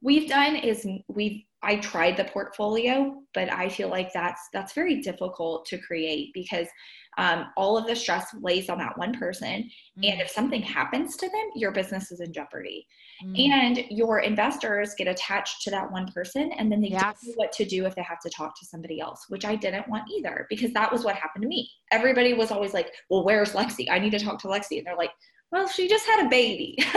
we've 0.00 0.28
done 0.28 0.56
is 0.56 0.86
we've 1.08 1.44
I 1.64 1.76
tried 1.76 2.18
the 2.18 2.24
portfolio, 2.24 3.22
but 3.32 3.50
I 3.50 3.70
feel 3.70 3.88
like 3.88 4.12
that's 4.12 4.48
that's 4.52 4.74
very 4.74 5.00
difficult 5.00 5.64
to 5.66 5.78
create 5.78 6.32
because 6.34 6.68
um, 7.16 7.46
all 7.56 7.78
of 7.78 7.86
the 7.86 7.96
stress 7.96 8.34
lays 8.42 8.68
on 8.68 8.78
that 8.78 8.98
one 8.98 9.14
person. 9.14 9.62
Mm-hmm. 9.98 10.04
And 10.04 10.20
if 10.20 10.28
something 10.28 10.60
happens 10.60 11.16
to 11.16 11.26
them, 11.26 11.50
your 11.54 11.70
business 11.70 12.12
is 12.12 12.20
in 12.20 12.32
jeopardy. 12.32 12.86
Mm-hmm. 13.24 13.52
And 13.52 13.84
your 13.90 14.18
investors 14.20 14.94
get 14.98 15.08
attached 15.08 15.62
to 15.62 15.70
that 15.70 15.90
one 15.90 16.10
person 16.12 16.52
and 16.58 16.70
then 16.70 16.80
they 16.80 16.88
yes. 16.88 17.00
don't 17.00 17.28
know 17.28 17.34
what 17.36 17.52
to 17.52 17.64
do 17.64 17.86
if 17.86 17.94
they 17.94 18.02
have 18.02 18.20
to 18.20 18.30
talk 18.30 18.58
to 18.58 18.66
somebody 18.66 19.00
else, 19.00 19.26
which 19.28 19.44
I 19.44 19.54
didn't 19.54 19.88
want 19.88 20.10
either 20.14 20.46
because 20.50 20.72
that 20.72 20.92
was 20.92 21.04
what 21.04 21.16
happened 21.16 21.42
to 21.42 21.48
me. 21.48 21.70
Everybody 21.92 22.34
was 22.34 22.50
always 22.50 22.74
like, 22.74 22.92
Well, 23.08 23.24
where's 23.24 23.52
Lexi? 23.52 23.88
I 23.90 23.98
need 23.98 24.10
to 24.10 24.18
talk 24.18 24.40
to 24.40 24.48
Lexi. 24.48 24.78
And 24.78 24.86
they're 24.86 24.96
like, 24.96 25.12
well, 25.54 25.68
she 25.68 25.88
just 25.88 26.04
had 26.04 26.26
a 26.26 26.28
baby. 26.28 26.76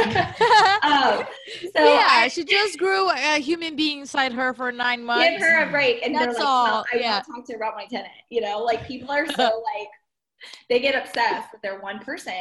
um, 0.84 1.24
so 1.74 1.84
yeah, 1.84 2.08
I, 2.10 2.28
she 2.32 2.44
just 2.44 2.80
grew 2.80 3.10
a 3.10 3.40
human 3.40 3.76
being 3.76 4.00
inside 4.00 4.34
her 4.34 4.54
for 4.54 4.72
nine 4.72 5.04
months. 5.04 5.30
Give 5.30 5.42
her 5.42 5.68
a 5.68 5.72
break, 5.72 6.04
and 6.04 6.14
that's 6.16 6.40
like, 6.40 6.48
all. 6.48 6.66
Well, 6.66 6.86
I 6.92 6.98
yeah. 6.98 7.12
want 7.12 7.26
to 7.26 7.32
talk 7.32 7.46
to 7.46 7.54
her 7.54 7.58
about 7.58 7.76
my 7.76 7.86
tenant. 7.86 8.14
You 8.30 8.42
know, 8.42 8.64
like 8.64 8.88
people 8.88 9.12
are 9.12 9.28
so 9.28 9.44
like 9.78 9.90
they 10.70 10.80
get 10.80 10.96
obsessed 10.96 11.52
with 11.52 11.62
their 11.62 11.80
one 11.82 12.00
person 12.00 12.34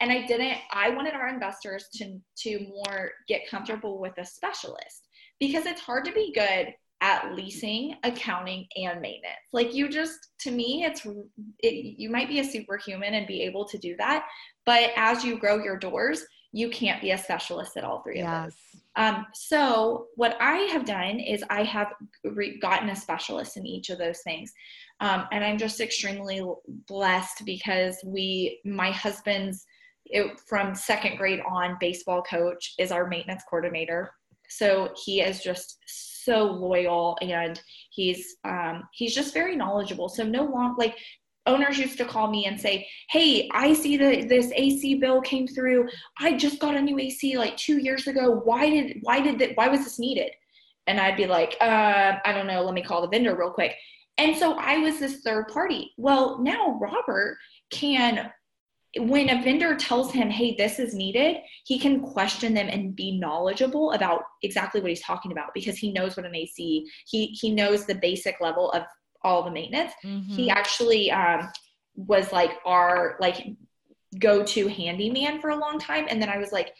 and 0.00 0.10
i 0.10 0.26
didn't 0.26 0.58
i 0.70 0.90
wanted 0.90 1.14
our 1.14 1.28
investors 1.28 1.88
to 1.92 2.18
to 2.36 2.66
more 2.68 3.10
get 3.26 3.48
comfortable 3.48 3.98
with 3.98 4.16
a 4.18 4.24
specialist 4.24 5.08
because 5.40 5.66
it's 5.66 5.80
hard 5.80 6.04
to 6.04 6.12
be 6.12 6.32
good 6.32 6.74
at 7.00 7.34
leasing 7.34 7.94
accounting 8.02 8.66
and 8.76 9.00
maintenance 9.00 9.36
like 9.52 9.72
you 9.72 9.88
just 9.88 10.18
to 10.40 10.50
me 10.50 10.84
it's 10.84 11.06
it, 11.60 11.94
you 11.98 12.10
might 12.10 12.28
be 12.28 12.40
a 12.40 12.44
superhuman 12.44 13.14
and 13.14 13.26
be 13.26 13.42
able 13.42 13.64
to 13.64 13.78
do 13.78 13.94
that 13.96 14.26
but 14.66 14.90
as 14.96 15.24
you 15.24 15.38
grow 15.38 15.62
your 15.62 15.76
doors 15.76 16.24
you 16.52 16.68
can't 16.70 17.00
be 17.00 17.12
a 17.12 17.18
specialist 17.18 17.76
at 17.76 17.84
all 17.84 18.02
three 18.02 18.18
yes. 18.18 18.26
of 18.26 18.44
those 18.44 18.82
um, 18.96 19.26
so 19.32 20.06
what 20.16 20.36
i 20.40 20.56
have 20.72 20.84
done 20.84 21.20
is 21.20 21.44
i 21.50 21.62
have 21.62 21.92
re- 22.24 22.58
gotten 22.58 22.88
a 22.88 22.96
specialist 22.96 23.56
in 23.56 23.64
each 23.64 23.90
of 23.90 23.98
those 23.98 24.20
things 24.22 24.52
um, 25.00 25.26
and 25.30 25.44
I'm 25.44 25.58
just 25.58 25.80
extremely 25.80 26.42
blessed 26.86 27.44
because 27.44 27.96
we, 28.04 28.60
my 28.64 28.90
husband's 28.90 29.64
it, 30.06 30.40
from 30.40 30.74
second 30.74 31.18
grade 31.18 31.40
on 31.48 31.76
baseball 31.80 32.22
coach 32.22 32.74
is 32.78 32.90
our 32.90 33.06
maintenance 33.06 33.42
coordinator. 33.48 34.10
So 34.48 34.92
he 35.04 35.20
is 35.20 35.42
just 35.42 35.78
so 35.86 36.44
loyal 36.44 37.16
and 37.22 37.60
he's 37.90 38.36
um, 38.44 38.84
he's 38.92 39.14
just 39.14 39.34
very 39.34 39.56
knowledgeable. 39.56 40.08
So 40.08 40.24
no 40.24 40.44
long 40.44 40.76
like 40.78 40.96
owners 41.46 41.78
used 41.78 41.96
to 41.98 42.04
call 42.04 42.30
me 42.30 42.46
and 42.46 42.60
say, 42.60 42.86
"Hey, 43.10 43.48
I 43.52 43.72
see 43.72 43.96
that 43.96 44.28
this 44.28 44.52
AC 44.54 44.96
bill 44.96 45.20
came 45.20 45.46
through. 45.46 45.88
I 46.20 46.36
just 46.36 46.60
got 46.60 46.76
a 46.76 46.80
new 46.80 46.98
AC 46.98 47.36
like 47.38 47.56
two 47.56 47.78
years 47.78 48.06
ago. 48.06 48.40
Why 48.44 48.68
did 48.70 48.98
why 49.02 49.20
did 49.20 49.38
that? 49.40 49.56
Why 49.56 49.68
was 49.68 49.84
this 49.84 49.98
needed?" 49.98 50.30
And 50.86 51.00
I'd 51.00 51.16
be 51.16 51.26
like, 51.26 51.56
uh, 51.60 52.18
"I 52.24 52.32
don't 52.32 52.46
know. 52.46 52.62
Let 52.62 52.74
me 52.74 52.82
call 52.82 53.02
the 53.02 53.08
vendor 53.08 53.34
real 53.36 53.50
quick." 53.50 53.74
And 54.18 54.36
so 54.36 54.54
I 54.58 54.78
was 54.78 54.98
this 54.98 55.20
third 55.20 55.48
party. 55.48 55.92
Well, 55.96 56.38
now 56.40 56.78
Robert 56.80 57.38
can, 57.70 58.30
when 58.98 59.30
a 59.30 59.42
vendor 59.42 59.74
tells 59.74 60.12
him, 60.12 60.30
hey, 60.30 60.54
this 60.56 60.78
is 60.78 60.94
needed, 60.94 61.38
he 61.64 61.78
can 61.78 62.00
question 62.00 62.54
them 62.54 62.68
and 62.68 62.94
be 62.94 63.18
knowledgeable 63.18 63.92
about 63.92 64.22
exactly 64.42 64.80
what 64.80 64.90
he's 64.90 65.02
talking 65.02 65.32
about 65.32 65.54
because 65.54 65.76
he 65.76 65.92
knows 65.92 66.16
what 66.16 66.26
an 66.26 66.34
AC, 66.34 66.86
he, 67.06 67.26
he 67.26 67.50
knows 67.50 67.84
the 67.84 67.94
basic 67.94 68.40
level 68.40 68.70
of 68.72 68.84
all 69.22 69.42
the 69.42 69.50
maintenance. 69.50 69.92
Mm-hmm. 70.04 70.32
He 70.32 70.50
actually 70.50 71.10
um, 71.10 71.50
was 71.96 72.32
like 72.32 72.52
our 72.64 73.16
like 73.20 73.48
go-to 74.18 74.68
handyman 74.68 75.40
for 75.40 75.50
a 75.50 75.56
long 75.56 75.78
time. 75.78 76.06
And 76.08 76.20
then 76.20 76.28
I 76.28 76.38
was 76.38 76.52
like, 76.52 76.72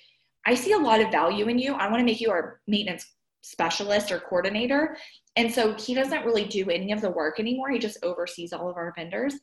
I 0.47 0.55
see 0.55 0.73
a 0.73 0.79
lot 0.79 1.01
of 1.01 1.11
value 1.11 1.49
in 1.49 1.59
you. 1.59 1.75
I 1.75 1.89
want 1.89 2.01
to 2.01 2.05
make 2.05 2.21
you 2.21 2.31
our 2.31 2.61
maintenance 2.67 3.07
specialist 3.43 4.11
or 4.13 4.21
coordinator. 4.21 4.97
And 5.37 5.53
so 5.53 5.75
he 5.75 5.95
doesn't 5.95 6.25
really 6.25 6.45
do 6.45 6.71
any 6.71 6.93
of 6.93 7.01
the 7.01 7.11
work 7.11 7.39
anymore. 7.39 7.71
He 7.71 7.79
just 7.79 7.99
oversees 8.03 8.53
all 8.53 8.69
of 8.69 8.77
our 8.77 8.93
vendors 8.97 9.35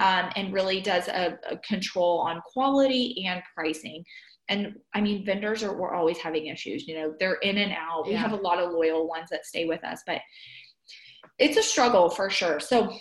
um, 0.00 0.30
and 0.36 0.52
really 0.52 0.80
does 0.80 1.08
a, 1.08 1.38
a, 1.50 1.58
control 1.58 2.20
on 2.20 2.40
quality 2.52 3.24
and 3.26 3.42
pricing. 3.54 4.04
And 4.48 4.74
I 4.94 5.00
mean, 5.00 5.24
vendors 5.24 5.62
are 5.62 5.76
we're 5.76 5.94
always 5.94 6.18
having 6.18 6.46
issues. 6.46 6.86
You 6.86 6.96
know, 6.96 7.14
they're 7.18 7.34
in 7.34 7.58
and 7.58 7.72
out. 7.72 8.06
We 8.06 8.12
yeah. 8.12 8.18
have 8.18 8.32
a 8.32 8.36
lot 8.36 8.58
of 8.58 8.72
loyal 8.72 9.06
ones 9.06 9.28
that 9.30 9.46
stay 9.46 9.66
with 9.66 9.84
us, 9.84 10.02
but 10.06 10.20
it's 11.38 11.56
a 11.56 11.62
struggle 11.62 12.10
for 12.10 12.30
sure. 12.30 12.60
So 12.60 12.92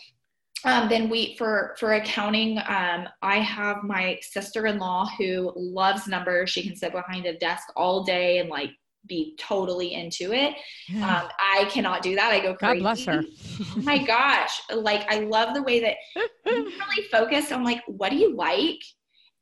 um, 0.66 0.88
then 0.90 1.10
we 1.10 1.36
for 1.38 1.76
for 1.78 1.94
accounting 1.94 2.58
um, 2.68 3.08
i 3.22 3.38
have 3.38 3.84
my 3.84 4.18
sister-in-law 4.22 5.10
who 5.18 5.52
loves 5.56 6.08
numbers 6.08 6.50
she 6.50 6.64
can 6.64 6.76
sit 6.76 6.94
behind 6.94 7.26
a 7.26 7.38
desk 7.38 7.68
all 7.76 8.04
day 8.04 8.38
and 8.38 8.50
like 8.50 8.70
be 9.08 9.36
totally 9.38 9.94
into 9.94 10.34
it. 10.34 10.56
Um, 10.96 11.28
I 11.40 11.68
cannot 11.72 12.02
do 12.02 12.16
that. 12.16 12.32
I 12.32 12.40
go 12.40 12.56
crazy. 12.56 12.80
God 12.80 12.80
bless 12.80 13.06
her. 13.06 13.24
oh 13.62 13.82
my 13.82 13.98
gosh. 14.06 14.62
Like, 14.74 15.12
I 15.12 15.20
love 15.20 15.54
the 15.54 15.64
way 15.64 15.80
that 15.82 15.96
you 16.16 16.66
really 16.66 17.08
focus 17.12 17.52
on 17.52 17.64
like, 17.64 17.82
what 17.88 18.10
do 18.10 18.18
you 18.18 18.36
like? 18.36 18.80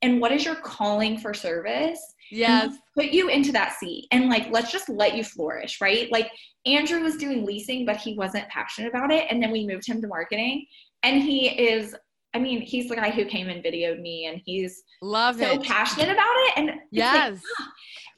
And 0.01 0.19
what 0.19 0.31
is 0.31 0.43
your 0.43 0.55
calling 0.55 1.17
for 1.17 1.33
service? 1.33 1.99
Yes. 2.31 2.75
Put 2.95 3.07
you 3.07 3.29
into 3.29 3.51
that 3.51 3.73
seat 3.73 4.07
and 4.11 4.29
like, 4.29 4.49
let's 4.49 4.71
just 4.71 4.89
let 4.89 5.15
you 5.15 5.23
flourish, 5.23 5.79
right? 5.81 6.11
Like, 6.11 6.31
Andrew 6.65 7.01
was 7.01 7.17
doing 7.17 7.45
leasing, 7.45 7.85
but 7.85 7.97
he 7.97 8.15
wasn't 8.15 8.47
passionate 8.49 8.89
about 8.89 9.11
it. 9.11 9.27
And 9.29 9.41
then 9.41 9.51
we 9.51 9.67
moved 9.67 9.85
him 9.85 10.01
to 10.01 10.07
marketing. 10.07 10.65
And 11.03 11.21
he 11.21 11.49
is 11.49 11.95
I 12.33 12.39
mean, 12.39 12.61
he's 12.61 12.87
the 12.87 12.95
guy 12.95 13.11
who 13.11 13.25
came 13.25 13.49
and 13.49 13.63
videoed 13.63 13.99
me, 13.99 14.25
and 14.25 14.41
he's 14.45 14.83
love 15.01 15.37
so 15.37 15.51
it. 15.51 15.63
passionate 15.63 16.09
about 16.09 16.33
it. 16.33 16.53
And 16.57 16.71
yes, 16.89 17.31
like. 17.31 17.67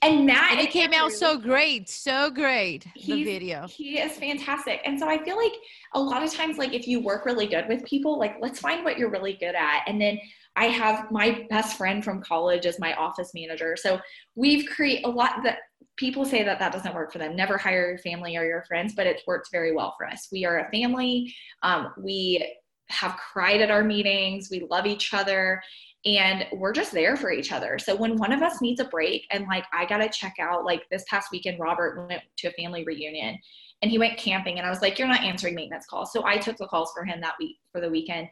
And 0.04 0.26
Matt, 0.26 0.52
and 0.52 0.60
it 0.62 0.72
came 0.72 0.94
out 0.94 1.12
so 1.12 1.38
great, 1.38 1.90
so 1.90 2.30
great. 2.30 2.86
The 3.06 3.24
video, 3.24 3.68
he 3.68 4.00
is 4.00 4.14
fantastic. 4.14 4.82
And 4.86 5.00
so 5.00 5.08
I 5.08 5.24
feel 5.24 5.38
like 5.38 5.54
a 5.94 6.00
lot 6.00 6.24
of 6.24 6.34
times, 6.34 6.58
like 6.58 6.74
if 6.74 6.88
you 6.88 7.00
work 7.00 7.26
really 7.26 7.48
good 7.48 7.68
with 7.68 7.84
people, 7.86 8.20
like 8.20 8.36
let's 8.42 8.60
find 8.60 8.84
what 8.84 8.98
you're 8.98 9.12
really 9.12 9.34
good 9.34 9.56
at, 9.56 9.84
and 9.88 10.00
then. 10.00 10.20
I 10.56 10.66
have 10.66 11.10
my 11.10 11.48
best 11.50 11.78
friend 11.78 12.06
from 12.06 12.22
college 12.22 12.68
as 12.68 12.80
my 12.80 12.94
office 12.94 13.32
manager. 13.34 13.76
So 13.76 14.00
we've 14.36 14.70
created 14.70 15.06
a 15.06 15.10
lot 15.10 15.38
that 15.44 15.58
people 15.98 16.26
say 16.26 16.44
that 16.44 16.60
that 16.60 16.72
doesn't 16.72 16.94
work 16.94 17.12
for 17.12 17.18
them. 17.18 17.36
Never 17.36 17.58
hire 17.58 17.90
your 17.90 17.98
family 17.98 18.38
or 18.38 18.46
your 18.46 18.64
friends, 18.68 18.94
but 18.96 19.08
it 19.08 19.24
works 19.26 19.50
very 19.52 19.74
well 19.74 19.96
for 19.98 20.08
us. 20.08 20.28
We 20.32 20.46
are 20.46 20.60
a 20.60 20.70
family. 20.70 21.34
Um, 21.64 21.92
we 21.98 22.56
have 22.90 23.18
cried 23.18 23.62
at 23.62 23.72
our 23.72 23.84
meetings. 23.84 24.50
We 24.52 24.68
love 24.70 24.86
each 24.86 25.12
other 25.12 25.60
and 26.06 26.46
we're 26.52 26.74
just 26.74 26.92
there 26.92 27.16
for 27.16 27.32
each 27.32 27.52
other. 27.52 27.80
So 27.80 27.96
when 27.96 28.18
one 28.18 28.34
of 28.34 28.42
us 28.42 28.62
needs 28.62 28.82
a 28.82 28.86
break 28.86 29.26
and 29.32 29.46
like 29.48 29.66
I 29.72 29.86
got 29.86 30.00
to 30.00 30.10
check 30.10 30.36
out 30.40 30.66
like 30.66 30.84
this 30.92 31.06
past 31.10 31.30
weekend 31.32 31.60
Robert 31.60 32.08
went 32.10 32.22
to 32.38 32.48
a 32.48 32.52
family 32.52 32.84
reunion 32.84 33.38
and 33.82 33.90
he 33.90 33.98
went 33.98 34.18
camping 34.18 34.58
and 34.58 34.68
I 34.68 34.70
was 34.70 34.82
like 34.82 35.00
you're 35.00 35.08
not 35.08 35.22
answering 35.22 35.56
maintenance 35.56 35.86
calls. 35.86 36.12
So 36.12 36.26
I 36.26 36.38
took 36.38 36.58
the 36.58 36.68
calls 36.68 36.92
for 36.94 37.06
him 37.06 37.22
that 37.22 37.36
week 37.40 37.58
for 37.72 37.80
the 37.80 37.90
weekend. 37.90 38.28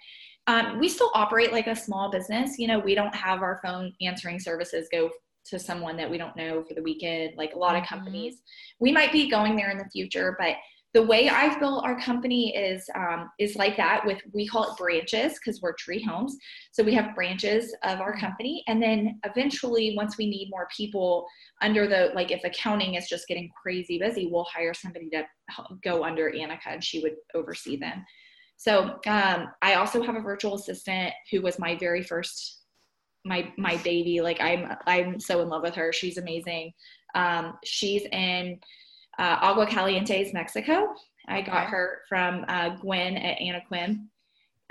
Um, 0.47 0.79
we 0.79 0.89
still 0.89 1.11
operate 1.13 1.51
like 1.51 1.67
a 1.67 1.75
small 1.75 2.11
business. 2.11 2.57
You 2.57 2.67
know, 2.67 2.79
we 2.79 2.95
don't 2.95 3.15
have 3.15 3.41
our 3.41 3.59
phone 3.63 3.93
answering 4.01 4.39
services 4.39 4.89
go 4.91 5.09
to 5.45 5.59
someone 5.59 5.97
that 5.97 6.09
we 6.09 6.17
don't 6.17 6.35
know 6.35 6.63
for 6.67 6.73
the 6.73 6.83
weekend 6.83 7.33
like 7.37 7.53
a 7.53 7.57
lot 7.57 7.75
of 7.75 7.83
mm-hmm. 7.83 7.95
companies. 7.95 8.41
We 8.79 8.91
might 8.91 9.11
be 9.11 9.29
going 9.29 9.55
there 9.55 9.71
in 9.71 9.77
the 9.77 9.89
future, 9.91 10.35
but 10.39 10.55
the 10.93 11.01
way 11.01 11.29
I've 11.29 11.59
built 11.59 11.85
our 11.85 11.99
company 12.01 12.55
is 12.55 12.89
um, 12.95 13.29
is 13.39 13.55
like 13.55 13.77
that. 13.77 14.05
With 14.05 14.19
we 14.33 14.47
call 14.47 14.71
it 14.71 14.77
branches 14.77 15.33
because 15.39 15.61
we're 15.61 15.73
TRE 15.73 15.99
Homes. 16.05 16.37
So 16.71 16.83
we 16.83 16.93
have 16.93 17.15
branches 17.15 17.73
of 17.83 18.01
our 18.01 18.17
company, 18.17 18.63
and 18.67 18.81
then 18.81 19.19
eventually, 19.25 19.93
once 19.95 20.17
we 20.17 20.29
need 20.29 20.49
more 20.49 20.67
people 20.75 21.25
under 21.61 21.87
the 21.87 22.11
like, 22.13 22.31
if 22.31 22.43
accounting 22.43 22.95
is 22.95 23.07
just 23.07 23.27
getting 23.27 23.49
crazy 23.61 23.99
busy, 23.99 24.27
we'll 24.27 24.47
hire 24.53 24.73
somebody 24.73 25.09
to 25.11 25.23
go 25.81 26.03
under 26.03 26.29
Annika, 26.29 26.67
and 26.67 26.83
she 26.83 26.99
would 26.99 27.15
oversee 27.33 27.77
them. 27.77 28.05
So 28.57 28.99
um, 29.07 29.47
I 29.61 29.75
also 29.75 30.03
have 30.03 30.15
a 30.15 30.21
virtual 30.21 30.55
assistant 30.55 31.13
who 31.31 31.41
was 31.41 31.57
my 31.57 31.75
very 31.75 32.03
first 32.03 32.59
my 33.23 33.51
my 33.57 33.77
baby. 33.77 34.21
Like 34.21 34.41
I'm 34.41 34.75
I'm 34.85 35.19
so 35.19 35.41
in 35.41 35.49
love 35.49 35.63
with 35.63 35.75
her. 35.75 35.93
She's 35.93 36.17
amazing. 36.17 36.73
Um, 37.15 37.57
she's 37.63 38.03
in 38.11 38.59
uh, 39.21 39.53
Aguascalientes, 39.53 40.33
Mexico. 40.33 40.93
I 41.27 41.41
got 41.41 41.67
her 41.67 42.01
from 42.09 42.43
uh, 42.47 42.69
Gwen 42.69 43.15
at 43.17 43.37
Anequim. 43.37 44.07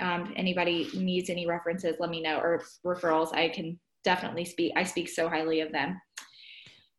Um, 0.01 0.33
anybody 0.35 0.89
needs 0.93 1.29
any 1.29 1.47
references, 1.47 1.95
let 1.99 2.09
me 2.09 2.21
know 2.21 2.37
or 2.37 2.61
referrals. 2.85 3.33
I 3.33 3.49
can 3.49 3.79
definitely 4.03 4.45
speak. 4.45 4.73
I 4.75 4.83
speak 4.83 5.09
so 5.09 5.29
highly 5.29 5.61
of 5.61 5.71
them. 5.71 5.99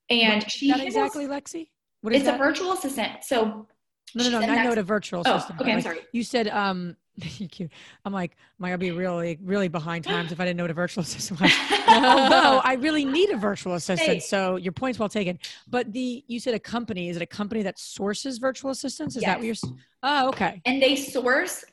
And 0.09 0.43
what 0.43 0.51
she 0.51 0.73
exactly, 0.73 1.27
Lexi. 1.27 1.69
What 2.01 2.15
is 2.15 2.23
it? 2.23 2.25
it's 2.25 2.25
that? 2.25 2.35
a 2.37 2.39
virtual 2.39 2.73
assistant. 2.73 3.23
So 3.23 3.67
no, 4.15 4.25
no, 4.25 4.31
no. 4.31 4.41
I 4.41 4.63
know 4.63 4.71
what 4.71 4.79
a 4.79 4.83
virtual 4.83 5.23
oh, 5.27 5.37
assistant. 5.37 5.61
Okay, 5.61 5.73
I'm 5.73 5.81
sorry. 5.81 6.01
You 6.13 6.23
said 6.23 6.49
um 6.49 6.97
I'm 8.05 8.13
like, 8.13 8.37
am 8.59 8.65
I 8.65 8.69
gonna 8.69 8.79
be 8.79 8.91
really, 8.91 9.39
really 9.43 9.69
behind 9.69 10.05
times 10.05 10.33
if 10.33 10.41
I 10.41 10.45
didn't 10.45 10.57
know 10.57 10.65
what 10.65 10.71
a 10.71 10.75
virtual 10.75 11.03
assistant 11.03 11.41
was? 11.41 11.53
Although 11.89 12.61
I 12.65 12.75
really 12.81 13.05
need 13.05 13.31
a 13.31 13.37
virtual 13.37 13.75
assistant, 13.75 14.15
hey. 14.15 14.21
so 14.21 14.57
your 14.57 14.73
point's 14.73 14.99
well 14.99 15.09
taken. 15.09 15.39
But 15.69 15.93
the 15.93 16.25
you 16.27 16.41
said 16.41 16.55
a 16.55 16.59
company. 16.59 17.09
Is 17.09 17.17
it 17.17 17.23
a 17.23 17.27
company 17.27 17.63
that 17.63 17.79
sources 17.79 18.39
virtual 18.39 18.71
assistants? 18.71 19.17
Is 19.17 19.23
yes. 19.23 19.29
that 19.29 19.39
what 19.39 19.47
you're? 19.47 19.77
Oh, 20.03 20.29
okay. 20.29 20.63
And 20.65 20.83
they 20.83 20.97
source 20.97 21.65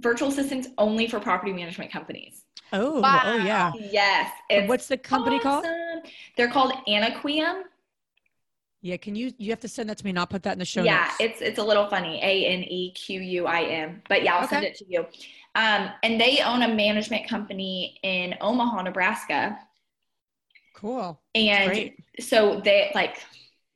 virtual 0.00 0.28
assistants 0.28 0.68
only 0.78 1.06
for 1.06 1.20
property 1.20 1.52
management 1.52 1.92
companies. 1.92 2.44
Oh, 2.72 2.96
oh 2.96 3.00
wow. 3.00 3.22
oh 3.24 3.36
yeah. 3.36 3.72
Yes. 3.78 4.32
What's 4.66 4.88
the 4.88 4.98
company 4.98 5.36
awesome. 5.36 5.62
called? 5.62 6.06
They're 6.36 6.50
called 6.50 6.72
Anequim. 6.88 7.62
Yeah, 8.84 8.98
can 8.98 9.16
you 9.16 9.32
you 9.38 9.48
have 9.48 9.60
to 9.60 9.68
send 9.68 9.88
that 9.88 9.96
to 9.96 10.04
me 10.04 10.10
and 10.10 10.18
I'll 10.18 10.26
put 10.26 10.42
that 10.42 10.52
in 10.52 10.58
the 10.58 10.66
show 10.66 10.82
yeah, 10.82 11.04
notes. 11.04 11.16
it's 11.18 11.40
it's 11.40 11.58
a 11.58 11.62
little 11.62 11.88
funny. 11.88 12.20
A 12.22 12.44
N 12.44 12.64
E 12.64 12.92
Q 12.92 13.18
U 13.18 13.46
I 13.46 13.62
M. 13.62 14.02
But 14.10 14.22
yeah, 14.22 14.34
I'll 14.34 14.44
okay. 14.44 14.56
send 14.56 14.66
it 14.66 14.74
to 14.74 14.84
you. 14.86 15.06
Um, 15.54 15.88
and 16.02 16.20
they 16.20 16.40
own 16.40 16.60
a 16.60 16.68
management 16.68 17.26
company 17.26 17.98
in 18.02 18.34
Omaha, 18.42 18.82
Nebraska. 18.82 19.58
Cool. 20.76 21.18
And 21.34 21.70
Great. 21.70 21.96
so 22.20 22.60
they 22.62 22.92
like 22.94 23.22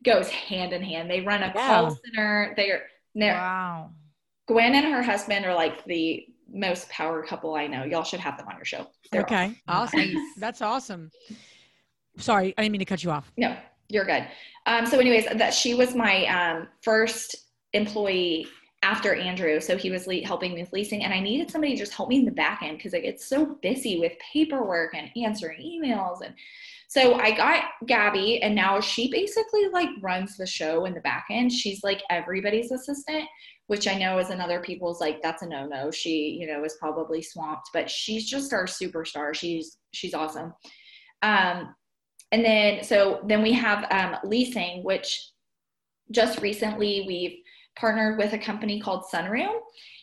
goes 0.04 0.28
hand 0.28 0.74
in 0.74 0.82
hand. 0.82 1.10
They 1.10 1.22
run 1.22 1.42
a 1.42 1.52
yeah. 1.54 1.66
call 1.66 1.98
center. 2.04 2.52
They're, 2.58 2.82
they're 3.14 3.32
wow. 3.32 3.92
Gwen 4.46 4.74
and 4.74 4.92
her 4.92 5.02
husband 5.02 5.46
are 5.46 5.54
like 5.54 5.86
the 5.86 6.26
most 6.52 6.86
power 6.90 7.22
couple 7.22 7.54
I 7.54 7.66
know. 7.66 7.84
Y'all 7.84 8.04
should 8.04 8.20
have 8.20 8.36
them 8.36 8.46
on 8.48 8.56
your 8.56 8.66
show. 8.66 8.86
They're 9.10 9.22
okay. 9.22 9.54
Awesome. 9.68 10.00
awesome. 10.00 10.32
That's 10.36 10.60
awesome. 10.60 11.10
Sorry, 12.18 12.52
I 12.58 12.62
didn't 12.62 12.72
mean 12.72 12.80
to 12.80 12.84
cut 12.84 13.02
you 13.02 13.10
off. 13.10 13.32
No, 13.38 13.56
you're 13.88 14.04
good. 14.04 14.26
Um, 14.66 14.86
so, 14.86 14.98
anyways, 14.98 15.26
that 15.34 15.54
she 15.54 15.74
was 15.74 15.94
my 15.94 16.26
um, 16.26 16.68
first 16.82 17.36
employee 17.72 18.46
after 18.82 19.14
Andrew. 19.14 19.60
So 19.60 19.76
he 19.76 19.90
was 19.90 20.06
le- 20.06 20.24
helping 20.24 20.54
me 20.54 20.60
with 20.60 20.72
leasing, 20.72 21.04
and 21.04 21.12
I 21.12 21.20
needed 21.20 21.50
somebody 21.50 21.74
to 21.74 21.78
just 21.78 21.94
help 21.94 22.08
me 22.08 22.18
in 22.18 22.24
the 22.24 22.30
back 22.30 22.62
end 22.62 22.76
because 22.78 22.94
I 22.94 23.00
get 23.00 23.20
so 23.20 23.56
busy 23.62 23.98
with 23.98 24.12
paperwork 24.32 24.94
and 24.94 25.10
answering 25.16 25.60
emails. 25.60 26.20
And 26.24 26.34
so 26.86 27.14
I 27.14 27.36
got 27.36 27.64
Gabby, 27.86 28.40
and 28.42 28.54
now 28.54 28.80
she 28.80 29.10
basically 29.10 29.68
like 29.72 29.90
runs 30.00 30.36
the 30.36 30.46
show 30.46 30.84
in 30.84 30.94
the 30.94 31.00
back 31.00 31.26
end. 31.30 31.52
She's 31.52 31.82
like 31.82 32.02
everybody's 32.08 32.70
assistant, 32.70 33.24
which 33.66 33.88
I 33.88 33.94
know 33.94 34.18
is 34.18 34.30
another 34.30 34.60
people's 34.60 35.00
like 35.00 35.20
that's 35.22 35.42
a 35.42 35.46
no 35.46 35.66
no. 35.66 35.90
She 35.90 36.38
you 36.40 36.46
know 36.46 36.64
is 36.64 36.76
probably 36.78 37.20
swamped, 37.20 37.70
but 37.72 37.90
she's 37.90 38.28
just 38.28 38.52
our 38.52 38.64
superstar. 38.64 39.34
She's 39.34 39.78
she's 39.92 40.14
awesome. 40.14 40.54
Um, 41.22 41.74
and 42.32 42.44
then, 42.44 42.84
so 42.84 43.20
then 43.26 43.42
we 43.42 43.52
have 43.52 43.86
um, 43.90 44.16
leasing, 44.24 44.82
which 44.82 45.30
just 46.10 46.40
recently 46.40 47.04
we've 47.06 47.38
partnered 47.76 48.18
with 48.18 48.32
a 48.32 48.38
company 48.38 48.80
called 48.80 49.04
Sunroom. 49.12 49.60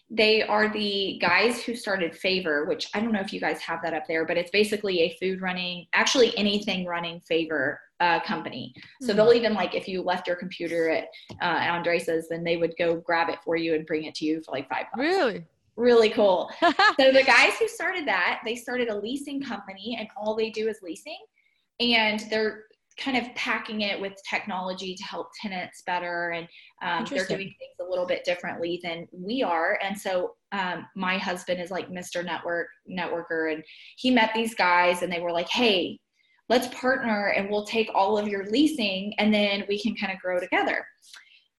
They 0.09 0.43
are 0.43 0.71
the 0.71 1.19
guys 1.19 1.63
who 1.63 1.75
started 1.75 2.15
Favor, 2.15 2.65
which 2.65 2.89
I 2.93 2.99
don't 2.99 3.11
know 3.11 3.21
if 3.21 3.33
you 3.33 3.39
guys 3.39 3.59
have 3.61 3.81
that 3.83 3.93
up 3.93 4.03
there, 4.07 4.25
but 4.25 4.37
it's 4.37 4.51
basically 4.51 5.01
a 5.01 5.17
food 5.19 5.41
running, 5.41 5.87
actually 5.93 6.35
anything 6.37 6.85
running 6.85 7.19
Favor 7.21 7.79
uh, 7.99 8.19
company. 8.21 8.73
So 9.01 9.07
mm-hmm. 9.07 9.17
they'll 9.17 9.33
even 9.33 9.53
like 9.53 9.73
if 9.73 9.87
you 9.87 10.01
left 10.01 10.27
your 10.27 10.35
computer 10.35 10.89
at 10.89 11.07
uh, 11.41 11.45
Andresa's, 11.45 12.27
then 12.29 12.43
they 12.43 12.57
would 12.57 12.75
go 12.77 12.97
grab 12.97 13.29
it 13.29 13.39
for 13.43 13.55
you 13.55 13.73
and 13.73 13.85
bring 13.85 14.03
it 14.03 14.15
to 14.15 14.25
you 14.25 14.41
for 14.43 14.51
like 14.51 14.69
five 14.69 14.85
bucks. 14.91 14.99
Really? 14.99 15.43
Really 15.75 16.09
cool. 16.09 16.51
so 16.61 17.11
the 17.11 17.23
guys 17.25 17.57
who 17.57 17.67
started 17.67 18.07
that, 18.07 18.41
they 18.45 18.55
started 18.55 18.89
a 18.89 18.95
leasing 18.95 19.41
company, 19.41 19.97
and 19.99 20.07
all 20.15 20.35
they 20.35 20.49
do 20.49 20.69
is 20.69 20.79
leasing 20.81 21.17
and 21.79 22.21
they're 22.29 22.65
kind 22.97 23.17
of 23.17 23.33
packing 23.35 23.81
it 23.81 23.99
with 23.99 24.13
technology 24.29 24.95
to 24.95 25.03
help 25.03 25.27
tenants 25.41 25.83
better 25.85 26.31
and 26.31 26.47
um, 26.81 27.05
they're 27.09 27.25
doing 27.25 27.53
things 27.59 27.75
a 27.81 27.89
little 27.89 28.05
bit 28.05 28.23
differently 28.23 28.79
than 28.83 29.05
we 29.11 29.43
are. 29.43 29.77
And 29.83 29.97
so 29.97 30.35
um, 30.53 30.85
my 30.95 31.17
husband 31.17 31.59
is 31.59 31.71
like 31.71 31.89
mr 31.89 32.23
network 32.23 32.67
networker 32.89 33.53
and 33.53 33.63
he 33.97 34.11
met 34.11 34.31
these 34.33 34.55
guys 34.55 35.01
and 35.01 35.11
they 35.11 35.19
were 35.19 35.31
like 35.31 35.49
hey 35.49 35.99
let's 36.47 36.67
partner 36.79 37.33
and 37.35 37.49
we'll 37.49 37.65
take 37.65 37.89
all 37.93 38.17
of 38.17 38.27
your 38.27 38.45
leasing 38.49 39.13
and 39.17 39.33
then 39.33 39.63
we 39.67 39.81
can 39.81 39.95
kind 39.95 40.13
of 40.13 40.19
grow 40.19 40.39
together. 40.39 40.85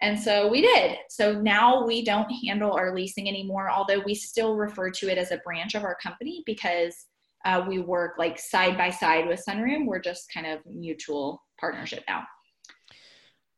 And 0.03 0.19
so 0.19 0.49
we 0.49 0.61
did. 0.61 0.99
So 1.09 1.41
now 1.41 1.85
we 1.85 2.05
don't 2.05 2.31
handle 2.47 2.73
our 2.73 2.95
leasing 2.95 3.29
anymore 3.29 3.69
although 3.69 4.01
we 4.01 4.15
still 4.15 4.55
refer 4.55 4.91
to 4.91 5.11
it 5.11 5.19
as 5.19 5.33
a 5.33 5.39
branch 5.39 5.75
of 5.75 5.85
our 5.85 5.97
company 6.03 6.43
because 6.47 7.07
uh, 7.45 7.65
we 7.67 7.79
work 7.79 8.15
like 8.19 8.39
side 8.39 8.77
by 8.77 8.91
side 8.91 9.29
with 9.29 9.43
Sunroom. 9.49 9.87
We're 9.87 10.01
just 10.01 10.33
kind 10.33 10.47
of 10.47 10.61
mutual 10.67 11.43
partnership 11.61 12.05
now. 12.09 12.25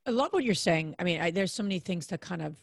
I 0.06 0.10
love 0.10 0.32
what 0.32 0.44
you're 0.44 0.54
saying. 0.54 0.94
I 0.98 1.04
mean, 1.04 1.20
I, 1.20 1.30
there's 1.30 1.52
so 1.52 1.62
many 1.62 1.78
things 1.78 2.06
to 2.08 2.18
kind 2.18 2.42
of 2.42 2.56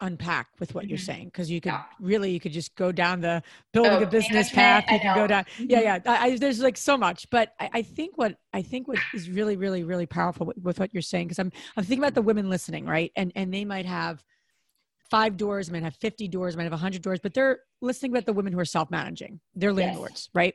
unpack 0.00 0.48
with 0.58 0.74
what 0.74 0.84
mm-hmm. 0.84 0.90
you're 0.90 0.98
saying 0.98 1.26
because 1.26 1.50
you 1.50 1.60
could 1.60 1.72
yeah. 1.72 1.84
really 2.00 2.30
you 2.30 2.40
could 2.40 2.52
just 2.52 2.74
go 2.74 2.90
down 2.92 3.20
the 3.20 3.42
building 3.72 3.92
oh, 3.92 4.02
a 4.02 4.06
business 4.06 4.50
path 4.50 4.84
you 4.90 4.98
can 4.98 5.14
go 5.14 5.26
down 5.26 5.44
yeah 5.58 5.80
yeah 5.80 5.98
I, 6.04 6.36
there's 6.36 6.60
like 6.60 6.76
so 6.76 6.96
much 6.96 7.30
but 7.30 7.54
I, 7.60 7.70
I, 7.74 7.82
think 7.82 8.18
what 8.18 8.36
i 8.52 8.60
think 8.60 8.88
what 8.88 8.98
is 9.14 9.30
really 9.30 9.56
really 9.56 9.84
really 9.84 10.04
powerful 10.04 10.46
with, 10.46 10.58
with 10.58 10.80
what 10.80 10.92
you're 10.92 11.00
saying 11.00 11.28
because 11.28 11.38
i'm 11.38 11.52
i'm 11.76 11.84
thinking 11.84 12.02
about 12.02 12.14
the 12.14 12.22
women 12.22 12.50
listening 12.50 12.86
right 12.86 13.12
and 13.14 13.32
and 13.36 13.54
they 13.54 13.64
might 13.64 13.86
have 13.86 14.22
five 15.14 15.36
doors, 15.36 15.70
might 15.70 15.84
have 15.84 15.94
50 15.94 16.26
doors, 16.26 16.56
might 16.56 16.64
have 16.64 16.72
100 16.72 17.00
doors, 17.00 17.20
but 17.22 17.32
they're 17.34 17.60
listening 17.80 18.10
about 18.10 18.26
the 18.26 18.32
women 18.32 18.52
who 18.52 18.58
are 18.58 18.64
self 18.64 18.90
managing. 18.90 19.38
They're 19.54 19.72
landlords, 19.72 20.28
yes. 20.28 20.28
right? 20.34 20.54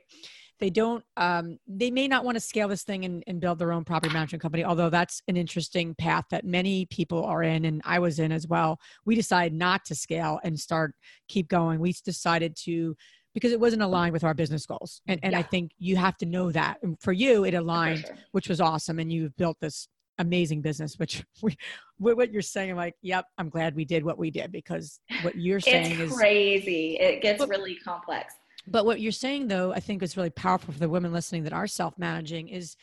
They 0.58 0.68
don't, 0.68 1.02
um, 1.16 1.56
they 1.66 1.90
may 1.90 2.06
not 2.06 2.26
want 2.26 2.36
to 2.36 2.40
scale 2.40 2.68
this 2.68 2.82
thing 2.82 3.06
and, 3.06 3.24
and 3.26 3.40
build 3.40 3.58
their 3.58 3.72
own 3.72 3.84
property 3.84 4.12
management 4.12 4.42
company, 4.42 4.62
although 4.62 4.90
that's 4.90 5.22
an 5.28 5.38
interesting 5.38 5.94
path 5.94 6.26
that 6.30 6.44
many 6.44 6.84
people 6.84 7.24
are 7.24 7.42
in, 7.42 7.64
and 7.64 7.80
I 7.86 8.00
was 8.00 8.18
in 8.18 8.32
as 8.32 8.46
well. 8.46 8.78
We 9.06 9.14
decided 9.14 9.54
not 9.54 9.86
to 9.86 9.94
scale 9.94 10.38
and 10.44 10.60
start, 10.60 10.94
keep 11.28 11.48
going. 11.48 11.80
We 11.80 11.94
decided 12.04 12.54
to, 12.64 12.94
because 13.32 13.52
it 13.52 13.60
wasn't 13.60 13.80
aligned 13.80 14.12
with 14.12 14.24
our 14.24 14.34
business 14.34 14.66
goals. 14.66 15.00
And, 15.06 15.20
and 15.22 15.32
yeah. 15.32 15.38
I 15.38 15.42
think 15.42 15.70
you 15.78 15.96
have 15.96 16.18
to 16.18 16.26
know 16.26 16.52
that. 16.52 16.76
And 16.82 17.00
for 17.00 17.12
you, 17.12 17.44
it 17.44 17.54
aligned, 17.54 18.00
sure. 18.00 18.16
which 18.32 18.50
was 18.50 18.60
awesome. 18.60 18.98
And 18.98 19.10
you've 19.10 19.34
built 19.38 19.56
this 19.62 19.88
amazing 20.20 20.60
business 20.60 20.98
which 20.98 21.24
we, 21.42 21.56
what 22.00 22.32
you're 22.32 22.42
saying 22.42 22.70
I'm 22.70 22.76
like 22.76 22.94
yep 23.02 23.26
i'm 23.38 23.48
glad 23.48 23.76
we 23.76 23.84
did 23.84 24.04
what 24.04 24.18
we 24.18 24.30
did 24.30 24.50
because 24.50 25.00
what 25.22 25.36
you're 25.36 25.60
saying 25.60 25.92
it's 25.92 26.12
is 26.12 26.16
crazy 26.16 26.96
it 26.98 27.22
gets 27.22 27.38
but, 27.38 27.48
really 27.48 27.76
complex 27.76 28.34
but 28.66 28.84
what 28.84 29.00
you're 29.00 29.12
saying 29.12 29.48
though 29.48 29.72
i 29.72 29.80
think 29.80 30.02
is 30.02 30.16
really 30.16 30.30
powerful 30.30 30.72
for 30.72 30.80
the 30.80 30.88
women 30.88 31.12
listening 31.12 31.44
that 31.44 31.52
are 31.52 31.66
self-managing 31.66 32.48
is 32.48 32.76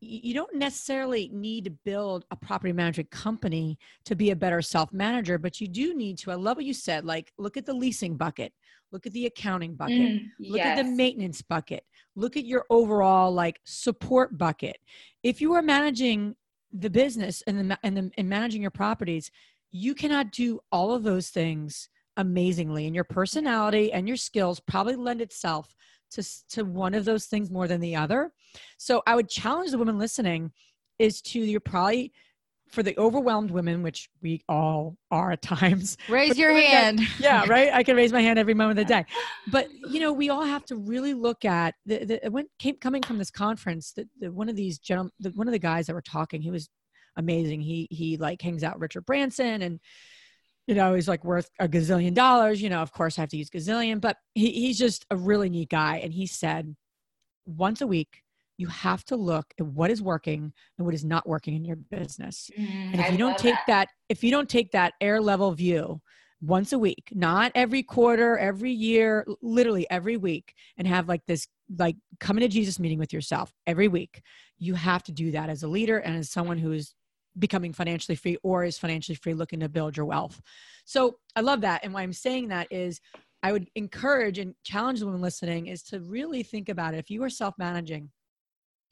you 0.00 0.32
don't 0.32 0.54
necessarily 0.54 1.30
need 1.32 1.64
to 1.64 1.70
build 1.70 2.24
a 2.30 2.36
property 2.36 2.72
management 2.72 3.10
company 3.10 3.78
to 4.06 4.16
be 4.16 4.30
a 4.30 4.36
better 4.36 4.62
self 4.62 4.92
manager, 4.92 5.38
but 5.38 5.60
you 5.60 5.68
do 5.68 5.94
need 5.94 6.18
to. 6.18 6.30
I 6.30 6.36
love 6.36 6.56
what 6.56 6.64
you 6.64 6.72
said. 6.72 7.04
Like, 7.04 7.32
look 7.38 7.56
at 7.56 7.66
the 7.66 7.74
leasing 7.74 8.16
bucket, 8.16 8.52
look 8.92 9.06
at 9.06 9.12
the 9.12 9.26
accounting 9.26 9.74
bucket, 9.74 9.98
mm, 9.98 10.24
look 10.40 10.58
yes. 10.58 10.78
at 10.78 10.82
the 10.82 10.90
maintenance 10.90 11.42
bucket, 11.42 11.84
look 12.16 12.36
at 12.36 12.46
your 12.46 12.64
overall 12.70 13.30
like 13.30 13.60
support 13.64 14.36
bucket. 14.38 14.78
If 15.22 15.40
you 15.40 15.52
are 15.52 15.62
managing 15.62 16.34
the 16.72 16.90
business 16.90 17.42
and 17.46 17.70
the 17.70 17.78
and 17.82 17.96
the 17.96 18.10
and 18.16 18.28
managing 18.28 18.62
your 18.62 18.70
properties, 18.70 19.30
you 19.70 19.94
cannot 19.94 20.32
do 20.32 20.60
all 20.70 20.94
of 20.94 21.02
those 21.02 21.30
things 21.30 21.88
amazingly, 22.16 22.86
and 22.86 22.94
your 22.94 23.04
personality 23.04 23.92
and 23.92 24.06
your 24.06 24.16
skills 24.16 24.60
probably 24.60 24.96
lend 24.96 25.20
itself 25.20 25.74
to 26.12 26.22
to 26.50 26.64
one 26.64 26.94
of 26.94 27.04
those 27.04 27.26
things 27.26 27.50
more 27.50 27.68
than 27.68 27.80
the 27.80 27.96
other. 27.96 28.32
So 28.78 29.02
I 29.06 29.14
would 29.14 29.28
challenge 29.28 29.70
the 29.70 29.78
women 29.78 29.98
listening 29.98 30.52
is 30.98 31.22
to 31.22 31.40
you're 31.40 31.60
probably 31.60 32.12
for 32.70 32.82
the 32.82 32.96
overwhelmed 32.98 33.50
women, 33.50 33.82
which 33.82 34.08
we 34.22 34.42
all 34.48 34.96
are 35.10 35.32
at 35.32 35.42
times. 35.42 35.96
Raise 36.08 36.38
your 36.38 36.52
hand. 36.52 37.00
That, 37.00 37.20
yeah, 37.20 37.44
right. 37.48 37.72
I 37.72 37.82
can 37.82 37.96
raise 37.96 38.12
my 38.12 38.20
hand 38.20 38.38
every 38.38 38.54
moment 38.54 38.78
of 38.78 38.86
the 38.86 38.94
day. 38.94 39.04
But 39.50 39.68
you 39.88 39.98
know, 40.00 40.12
we 40.12 40.28
all 40.28 40.44
have 40.44 40.64
to 40.66 40.76
really 40.76 41.14
look 41.14 41.44
at 41.44 41.74
the, 41.84 42.20
the 42.22 42.30
when 42.30 42.46
came 42.58 42.76
coming 42.76 43.02
from 43.02 43.18
this 43.18 43.30
conference. 43.30 43.92
That 43.92 44.06
the, 44.20 44.30
one 44.30 44.48
of 44.48 44.54
these 44.54 44.78
gentlemen, 44.78 45.12
the, 45.18 45.30
one 45.30 45.48
of 45.48 45.52
the 45.52 45.58
guys 45.58 45.86
that 45.86 45.94
were 45.94 46.02
talking, 46.02 46.40
he 46.40 46.50
was 46.50 46.68
amazing. 47.16 47.60
He 47.60 47.88
he 47.90 48.16
like 48.16 48.40
hangs 48.40 48.62
out 48.62 48.78
Richard 48.78 49.06
Branson 49.06 49.62
and 49.62 49.80
you 50.66 50.74
know 50.76 50.94
he's 50.94 51.08
like 51.08 51.24
worth 51.24 51.50
a 51.58 51.68
gazillion 51.68 52.14
dollars. 52.14 52.62
You 52.62 52.70
know, 52.70 52.80
of 52.80 52.92
course 52.92 53.18
I 53.18 53.22
have 53.22 53.30
to 53.30 53.36
use 53.36 53.50
gazillion, 53.50 54.00
but 54.00 54.16
he, 54.34 54.50
he's 54.52 54.78
just 54.78 55.04
a 55.10 55.16
really 55.16 55.50
neat 55.50 55.70
guy. 55.70 55.98
And 55.98 56.12
he 56.12 56.26
said 56.26 56.76
once 57.46 57.80
a 57.80 57.86
week 57.86 58.22
you 58.60 58.66
have 58.66 59.02
to 59.06 59.16
look 59.16 59.54
at 59.58 59.66
what 59.66 59.90
is 59.90 60.02
working 60.02 60.52
and 60.76 60.84
what 60.84 60.94
is 60.94 61.02
not 61.02 61.26
working 61.26 61.54
in 61.54 61.64
your 61.64 61.76
business. 61.76 62.50
Mm, 62.58 62.92
and 62.92 63.00
if 63.00 63.06
I 63.06 63.08
you 63.08 63.16
don't 63.16 63.38
take 63.38 63.54
that. 63.54 63.66
that, 63.66 63.88
if 64.10 64.22
you 64.22 64.30
don't 64.30 64.50
take 64.50 64.70
that 64.72 64.92
air 65.00 65.18
level 65.18 65.50
view 65.52 66.02
once 66.42 66.74
a 66.74 66.78
week, 66.78 67.08
not 67.12 67.52
every 67.54 67.82
quarter, 67.82 68.36
every 68.36 68.70
year, 68.70 69.26
literally 69.40 69.86
every 69.90 70.18
week, 70.18 70.52
and 70.76 70.86
have 70.86 71.08
like 71.08 71.22
this 71.26 71.48
like 71.78 71.96
coming 72.18 72.42
to 72.42 72.48
Jesus 72.48 72.78
meeting 72.78 72.98
with 72.98 73.14
yourself 73.14 73.50
every 73.66 73.88
week. 73.88 74.20
You 74.58 74.74
have 74.74 75.02
to 75.04 75.12
do 75.12 75.30
that 75.30 75.48
as 75.48 75.62
a 75.62 75.68
leader 75.68 75.98
and 75.98 76.16
as 76.16 76.30
someone 76.30 76.58
who 76.58 76.72
is 76.72 76.94
becoming 77.38 77.72
financially 77.72 78.16
free 78.16 78.36
or 78.42 78.64
is 78.64 78.76
financially 78.76 79.16
free 79.16 79.32
looking 79.32 79.60
to 79.60 79.70
build 79.70 79.96
your 79.96 80.04
wealth. 80.04 80.42
So 80.84 81.16
I 81.34 81.40
love 81.40 81.62
that. 81.62 81.80
And 81.82 81.94
why 81.94 82.02
I'm 82.02 82.12
saying 82.12 82.48
that 82.48 82.66
is 82.70 83.00
I 83.42 83.52
would 83.52 83.70
encourage 83.74 84.38
and 84.38 84.54
challenge 84.64 85.00
the 85.00 85.06
women 85.06 85.22
listening 85.22 85.68
is 85.68 85.82
to 85.84 86.00
really 86.00 86.42
think 86.42 86.68
about 86.68 86.92
it. 86.92 86.98
If 86.98 87.08
you 87.08 87.22
are 87.22 87.30
self 87.30 87.54
managing, 87.56 88.10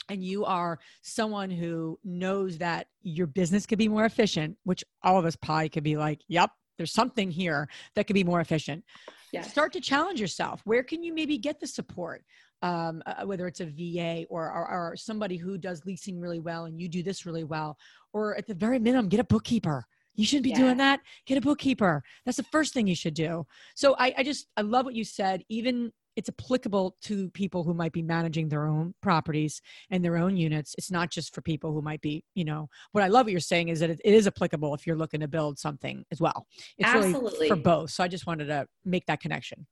and 0.09 0.23
you 0.23 0.45
are 0.45 0.79
someone 1.03 1.51
who 1.51 1.99
knows 2.05 2.59
that 2.59 2.87
your 3.03 3.27
business 3.27 3.67
could 3.67 3.79
be 3.79 3.89
more 3.89 4.05
efficient, 4.05 4.57
which 4.65 4.85
all 5.03 5.19
of 5.19 5.25
us 5.25 5.37
probably 5.37 5.69
could 5.69 5.85
be 5.85 5.97
like, 5.97 6.21
yep, 6.29 6.51
there's 6.77 6.93
something 6.93 7.31
here 7.31 7.69
that 7.95 8.07
could 8.07 8.15
be 8.15 8.25
more 8.25 8.41
efficient. 8.41 8.85
Yes. 9.33 9.51
Start 9.51 9.73
to 9.75 9.81
challenge 9.81 10.21
yourself. 10.21 10.63
Where 10.65 10.83
can 10.83 11.03
you 11.03 11.13
maybe 11.13 11.37
get 11.39 11.61
the 11.61 11.67
support? 11.67 12.25
Um, 12.61 13.03
uh, 13.07 13.25
whether 13.25 13.47
it's 13.47 13.61
a 13.61 13.67
VA 13.67 14.25
or, 14.29 14.51
or, 14.51 14.91
or 14.91 14.97
somebody 14.97 15.37
who 15.37 15.59
does 15.59 15.85
leasing 15.85 16.19
really 16.19 16.41
well 16.41 16.65
and 16.65 16.81
you 16.81 16.89
do 16.89 17.05
this 17.05 17.25
really 17.25 17.45
well, 17.45 17.77
or 18.13 18.37
at 18.37 18.49
the 18.49 18.55
very 18.55 18.81
minimum, 18.81 19.09
get 19.09 19.21
a 19.21 19.25
bookkeeper. 19.25 19.87
You 20.17 20.25
shouldn't 20.25 20.43
be 20.43 20.51
yeah. 20.51 20.59
doing 20.59 20.77
that. 20.79 20.99
Get 21.27 21.39
a 21.39 21.41
bookkeeper. 21.41 22.03
That's 22.25 22.37
the 22.37 22.43
first 22.45 22.75
thing 22.75 22.89
you 22.89 22.97
should 22.97 23.15
do. 23.15 23.47
So 23.77 23.95
I, 23.97 24.13
I 24.19 24.23
just, 24.25 24.49
I 24.57 24.63
love 24.63 24.87
what 24.87 24.97
you 24.97 25.05
said. 25.05 25.45
Even 25.49 25.93
it's 26.19 26.29
applicable 26.29 26.97
to 27.01 27.31
people 27.31 27.63
who 27.63 27.73
might 27.73 27.93
be 27.93 28.03
managing 28.03 28.49
their 28.49 28.67
own 28.67 28.93
properties 29.01 29.63
and 29.89 30.05
their 30.05 30.17
own 30.17 30.37
units. 30.37 30.75
It's 30.77 30.91
not 30.91 31.13
just 31.13 31.33
for 31.33 31.43
people 31.43 31.73
who 31.73 31.81
might 31.81 32.01
be, 32.01 32.25
you 32.35 32.45
know, 32.45 32.69
what 32.91 33.05
I 33.05 33.07
love 33.07 33.27
what 33.27 33.31
you're 33.31 33.39
saying 33.39 33.69
is 33.69 33.79
that 33.79 33.91
it, 33.91 34.01
is 34.03 34.27
applicable 34.27 34.75
if 34.75 34.85
you're 34.85 34.97
looking 34.97 35.21
to 35.21 35.29
build 35.29 35.61
something 35.61 36.05
as 36.11 36.21
well. 36.21 36.49
It's 36.77 36.89
Absolutely. 36.89 37.31
really 37.31 37.49
for 37.49 37.55
both. 37.55 37.91
So 37.91 38.03
I 38.03 38.09
just 38.09 38.27
wanted 38.27 38.47
to 38.47 38.67
make 38.85 39.07
that 39.07 39.21
connection. 39.21 39.65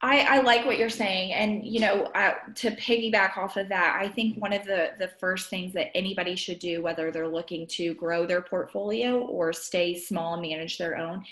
I, 0.00 0.20
I, 0.20 0.40
like 0.40 0.64
what 0.64 0.78
you're 0.78 0.88
saying, 0.88 1.34
and 1.34 1.64
you 1.64 1.78
know, 1.80 2.04
uh, 2.14 2.32
to 2.56 2.70
piggyback 2.70 3.36
off 3.36 3.58
of 3.58 3.68
that, 3.68 3.98
I 4.00 4.08
think 4.08 4.40
one 4.40 4.52
of 4.52 4.64
the 4.64 4.92
the 4.98 5.10
first 5.20 5.48
things 5.50 5.74
that 5.74 5.96
anybody 5.96 6.34
should 6.36 6.58
do, 6.58 6.82
whether 6.82 7.12
they're 7.12 7.28
looking 7.28 7.68
to 7.68 7.94
grow 7.94 8.26
their 8.26 8.42
portfolio 8.42 9.20
or 9.20 9.52
stay 9.52 9.96
small 9.96 10.32
and 10.32 10.42
manage 10.42 10.78
their 10.78 10.96
own, 10.96 11.24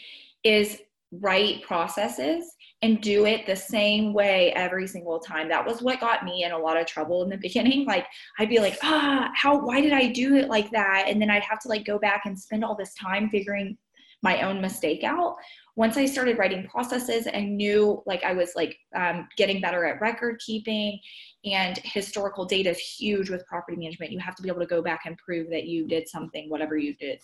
is 0.44 0.82
write 1.10 1.62
processes 1.62 2.54
and 2.82 3.00
do 3.02 3.26
it 3.26 3.46
the 3.46 3.56
same 3.56 4.14
way 4.14 4.52
every 4.54 4.86
single 4.86 5.18
time. 5.18 5.48
That 5.48 5.66
was 5.66 5.82
what 5.82 6.00
got 6.00 6.24
me 6.24 6.44
in 6.44 6.52
a 6.52 6.58
lot 6.58 6.78
of 6.78 6.86
trouble 6.86 7.22
in 7.22 7.28
the 7.28 7.36
beginning. 7.42 7.86
Like 7.86 8.06
I'd 8.38 8.48
be 8.48 8.58
like, 8.58 8.78
ah, 8.82 9.30
how 9.34 9.58
why 9.58 9.80
did 9.80 9.92
I 9.92 10.08
do 10.08 10.36
it 10.36 10.48
like 10.48 10.70
that? 10.70 11.04
And 11.06 11.20
then 11.20 11.30
I'd 11.30 11.42
have 11.42 11.60
to 11.60 11.68
like 11.68 11.84
go 11.84 11.98
back 11.98 12.22
and 12.24 12.38
spend 12.38 12.64
all 12.64 12.76
this 12.76 12.94
time 12.94 13.28
figuring 13.28 13.76
my 14.22 14.42
own 14.42 14.60
mistake 14.60 15.02
out 15.02 15.36
once 15.76 15.96
I 15.96 16.04
started 16.04 16.36
writing 16.36 16.66
processes 16.68 17.26
and 17.26 17.56
knew 17.56 18.02
like 18.04 18.22
I 18.22 18.32
was 18.34 18.52
like 18.54 18.76
um, 18.94 19.28
getting 19.38 19.62
better 19.62 19.86
at 19.86 20.00
record 20.00 20.38
keeping 20.44 21.00
and 21.44 21.78
historical 21.84 22.44
data 22.44 22.70
is 22.70 22.78
huge 22.78 23.30
with 23.30 23.46
property 23.46 23.76
management. 23.76 24.12
You 24.12 24.18
have 24.18 24.34
to 24.36 24.42
be 24.42 24.48
able 24.48 24.60
to 24.60 24.66
go 24.66 24.82
back 24.82 25.02
and 25.06 25.16
prove 25.16 25.48
that 25.50 25.64
you 25.66 25.86
did 25.86 26.08
something, 26.08 26.50
whatever 26.50 26.76
you 26.76 26.94
did. 26.94 27.18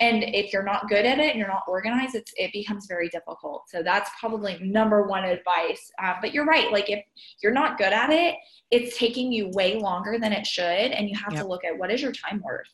And 0.00 0.22
if 0.22 0.52
you're 0.52 0.62
not 0.62 0.88
good 0.88 1.04
at 1.04 1.18
it 1.18 1.30
and 1.30 1.38
you're 1.38 1.48
not 1.48 1.64
organized, 1.66 2.14
it's, 2.14 2.32
it 2.36 2.52
becomes 2.52 2.86
very 2.86 3.08
difficult. 3.08 3.68
So 3.68 3.82
that's 3.82 4.10
probably 4.20 4.58
number 4.62 5.06
one 5.06 5.24
advice. 5.24 5.90
Uh, 6.02 6.14
but 6.20 6.32
you're 6.32 6.44
right. 6.44 6.70
Like 6.70 6.90
if 6.90 7.04
you're 7.42 7.52
not 7.52 7.76
good 7.76 7.92
at 7.92 8.10
it, 8.10 8.36
it's 8.70 8.96
taking 8.96 9.32
you 9.32 9.50
way 9.50 9.78
longer 9.78 10.18
than 10.18 10.32
it 10.32 10.46
should. 10.46 10.64
And 10.64 11.08
you 11.08 11.16
have 11.16 11.32
yep. 11.32 11.42
to 11.42 11.48
look 11.48 11.64
at 11.64 11.76
what 11.76 11.90
is 11.90 12.00
your 12.00 12.12
time 12.12 12.40
worth. 12.44 12.68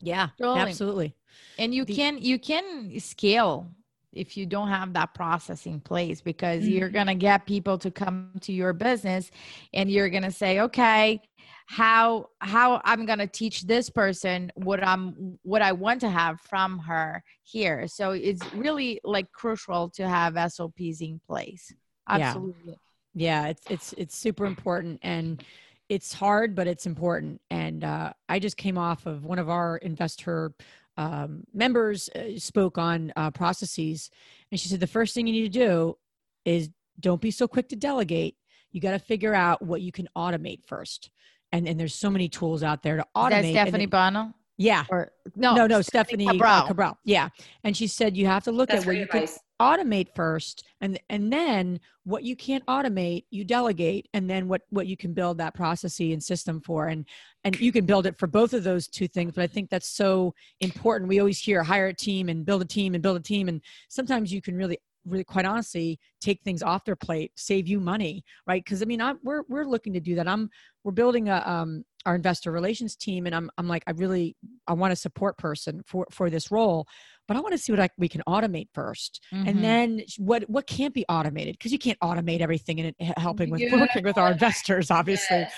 Yeah, 0.00 0.28
totally. 0.38 0.60
absolutely. 0.60 1.14
And 1.58 1.74
you 1.74 1.84
the, 1.84 1.94
can 1.94 2.18
you 2.18 2.38
can 2.38 2.98
scale 2.98 3.70
if 4.12 4.36
you 4.36 4.46
don't 4.46 4.68
have 4.68 4.92
that 4.92 5.14
process 5.14 5.66
in 5.66 5.80
place 5.80 6.20
because 6.20 6.62
mm-hmm. 6.62 6.72
you're 6.72 6.88
going 6.90 7.06
to 7.06 7.14
get 7.14 7.46
people 7.46 7.78
to 7.78 7.90
come 7.90 8.30
to 8.40 8.52
your 8.52 8.72
business 8.72 9.30
and 9.72 9.90
you're 9.90 10.10
going 10.10 10.22
to 10.22 10.30
say 10.30 10.60
okay 10.60 11.20
how 11.66 12.28
how 12.40 12.80
i'm 12.84 13.06
going 13.06 13.18
to 13.18 13.26
teach 13.26 13.62
this 13.62 13.88
person 13.88 14.50
what 14.56 14.82
i'm 14.82 15.38
what 15.42 15.62
i 15.62 15.72
want 15.72 16.00
to 16.00 16.10
have 16.10 16.40
from 16.40 16.78
her 16.78 17.22
here. 17.52 17.86
So 17.86 18.12
it's 18.12 18.42
really 18.54 19.00
like 19.04 19.30
crucial 19.32 19.90
to 19.90 20.08
have 20.08 20.52
SOPs 20.52 21.00
in 21.00 21.20
place. 21.26 21.72
Absolutely. 22.08 22.78
Yeah, 23.14 23.44
yeah 23.44 23.48
it's 23.48 23.62
it's 23.70 23.94
it's 23.98 24.16
super 24.16 24.46
important 24.46 25.00
and 25.02 25.42
it's 25.88 26.12
hard 26.12 26.54
but 26.54 26.66
it's 26.66 26.86
important. 26.86 27.40
And 27.50 27.84
uh, 27.84 28.12
i 28.28 28.38
just 28.38 28.56
came 28.56 28.78
off 28.78 29.06
of 29.06 29.24
one 29.24 29.38
of 29.38 29.48
our 29.48 29.76
investor 29.78 30.52
um, 30.96 31.44
members 31.52 32.08
uh, 32.10 32.38
spoke 32.38 32.78
on 32.78 33.12
uh, 33.16 33.30
processes, 33.30 34.10
and 34.50 34.60
she 34.60 34.68
said 34.68 34.80
the 34.80 34.86
first 34.86 35.14
thing 35.14 35.26
you 35.26 35.32
need 35.32 35.52
to 35.52 35.58
do 35.58 35.98
is 36.44 36.70
don't 37.00 37.20
be 37.20 37.30
so 37.30 37.48
quick 37.48 37.68
to 37.70 37.76
delegate. 37.76 38.36
You 38.70 38.80
got 38.80 38.92
to 38.92 38.98
figure 38.98 39.34
out 39.34 39.62
what 39.62 39.82
you 39.82 39.92
can 39.92 40.08
automate 40.16 40.64
first, 40.66 41.10
and 41.50 41.66
and 41.66 41.78
there's 41.78 41.94
so 41.94 42.10
many 42.10 42.28
tools 42.28 42.62
out 42.62 42.82
there 42.82 42.96
to 42.96 43.06
automate. 43.16 43.30
That's 43.30 43.48
Stephanie 43.48 43.86
Bono. 43.86 44.34
Yeah. 44.62 44.84
Or 44.90 45.12
no, 45.36 45.54
no, 45.54 45.66
no, 45.66 45.82
Stephanie, 45.82 46.24
Stephanie 46.24 46.38
Cabral. 46.38 46.62
Uh, 46.62 46.66
Cabral. 46.66 46.98
Yeah, 47.04 47.28
and 47.64 47.76
she 47.76 47.86
said 47.86 48.16
you 48.16 48.26
have 48.26 48.44
to 48.44 48.52
look 48.52 48.68
That's 48.68 48.82
at 48.82 48.86
what 48.86 48.96
you 48.96 49.02
advice. 49.02 49.34
can 49.34 49.40
automate 49.62 50.08
first 50.16 50.64
and 50.80 50.98
and 51.08 51.32
then 51.32 51.78
what 52.02 52.24
you 52.24 52.34
can't 52.34 52.66
automate 52.66 53.24
you 53.30 53.44
delegate 53.44 54.08
and 54.12 54.28
then 54.28 54.48
what 54.48 54.62
what 54.70 54.88
you 54.88 54.96
can 54.96 55.12
build 55.14 55.38
that 55.38 55.54
process 55.54 56.00
and 56.00 56.20
system 56.20 56.60
for 56.60 56.88
and 56.88 57.06
and 57.44 57.60
you 57.60 57.70
can 57.70 57.86
build 57.86 58.04
it 58.04 58.18
for 58.18 58.26
both 58.26 58.54
of 58.54 58.64
those 58.64 58.88
two 58.88 59.06
things 59.06 59.32
but 59.32 59.42
i 59.42 59.46
think 59.46 59.70
that's 59.70 59.88
so 59.88 60.34
important 60.60 61.08
we 61.08 61.20
always 61.20 61.38
hear 61.38 61.62
hire 61.62 61.86
a 61.88 61.94
team 61.94 62.28
and 62.28 62.44
build 62.44 62.60
a 62.60 62.64
team 62.64 62.94
and 62.94 63.04
build 63.04 63.16
a 63.16 63.22
team 63.22 63.48
and 63.48 63.60
sometimes 63.88 64.32
you 64.32 64.42
can 64.42 64.56
really 64.56 64.76
really 65.04 65.24
quite 65.24 65.44
honestly 65.44 65.98
take 66.20 66.40
things 66.42 66.62
off 66.62 66.84
their 66.84 66.96
plate 66.96 67.30
save 67.36 67.68
you 67.68 67.78
money 67.78 68.24
right 68.48 68.64
because 68.64 68.82
i 68.82 68.84
mean 68.84 69.00
I'm, 69.00 69.20
we're 69.22 69.42
we're 69.48 69.64
looking 69.64 69.92
to 69.92 70.00
do 70.00 70.16
that 70.16 70.26
i'm 70.26 70.50
we're 70.82 70.92
building 70.92 71.28
a 71.28 71.42
um 71.46 71.84
our 72.06 72.14
investor 72.14 72.50
relations 72.50 72.96
team 72.96 73.26
and 73.26 73.34
i'm 73.34 73.50
i'm 73.58 73.68
like 73.68 73.82
i 73.86 73.90
really 73.92 74.36
i 74.66 74.72
want 74.72 74.92
a 74.92 74.96
support 74.96 75.36
person 75.38 75.82
for 75.86 76.06
for 76.10 76.30
this 76.30 76.50
role 76.50 76.86
but 77.28 77.36
I 77.36 77.40
want 77.40 77.52
to 77.52 77.58
see 77.58 77.72
what 77.72 77.80
I, 77.80 77.88
we 77.96 78.08
can 78.08 78.22
automate 78.28 78.68
1st 78.76 79.20
mm-hmm. 79.32 79.48
and 79.48 79.64
then 79.64 80.02
what 80.18 80.42
what 80.50 80.66
can't 80.66 80.92
be 80.92 81.04
automated 81.08 81.56
because 81.56 81.72
you 81.72 81.78
can't 81.78 81.98
automate 82.00 82.40
everything 82.40 82.78
in 82.78 82.94
helping 83.16 83.50
with 83.50 83.60
yeah. 83.60 83.80
working 83.80 84.04
with 84.04 84.18
our 84.18 84.32
investors, 84.32 84.90
obviously. 84.90 85.38
Yes. 85.38 85.52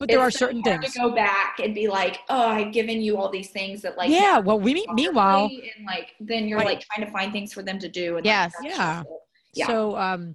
But 0.00 0.08
there 0.08 0.26
it's 0.26 0.36
are 0.36 0.38
certain 0.38 0.62
things. 0.62 0.92
To 0.92 0.98
go 0.98 1.14
back 1.14 1.60
and 1.62 1.72
be 1.72 1.86
like, 1.86 2.18
oh, 2.28 2.48
I've 2.48 2.72
given 2.72 3.00
you 3.00 3.16
all 3.16 3.30
these 3.30 3.50
things 3.50 3.80
that 3.82 3.96
like. 3.96 4.10
Yeah. 4.10 4.38
Well, 4.38 4.58
we 4.58 4.74
mean, 4.74 4.86
meanwhile, 4.92 5.44
and 5.44 5.86
like 5.86 6.14
then 6.18 6.48
you're 6.48 6.58
right. 6.58 6.66
like 6.66 6.84
trying 6.92 7.06
to 7.06 7.12
find 7.12 7.32
things 7.32 7.52
for 7.52 7.62
them 7.62 7.78
to 7.78 7.88
do. 7.88 8.16
And 8.16 8.26
yes. 8.26 8.52
yeah. 8.62 9.04
yeah. 9.54 9.66
So 9.68 9.96
um, 9.96 10.34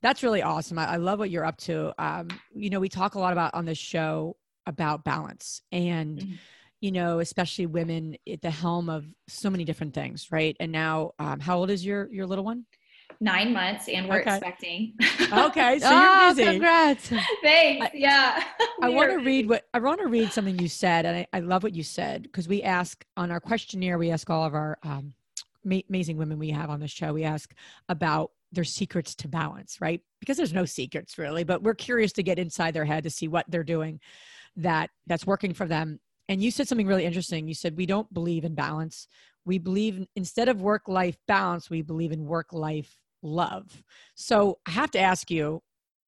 that's 0.00 0.22
really 0.22 0.42
awesome. 0.42 0.78
I, 0.78 0.92
I 0.92 0.96
love 0.96 1.18
what 1.18 1.28
you're 1.28 1.44
up 1.44 1.56
to. 1.58 1.92
Um, 1.98 2.28
you 2.54 2.70
know, 2.70 2.78
we 2.78 2.88
talk 2.88 3.16
a 3.16 3.18
lot 3.18 3.32
about 3.32 3.52
on 3.52 3.64
this 3.64 3.78
show 3.78 4.36
about 4.66 5.04
balance 5.04 5.62
and. 5.72 6.18
Mm-hmm 6.18 6.34
you 6.80 6.92
know, 6.92 7.20
especially 7.20 7.66
women 7.66 8.16
at 8.30 8.40
the 8.40 8.50
helm 8.50 8.88
of 8.88 9.04
so 9.28 9.50
many 9.50 9.64
different 9.64 9.94
things, 9.94 10.28
right? 10.32 10.56
And 10.60 10.72
now, 10.72 11.12
um, 11.18 11.38
how 11.38 11.58
old 11.58 11.70
is 11.70 11.84
your 11.84 12.10
your 12.10 12.26
little 12.26 12.44
one? 12.44 12.64
Nine 13.20 13.52
months, 13.52 13.86
and 13.88 14.08
we're 14.08 14.20
okay. 14.20 14.36
expecting. 14.36 14.94
okay, 15.30 15.78
so 15.78 15.88
oh, 15.90 16.26
you're 16.26 16.34
busy. 16.34 16.44
Congrats! 16.44 17.08
Thanks. 17.42 17.86
I, 17.86 17.90
yeah. 17.92 18.44
I 18.82 18.88
want 18.88 19.10
to 19.10 19.18
read 19.18 19.46
what 19.46 19.64
I 19.74 19.78
want 19.78 20.00
to 20.00 20.06
read 20.06 20.32
something 20.32 20.58
you 20.58 20.68
said, 20.68 21.04
and 21.04 21.18
I, 21.18 21.26
I 21.34 21.40
love 21.40 21.62
what 21.62 21.74
you 21.74 21.82
said 21.82 22.22
because 22.22 22.48
we 22.48 22.62
ask 22.62 23.04
on 23.16 23.30
our 23.30 23.40
questionnaire, 23.40 23.98
we 23.98 24.10
ask 24.10 24.30
all 24.30 24.44
of 24.44 24.54
our 24.54 24.78
um, 24.82 25.12
ma- 25.64 25.80
amazing 25.90 26.16
women 26.16 26.38
we 26.38 26.50
have 26.50 26.70
on 26.70 26.80
the 26.80 26.88
show, 26.88 27.12
we 27.12 27.24
ask 27.24 27.52
about 27.90 28.30
their 28.52 28.64
secrets 28.64 29.14
to 29.16 29.28
balance, 29.28 29.82
right? 29.82 30.00
Because 30.18 30.38
there's 30.38 30.54
no 30.54 30.64
secrets 30.64 31.18
really, 31.18 31.44
but 31.44 31.62
we're 31.62 31.74
curious 31.74 32.12
to 32.14 32.22
get 32.22 32.38
inside 32.38 32.72
their 32.72 32.86
head 32.86 33.04
to 33.04 33.10
see 33.10 33.28
what 33.28 33.44
they're 33.48 33.62
doing 33.62 34.00
that 34.56 34.90
that's 35.06 35.26
working 35.26 35.54
for 35.54 35.66
them 35.66 36.00
and 36.30 36.40
you 36.40 36.52
said 36.52 36.68
something 36.68 36.86
really 36.86 37.04
interesting. 37.04 37.48
You 37.48 37.54
said, 37.54 37.76
We 37.76 37.86
don't 37.86 38.12
believe 38.14 38.44
in 38.44 38.54
balance. 38.54 39.08
We 39.44 39.58
believe 39.58 40.06
instead 40.14 40.48
of 40.48 40.62
work 40.62 40.86
life 40.86 41.18
balance, 41.26 41.68
we 41.68 41.82
believe 41.82 42.12
in 42.12 42.24
work 42.24 42.52
life 42.52 42.96
love. 43.20 43.82
So 44.14 44.58
I 44.64 44.70
have 44.70 44.92
to 44.92 45.00
ask 45.00 45.28
you, 45.28 45.60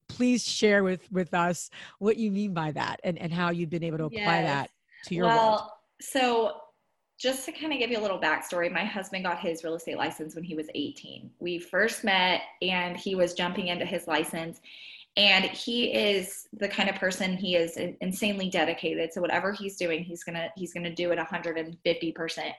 please 0.09 0.47
share 0.47 0.85
with, 0.85 1.11
with 1.11 1.35
us 1.35 1.71
what 1.99 2.19
you 2.19 2.31
mean 2.31 2.55
by 2.55 2.71
that 2.71 3.01
and, 3.03 3.19
and 3.19 3.33
how 3.33 3.51
you've 3.51 3.71
been 3.71 3.83
able 3.83 3.99
to 3.99 4.05
apply 4.05 4.43
yes. 4.43 4.47
that 4.47 4.71
to 5.07 5.15
your 5.17 5.27
well, 5.27 5.49
world. 5.49 5.61
So 6.01 6.61
just 7.19 7.45
to 7.47 7.53
kind 7.53 7.73
of 7.73 7.81
give 7.81 7.91
you 7.91 7.99
a 7.99 8.01
little 8.01 8.21
backstory, 8.21 8.71
my 8.71 8.85
husband 8.85 9.25
got 9.25 9.41
his 9.41 9.65
real 9.65 9.75
estate 9.75 9.97
license 9.97 10.37
when 10.37 10.45
he 10.45 10.55
was 10.55 10.69
18. 10.73 11.33
We 11.41 11.59
first 11.59 12.05
met 12.05 12.43
and 12.61 12.97
he 12.97 13.17
was 13.17 13.35
jumping 13.35 13.69
into 13.69 13.85
his 13.85 14.07
license 14.07 14.61
and 15.17 15.45
he 15.45 15.93
is 15.93 16.49
the 16.55 16.69
kind 16.69 16.89
of 16.89 16.97
person 16.97 17.37
he 17.37 17.57
is 17.57 17.77
insanely 18.01 18.49
dedicated. 18.49 19.13
So 19.13 19.21
whatever 19.21 19.53
he's 19.53 19.77
doing 19.77 20.03
he's 20.03 20.25
gonna 20.25 20.49
he's 20.57 20.73
gonna 20.73 20.95
do 20.95 21.13
it 21.13 21.17
150 21.17 22.13
percent. 22.13 22.55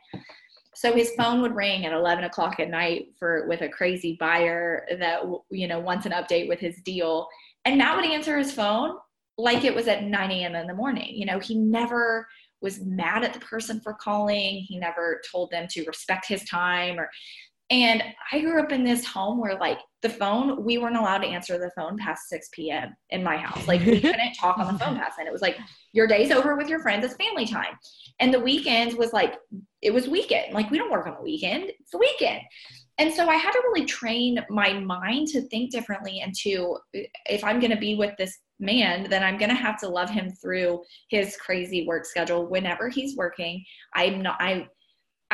So 0.75 0.93
his 0.93 1.11
phone 1.17 1.41
would 1.41 1.55
ring 1.55 1.85
at 1.85 1.93
11 1.93 2.23
o'clock 2.23 2.59
at 2.59 2.69
night 2.69 3.13
for 3.17 3.47
with 3.47 3.61
a 3.61 3.69
crazy 3.69 4.17
buyer 4.19 4.85
that 4.99 5.21
you 5.49 5.67
know 5.67 5.79
wants 5.79 6.05
an 6.05 6.11
update 6.11 6.47
with 6.47 6.59
his 6.59 6.79
deal. 6.81 7.27
And 7.65 7.77
matt 7.77 7.95
would 7.95 8.05
answer 8.05 8.37
his 8.37 8.51
phone 8.51 8.97
like 9.37 9.63
it 9.63 9.73
was 9.73 9.87
at 9.87 10.03
9 10.03 10.31
a.m 10.31 10.55
in 10.55 10.67
the 10.67 10.73
morning. 10.75 11.15
You 11.15 11.25
know 11.25 11.39
he 11.39 11.55
never 11.55 12.27
was 12.61 12.79
mad 12.79 13.23
at 13.23 13.33
the 13.33 13.39
person 13.39 13.81
for 13.81 13.93
calling. 13.93 14.61
He 14.61 14.77
never 14.79 15.21
told 15.29 15.51
them 15.51 15.67
to 15.71 15.83
respect 15.85 16.27
his 16.27 16.45
time 16.45 16.97
or 16.99 17.09
And 17.69 18.03
I 18.31 18.41
grew 18.41 18.61
up 18.61 18.71
in 18.71 18.83
this 18.83 19.05
home 19.05 19.39
where 19.39 19.57
like 19.57 19.79
the 20.01 20.09
phone, 20.09 20.63
we 20.63 20.77
weren't 20.77 20.97
allowed 20.97 21.19
to 21.19 21.27
answer 21.27 21.57
the 21.57 21.71
phone 21.75 21.97
past 21.97 22.27
6 22.29 22.49
p.m. 22.51 22.93
in 23.09 23.23
my 23.23 23.37
house. 23.37 23.67
Like 23.67 23.81
we 23.85 23.99
couldn't 24.01 24.33
talk 24.39 24.57
on 24.57 24.71
the 24.71 24.77
phone 24.77 24.97
past 24.97 25.17
then. 25.17 25.27
It 25.27 25.33
was 25.33 25.41
like 25.41 25.57
your 25.93 26.05
day's 26.05 26.31
over 26.31 26.55
with 26.55 26.67
your 26.67 26.81
friends, 26.81 27.05
it's 27.05 27.15
family 27.15 27.47
time. 27.47 27.77
And 28.19 28.33
the 28.33 28.39
weekend 28.39 28.97
was 28.97 29.13
like, 29.13 29.35
it 29.81 29.93
was 29.93 30.07
weekend. 30.07 30.53
Like 30.53 30.69
we 30.71 30.77
don't 30.77 30.91
work 30.91 31.07
on 31.07 31.15
the 31.15 31.21
weekend, 31.21 31.71
it's 31.79 31.91
the 31.91 31.97
weekend. 31.97 32.41
And 32.99 33.11
so 33.11 33.27
I 33.27 33.35
had 33.35 33.51
to 33.51 33.61
really 33.65 33.85
train 33.85 34.39
my 34.49 34.73
mind 34.73 35.27
to 35.29 35.41
think 35.47 35.71
differently 35.71 36.21
and 36.21 36.33
to, 36.35 36.77
if 36.93 37.43
I'm 37.43 37.59
going 37.59 37.71
to 37.71 37.77
be 37.77 37.95
with 37.95 38.15
this 38.17 38.37
man, 38.59 39.09
then 39.09 39.23
I'm 39.23 39.37
going 39.37 39.49
to 39.49 39.55
have 39.55 39.79
to 39.79 39.89
love 39.89 40.11
him 40.11 40.29
through 40.29 40.83
his 41.09 41.35
crazy 41.37 41.87
work 41.87 42.05
schedule 42.05 42.47
whenever 42.47 42.89
he's 42.89 43.17
working. 43.17 43.63
I'm 43.95 44.21
not, 44.21 44.37
I, 44.39 44.67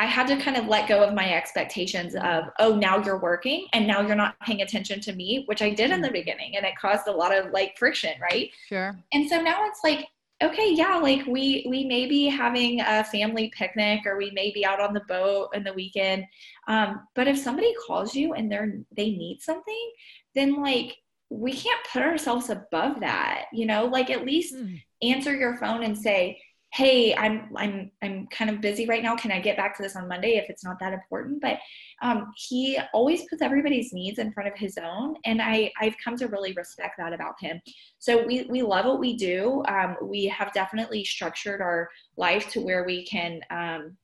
I 0.00 0.06
had 0.06 0.26
to 0.28 0.36
kind 0.38 0.56
of 0.56 0.66
let 0.66 0.88
go 0.88 1.04
of 1.04 1.12
my 1.12 1.34
expectations 1.34 2.14
of, 2.14 2.44
oh, 2.58 2.74
now 2.74 3.04
you're 3.04 3.20
working 3.20 3.66
and 3.74 3.86
now 3.86 4.00
you're 4.00 4.16
not 4.16 4.40
paying 4.40 4.62
attention 4.62 4.98
to 5.02 5.12
me, 5.12 5.42
which 5.44 5.60
I 5.60 5.74
did 5.74 5.90
in 5.90 6.00
the 6.00 6.10
beginning. 6.10 6.56
And 6.56 6.64
it 6.64 6.74
caused 6.80 7.06
a 7.06 7.12
lot 7.12 7.36
of 7.36 7.52
like 7.52 7.76
friction, 7.76 8.14
right? 8.18 8.50
Sure. 8.66 8.98
And 9.12 9.28
so 9.28 9.42
now 9.42 9.66
it's 9.66 9.80
like, 9.84 10.08
okay, 10.42 10.72
yeah, 10.72 10.96
like 10.96 11.26
we 11.26 11.66
we 11.68 11.84
may 11.84 12.06
be 12.06 12.28
having 12.28 12.80
a 12.80 13.04
family 13.04 13.52
picnic 13.54 14.06
or 14.06 14.16
we 14.16 14.30
may 14.30 14.50
be 14.52 14.64
out 14.64 14.80
on 14.80 14.94
the 14.94 15.04
boat 15.06 15.50
in 15.52 15.64
the 15.64 15.74
weekend. 15.74 16.24
Um, 16.66 17.06
but 17.14 17.28
if 17.28 17.36
somebody 17.36 17.74
calls 17.86 18.14
you 18.14 18.32
and 18.32 18.50
they're 18.50 18.78
they 18.96 19.10
need 19.10 19.42
something, 19.42 19.92
then 20.34 20.62
like 20.62 20.96
we 21.28 21.52
can't 21.52 21.86
put 21.92 22.00
ourselves 22.00 22.48
above 22.48 23.00
that, 23.00 23.48
you 23.52 23.66
know, 23.66 23.84
like 23.84 24.08
at 24.08 24.24
least 24.24 24.54
mm. 24.54 24.82
answer 25.02 25.36
your 25.36 25.58
phone 25.58 25.82
and 25.82 25.96
say, 25.96 26.40
hey 26.72 27.14
i'm 27.16 27.50
i'm 27.56 27.90
i'm 28.02 28.28
kind 28.28 28.50
of 28.50 28.60
busy 28.60 28.86
right 28.86 29.02
now. 29.02 29.16
Can 29.16 29.32
i 29.32 29.40
get 29.40 29.56
back 29.56 29.76
to 29.76 29.82
this 29.82 29.96
on 29.96 30.06
monday 30.08 30.36
if 30.36 30.48
it's 30.48 30.64
not 30.64 30.78
that 30.80 30.92
important? 30.92 31.40
But 31.40 31.58
um, 32.02 32.32
he 32.36 32.78
always 32.94 33.24
puts 33.28 33.42
everybody's 33.42 33.92
needs 33.92 34.18
in 34.18 34.32
front 34.32 34.48
of 34.48 34.56
his 34.56 34.78
own 34.78 35.16
and 35.24 35.42
i 35.42 35.70
i've 35.80 35.96
come 36.02 36.16
to 36.16 36.28
really 36.28 36.52
respect 36.52 36.94
that 36.98 37.12
about 37.12 37.34
him. 37.40 37.60
So 37.98 38.24
we 38.24 38.44
we 38.44 38.62
love 38.62 38.86
what 38.86 39.00
we 39.00 39.16
do. 39.16 39.62
Um, 39.68 39.96
we 40.02 40.26
have 40.26 40.52
definitely 40.52 41.04
structured 41.04 41.60
our 41.60 41.90
life 42.16 42.48
to 42.50 42.60
where 42.60 42.84
we 42.84 43.04
can 43.04 43.40
um, 43.50 43.96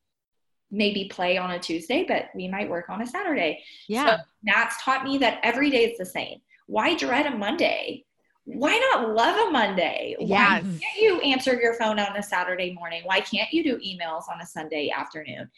maybe 0.73 1.09
play 1.09 1.39
on 1.39 1.53
a 1.53 1.59
tuesday 1.61 2.05
but 2.07 2.27
we 2.35 2.49
might 2.49 2.69
work 2.69 2.89
on 2.89 3.03
a 3.03 3.07
saturday. 3.07 3.63
Yeah. 3.89 4.17
so 4.17 4.23
that's 4.45 4.83
taught 4.83 5.05
me 5.05 5.19
that 5.19 5.39
every 5.45 5.71
day 5.71 5.85
is 5.85 5.99
the 5.99 6.07
same. 6.07 6.41
Why 6.67 6.97
dread 6.97 7.27
a 7.27 7.31
monday 7.31 8.06
why 8.47 8.79
not 8.93 9.11
love 9.15 9.49
a 9.49 9.51
Monday? 9.51 10.15
Yes. 10.21 10.31
Why 10.31 10.61
can't 10.61 10.97
you 10.99 11.21
answer 11.21 11.61
your 11.61 11.75
phone 11.75 11.99
on 11.99 12.17
a 12.17 12.23
Saturday 12.23 12.73
morning? 12.75 13.03
Why 13.05 13.21
can't 13.21 13.53
you 13.53 13.65
do 13.65 13.77
emails 13.79 14.23
on 14.33 14.41
a 14.41 14.47
Sunday 14.47 14.89
afternoon? 14.89 15.51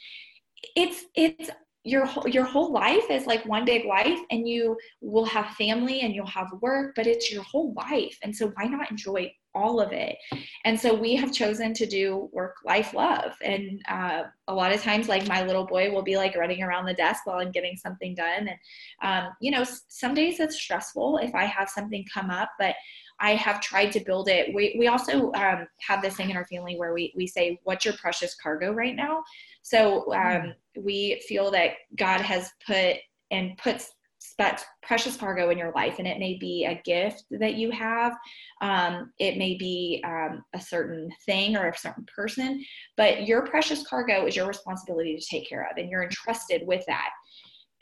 It's 0.75 1.05
it's 1.15 1.51
your 1.89 2.09
your 2.27 2.45
whole 2.45 2.73
life 2.73 3.11
is 3.11 3.27
like 3.27 3.45
one 3.47 3.65
big 3.65 3.85
life 3.85 4.19
and 4.31 4.49
you 4.49 4.77
will 5.01 5.25
have 5.25 5.47
family 5.55 6.01
and 6.01 6.15
you'll 6.15 6.27
have 6.27 6.49
work 6.61 6.95
but 6.97 7.07
it's 7.07 7.33
your 7.33 7.43
whole 7.43 7.73
life 7.75 8.19
and 8.23 8.35
so 8.35 8.53
why 8.57 8.65
not 8.65 8.91
enjoy 8.91 9.33
all 9.59 9.81
of 9.81 9.93
it. 9.93 10.17
And 10.65 10.79
so 10.79 10.95
we 10.95 11.17
have 11.17 11.33
chosen 11.33 11.75
to 11.75 11.87
do 11.87 12.29
work 12.33 12.57
life 12.65 12.95
love. 12.95 13.33
And 13.43 13.83
uh, 13.89 14.25
a 14.47 14.55
lot 14.55 14.73
of 14.73 14.83
times, 14.83 15.09
like 15.09 15.27
my 15.27 15.45
little 15.45 15.67
boy 15.67 15.91
will 15.91 16.03
be 16.03 16.17
like 16.17 16.37
running 16.37 16.63
around 16.63 16.87
the 16.87 16.95
desk 16.95 17.27
while 17.27 17.39
I'm 17.39 17.51
getting 17.51 17.77
something 17.77 18.15
done. 18.15 18.49
And, 18.49 18.59
um, 19.03 19.33
you 19.41 19.51
know, 19.51 19.65
some 19.89 20.15
days 20.15 20.41
it's 20.41 20.57
stressful 20.57 21.19
if 21.19 21.35
I 21.35 21.45
have 21.45 21.69
something 21.69 22.05
come 22.13 22.31
up, 22.31 22.51
but 22.59 22.75
I 23.21 23.35
have 23.35 23.61
tried 23.61 23.93
to 23.93 24.01
build 24.01 24.29
it. 24.29 24.55
We, 24.55 24.77
we 24.79 24.87
also 24.89 25.33
um, 25.33 25.67
have 25.81 26.03
this 26.03 26.17
thing 26.17 26.31
in 26.31 26.37
our 26.37 26.47
family 26.47 26.77
where 26.77 26.93
we, 26.93 27.13
we 27.17 27.27
say, 27.27 27.59
What's 27.65 27.85
your 27.85 27.95
precious 27.95 28.35
cargo 28.35 28.73
right 28.73 28.95
now? 28.95 29.23
So 29.63 30.13
um, 30.15 30.55
we 30.77 31.23
feel 31.27 31.51
that 31.51 31.73
God 31.97 32.21
has 32.21 32.51
put 32.67 32.97
and 33.31 33.57
puts 33.59 33.93
that 34.39 34.65
precious 34.83 35.17
cargo 35.17 35.51
in 35.51 35.59
your 35.59 35.73
life 35.73 35.97
and 35.99 36.07
it 36.07 36.19
may 36.19 36.37
be 36.39 36.65
a 36.65 36.81
gift 36.85 37.25
that 37.31 37.55
you 37.55 37.71
have 37.71 38.17
um, 38.61 39.13
it 39.19 39.37
may 39.37 39.57
be 39.57 40.03
um, 40.07 40.45
a 40.55 40.61
certain 40.61 41.11
thing 41.27 41.57
or 41.57 41.69
a 41.69 41.77
certain 41.77 42.05
person 42.15 42.65
but 42.97 43.27
your 43.27 43.47
precious 43.47 43.87
cargo 43.87 44.27
is 44.27 44.37
your 44.37 44.47
responsibility 44.47 45.17
to 45.17 45.27
take 45.27 45.49
care 45.49 45.69
of 45.71 45.77
and 45.77 45.91
you're 45.91 46.03
entrusted 46.03 46.67
with 46.67 46.85
that 46.87 47.11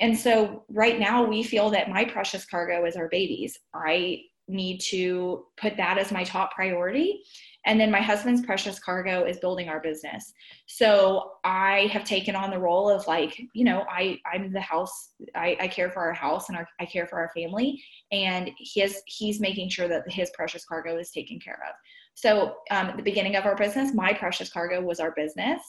and 0.01 0.17
so 0.17 0.65
right 0.69 0.99
now 0.99 1.25
we 1.25 1.43
feel 1.43 1.71
that 1.71 1.91
my 1.91 2.05
precious 2.05 2.45
cargo 2.45 2.85
is 2.85 2.97
our 2.97 3.09
babies 3.09 3.59
i 3.75 4.21
need 4.49 4.79
to 4.79 5.47
put 5.57 5.77
that 5.77 5.99
as 5.99 6.13
my 6.13 6.25
top 6.25 6.55
priority 6.55 7.23
and 7.67 7.81
then 7.81 7.91
my 7.91 8.01
husband's 8.01 8.47
precious 8.47 8.79
cargo 8.79 9.25
is 9.25 9.41
building 9.41 9.69
our 9.69 9.81
business. 9.81 10.33
So 10.67 11.33
I 11.45 11.91
have 11.93 12.05
taken 12.05 12.37
on 12.37 12.51
the 12.51 12.59
role 12.59 12.89
of 12.89 13.07
like, 13.09 13.37
you 13.55 13.65
know, 13.65 13.85
I, 13.91 14.21
I'm 14.33 14.53
the 14.53 14.61
house, 14.61 15.11
I, 15.35 15.57
I 15.61 15.67
care 15.67 15.91
for 15.91 16.01
our 16.01 16.13
house 16.13 16.49
and 16.49 16.57
our, 16.57 16.67
I 16.79 16.87
care 16.87 17.09
for 17.09 17.19
our 17.19 17.31
family. 17.35 17.83
And 18.13 18.53
his, 18.59 19.03
he's 19.07 19.41
making 19.41 19.71
sure 19.71 19.89
that 19.89 20.05
his 20.09 20.31
precious 20.31 20.65
cargo 20.65 20.97
is 20.97 21.11
taken 21.11 21.41
care 21.41 21.59
of. 21.69 21.75
So 22.15 22.55
um, 22.71 22.87
at 22.87 22.97
the 22.97 23.03
beginning 23.03 23.35
of 23.35 23.47
our 23.47 23.57
business, 23.57 23.93
my 23.93 24.13
precious 24.13 24.49
cargo 24.49 24.81
was 24.81 25.01
our 25.01 25.11
business. 25.17 25.61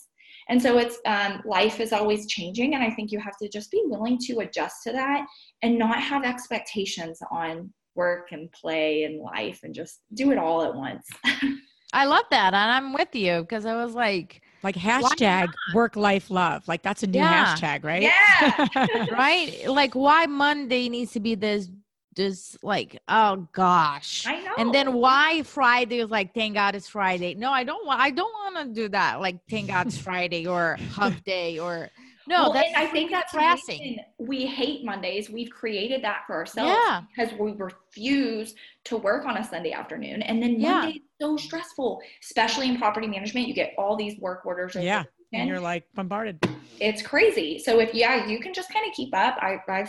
And 0.50 0.62
so 0.62 0.78
it's 0.78 1.00
um, 1.06 1.42
life 1.46 1.80
is 1.80 1.92
always 1.92 2.28
changing. 2.28 2.76
And 2.76 2.84
I 2.84 2.92
think 2.92 3.12
you 3.12 3.20
have 3.20 3.38
to 3.42 3.50
just 3.50 3.72
be 3.72 3.82
willing 3.86 4.20
to 4.28 4.40
adjust 4.40 4.84
to 4.84 4.92
that 4.92 5.26
and 5.64 5.80
not 5.80 6.00
have 6.02 6.24
expectations 6.24 7.20
on 7.32 7.74
work 7.98 8.32
and 8.32 8.52
play 8.52 9.04
and 9.04 9.20
life 9.20 9.62
and 9.64 9.74
just 9.74 10.00
do 10.14 10.32
it 10.32 10.38
all 10.38 10.64
at 10.64 10.74
once. 10.74 11.08
I 11.94 12.06
love 12.06 12.26
that. 12.32 12.54
And 12.54 12.72
I'm 12.72 12.94
with 12.94 13.14
you 13.16 13.42
because 13.42 13.66
I 13.66 13.76
was 13.84 13.96
like, 13.96 14.42
like 14.64 14.76
hashtag 14.76 15.50
work 15.74 15.96
life 15.96 16.30
love. 16.30 16.68
Like 16.68 16.84
that's 16.84 17.04
a 17.04 17.08
new 17.08 17.20
yeah. 17.20 17.56
hashtag, 17.56 17.84
right? 17.84 18.02
Yeah. 18.04 19.06
right? 19.12 19.68
Like 19.68 19.94
why 19.94 20.26
Monday 20.26 20.90
needs 20.90 21.12
to 21.14 21.20
be 21.20 21.36
this 21.36 21.70
this 22.16 22.58
like 22.64 23.00
oh 23.08 23.48
gosh. 23.54 24.26
I 24.28 24.42
know. 24.44 24.54
And 24.58 24.74
then 24.74 24.94
why 24.94 25.44
Friday 25.44 26.00
is 26.00 26.10
like 26.10 26.34
thank 26.34 26.56
God 26.56 26.76
it's 26.76 26.90
Friday. 26.90 27.36
No, 27.36 27.52
I 27.52 27.64
don't 27.64 27.86
want 27.86 28.02
I 28.02 28.10
don't 28.10 28.34
want 28.34 28.68
to 28.68 28.82
do 28.82 28.90
that. 28.90 29.22
Like 29.22 29.40
thank 29.50 29.68
God 29.68 29.88
it's 29.88 29.98
Friday 29.98 30.48
or 30.48 30.78
hump 30.92 31.24
day 31.24 31.60
or 31.60 31.90
no, 32.28 32.50
well, 32.50 32.64
I 32.76 32.86
think 32.88 33.12
that's 33.12 33.32
classy. 33.32 34.00
We 34.18 34.46
hate 34.46 34.84
Mondays. 34.84 35.30
We've 35.30 35.50
created 35.50 36.04
that 36.04 36.24
for 36.28 36.36
ourselves 36.36 36.72
yeah. 36.72 37.02
because 37.16 37.34
we 37.40 37.54
refuse 37.54 38.54
to 38.86 38.98
work 38.98 39.26
on 39.26 39.38
a 39.38 39.44
Sunday 39.44 39.72
afternoon. 39.72 40.22
And 40.22 40.42
then 40.42 40.60
yeah. 40.60 40.80
Monday 40.80 40.98
is 40.98 41.02
so 41.22 41.38
stressful, 41.38 42.02
especially 42.22 42.70
in 42.70 42.78
property 42.78 43.08
management. 43.08 43.48
You 43.48 43.54
get 43.54 43.74
all 43.78 43.96
these 43.96 44.20
work 44.20 44.46
orders. 44.46 44.76
Yeah. 44.76 45.04
And 45.34 45.50
you're 45.50 45.60
like 45.60 45.86
bombarded. 45.94 46.46
It's 46.80 47.02
crazy. 47.02 47.60
So 47.60 47.80
if 47.80 47.94
yeah, 47.94 48.28
you 48.28 48.40
can 48.40 48.54
just 48.54 48.72
kind 48.72 48.88
of 48.88 48.94
keep 48.94 49.14
up. 49.16 49.38
I 49.42 49.60
I 49.68 49.88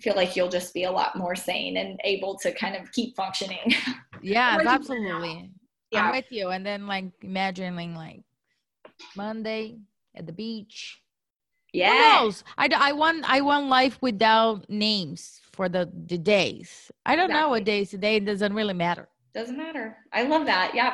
feel 0.00 0.14
like 0.16 0.34
you'll 0.34 0.48
just 0.48 0.74
be 0.74 0.84
a 0.84 0.90
lot 0.90 1.16
more 1.16 1.34
sane 1.34 1.76
and 1.76 2.00
able 2.04 2.38
to 2.38 2.52
kind 2.52 2.76
of 2.76 2.90
keep 2.92 3.16
functioning. 3.16 3.74
Yeah, 4.24 4.60
absolutely. 4.64 5.50
Yeah. 5.90 6.04
I'm 6.04 6.12
with 6.12 6.30
you. 6.30 6.50
And 6.50 6.64
then 6.64 6.86
like 6.86 7.06
imagining 7.22 7.96
like 7.96 8.22
Monday 9.16 9.78
at 10.14 10.26
the 10.26 10.32
beach 10.32 11.01
yeah. 11.72 12.18
Who 12.18 12.24
knows? 12.24 12.44
I, 12.58 12.68
I 12.74 12.92
want 12.92 13.24
I 13.28 13.40
want 13.40 13.68
life 13.68 13.98
without 14.00 14.68
names 14.68 15.40
for 15.52 15.68
the, 15.68 15.90
the 16.06 16.18
days. 16.18 16.90
I 17.04 17.16
don't 17.16 17.26
exactly. 17.26 17.42
know 17.42 17.48
what 17.50 17.64
days 17.64 17.90
today 17.90 18.20
doesn't 18.20 18.54
really 18.54 18.74
matter. 18.74 19.08
Doesn't 19.34 19.56
matter. 19.56 19.96
I 20.12 20.24
love 20.24 20.46
that. 20.46 20.74
Yep. 20.74 20.92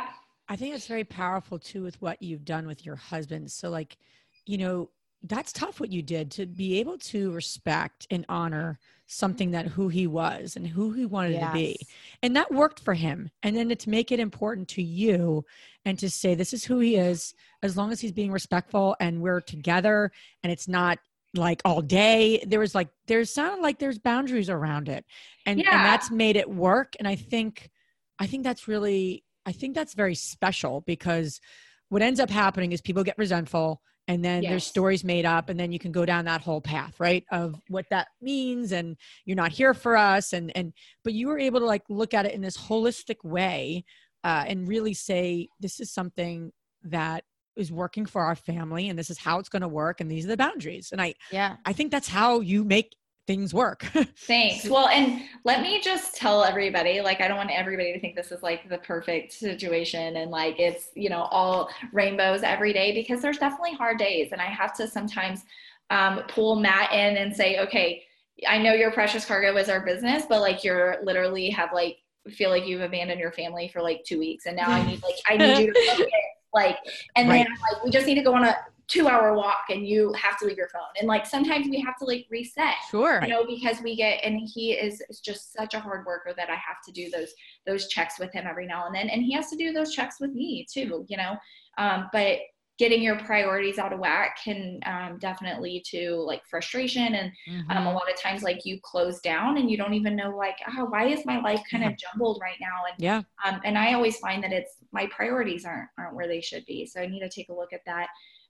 I 0.48 0.56
think 0.56 0.74
it's 0.74 0.86
very 0.86 1.04
powerful 1.04 1.58
too 1.58 1.82
with 1.82 2.00
what 2.00 2.22
you've 2.22 2.44
done 2.44 2.66
with 2.66 2.86
your 2.86 2.96
husband. 2.96 3.50
So 3.50 3.68
like, 3.70 3.98
you 4.46 4.58
know, 4.58 4.90
that's 5.22 5.52
tough 5.52 5.80
what 5.80 5.92
you 5.92 6.02
did 6.02 6.30
to 6.32 6.46
be 6.46 6.78
able 6.78 6.98
to 6.98 7.32
respect 7.32 8.06
and 8.10 8.24
honor 8.28 8.78
something 9.06 9.52
that 9.52 9.66
who 9.66 9.88
he 9.88 10.06
was 10.06 10.54
and 10.54 10.66
who 10.66 10.92
he 10.92 11.06
wanted 11.06 11.32
yes. 11.32 11.46
to 11.46 11.52
be. 11.52 11.76
And 12.22 12.36
that 12.36 12.52
worked 12.52 12.80
for 12.80 12.94
him. 12.94 13.30
And 13.42 13.56
then 13.56 13.74
to 13.74 13.90
make 13.90 14.12
it 14.12 14.20
important 14.20 14.68
to 14.68 14.82
you 14.82 15.44
and 15.84 15.98
to 15.98 16.10
say 16.10 16.34
this 16.34 16.52
is 16.52 16.64
who 16.64 16.78
he 16.78 16.96
is. 16.96 17.34
As 17.62 17.76
long 17.76 17.90
as 17.90 18.00
he's 18.00 18.12
being 18.12 18.30
respectful 18.30 18.96
and 19.00 19.20
we're 19.20 19.40
together 19.40 20.12
and 20.42 20.52
it's 20.52 20.68
not 20.68 20.98
like 21.34 21.60
all 21.64 21.82
day. 21.82 22.44
There 22.46 22.60
was 22.60 22.74
like 22.74 22.88
there's 23.06 23.32
sounded 23.32 23.62
like 23.62 23.78
there's 23.78 23.98
boundaries 23.98 24.50
around 24.50 24.88
it. 24.88 25.04
And 25.46 25.58
yeah. 25.58 25.76
and 25.76 25.86
that's 25.86 26.10
made 26.10 26.36
it 26.36 26.48
work. 26.48 26.94
And 26.98 27.08
i 27.08 27.16
think 27.16 27.70
i 28.18 28.26
think 28.26 28.44
that's 28.44 28.68
really 28.68 29.24
i 29.46 29.52
think 29.52 29.74
that's 29.74 29.94
very 29.94 30.14
special 30.14 30.82
because 30.82 31.40
what 31.88 32.02
ends 32.02 32.20
up 32.20 32.30
happening 32.30 32.72
is 32.72 32.80
people 32.80 33.04
get 33.04 33.18
resentful 33.18 33.80
and 34.09 34.24
then 34.24 34.42
yes. 34.42 34.50
there's 34.50 34.66
stories 34.66 35.04
made 35.04 35.26
up 35.26 35.50
and 35.50 35.61
then 35.61 35.70
you 35.70 35.78
can 35.78 35.92
go 35.92 36.04
down 36.04 36.24
that 36.24 36.40
whole 36.40 36.61
path 36.61 36.98
right 36.98 37.24
of 37.30 37.61
what 37.68 37.84
that 37.90 38.09
means 38.20 38.72
and 38.72 38.96
you're 39.24 39.36
not 39.36 39.52
here 39.52 39.74
for 39.74 39.96
us 39.96 40.32
and 40.32 40.50
and 40.56 40.72
but 41.04 41.12
you 41.12 41.28
were 41.28 41.38
able 41.38 41.61
to 41.61 41.66
like 41.66 41.84
look 41.88 42.14
at 42.14 42.26
it 42.26 42.34
in 42.34 42.40
this 42.40 42.56
holistic 42.56 43.22
way 43.22 43.84
uh, 44.24 44.44
and 44.48 44.66
really 44.66 44.94
say 44.94 45.48
this 45.61 45.78
is 45.78 45.92
something 45.92 46.50
that 46.82 47.22
is 47.54 47.70
working 47.70 48.06
for 48.06 48.22
our 48.22 48.36
family 48.36 48.88
and 48.88 48.98
this 48.98 49.11
is 49.11 49.18
how 49.18 49.38
it's 49.38 49.48
going 49.48 49.62
to 49.62 49.68
work 49.68 50.00
and 50.00 50.11
these 50.11 50.24
are 50.24 50.28
the 50.28 50.36
boundaries 50.36 50.88
and 50.90 51.00
i 51.00 51.14
yeah 51.30 51.56
i 51.64 51.72
think 51.72 51.90
that's 51.90 52.09
how 52.09 52.40
you 52.40 52.64
make 52.64 52.94
things 53.28 53.52
work. 53.52 53.82
Thanks. 54.26 54.66
Well, 54.70 54.88
and 54.88 55.20
let 55.44 55.60
me 55.60 55.82
just 55.82 56.16
tell 56.16 56.42
everybody 56.42 57.02
like, 57.02 57.20
I 57.20 57.28
don't 57.28 57.36
want 57.36 57.50
everybody 57.50 57.92
to 57.92 58.00
think 58.00 58.16
this 58.16 58.32
is 58.32 58.42
like 58.42 58.66
the 58.70 58.78
perfect 58.78 59.34
situation 59.34 60.16
and 60.16 60.30
like 60.30 60.58
it's, 60.58 60.88
you 60.94 61.10
know, 61.10 61.28
all 61.30 61.68
rainbows 61.92 62.42
every 62.42 62.72
day 62.72 62.92
because 62.92 63.20
there's 63.20 63.36
definitely 63.36 63.74
hard 63.74 63.98
days. 63.98 64.32
And 64.32 64.40
I 64.40 64.46
have 64.46 64.74
to 64.78 64.88
sometimes 64.88 65.42
um, 65.90 66.22
pull 66.28 66.56
Matt 66.56 66.90
in 66.94 67.18
and 67.18 67.36
say, 67.36 67.58
okay, 67.58 68.02
I 68.48 68.56
know 68.56 68.72
your 68.72 68.92
precious 68.92 69.26
cargo 69.26 69.54
is 69.58 69.68
our 69.68 69.84
business, 69.84 70.24
but 70.26 70.40
like 70.40 70.64
you're 70.64 70.96
literally 71.02 71.50
have 71.50 71.74
like 71.74 71.98
feel 72.30 72.48
like 72.48 72.66
you've 72.66 72.80
abandoned 72.80 73.20
your 73.20 73.32
family 73.32 73.68
for 73.68 73.82
like 73.82 74.04
two 74.04 74.18
weeks 74.18 74.46
and 74.46 74.56
now 74.56 74.68
I 74.68 74.84
need 74.86 75.02
like 75.02 75.14
I 75.28 75.36
need 75.36 75.66
you 75.66 75.72
to 75.72 76.08
like 76.54 76.76
and 77.16 77.28
right. 77.28 77.46
then 77.46 77.56
like 77.72 77.84
we 77.84 77.90
just 77.90 78.06
need 78.06 78.16
to 78.16 78.22
go 78.22 78.34
on 78.34 78.44
a 78.44 78.54
two 78.89 79.07
hour 79.07 79.34
walk 79.34 79.64
and 79.68 79.86
you 79.86 80.12
have 80.14 80.39
to 80.39 80.47
leave 80.47 80.57
your 80.57 80.68
phone. 80.68 80.82
And 80.99 81.07
like 81.07 81.26
sometimes 81.26 81.68
we 81.68 81.80
have 81.80 81.97
to 81.99 82.05
like 82.05 82.26
reset 82.30 82.74
sure. 82.91 83.20
you 83.22 83.28
know 83.28 83.45
because 83.47 83.80
we 83.82 83.95
get 83.95 84.20
and 84.24 84.41
he 84.53 84.72
is, 84.72 85.03
is 85.09 85.20
just 85.20 85.53
such 85.53 85.74
a 85.74 85.80
hard 85.80 86.07
worker 86.07 86.32
that 86.36 86.49
i 86.49 86.55
have 86.55 86.80
to 86.86 86.93
do 86.93 87.11
those 87.11 87.32
those 87.66 87.89
checks 87.89 88.18
with 88.18 88.32
him 88.32 88.47
every 88.49 88.66
now 88.66 88.86
and 88.86 88.95
then. 88.95 89.09
And 89.09 89.22
he 89.22 89.32
has 89.34 89.51
to 89.51 89.57
do 89.57 89.72
those 89.72 89.95
checks 89.95 90.16
with 90.20 90.32
me 90.32 90.66
too 90.72 91.05
you 91.09 91.16
know? 91.16 91.36
Um, 91.76 92.09
but 92.12 92.39
getting 92.78 93.03
your 93.03 93.18
priorities 93.18 93.78
out 93.78 93.93
of 93.93 93.99
whack 93.99 94.39
can 94.43 94.78
um, 94.86 95.18
definitely 95.18 95.70
lead 95.70 95.84
to 95.84 96.14
like 96.22 96.43
frustration. 96.47 97.14
And 97.14 97.32
mm-hmm. 97.49 97.70
um, 97.70 97.76
a 97.76 97.80
mm-hmm. 97.80 97.95
lot 97.97 98.11
of 98.11 98.16
times 98.20 98.43
like 98.43 98.64
you 98.64 98.78
close 98.82 99.20
down 99.20 99.59
and 99.59 99.70
you 99.70 99.76
don't 99.76 99.95
even 99.95 100.16
know 100.16 100.36
like 100.36 100.57
oh 100.76 100.84
why 100.84 101.07
is 101.07 101.26
my 101.26 101.41
life 101.41 101.61
kind 101.70 101.84
of 101.84 101.97
jumbled 101.99 102.41
right 102.41 102.57
now? 102.61 102.84
And 102.89 103.03
yeah. 103.03 103.22
um, 103.45 103.61
and 103.64 103.76
i 103.76 103.93
always 103.95 104.18
find 104.18 104.43
that 104.45 104.53
it's 104.53 104.76
my 104.93 105.07
priorities 105.07 105.64
aren't 105.64 105.89
aren't 105.99 106.14
where 106.14 106.28
they 106.28 106.41
should 106.41 106.64
be. 106.66 106.86
So 106.86 107.01
i 107.01 107.07
need 107.07 107.20
to 107.20 107.28
take 107.28 107.49
a 107.49 107.55
look 107.55 107.72
at 107.72 107.84
that 107.86 108.09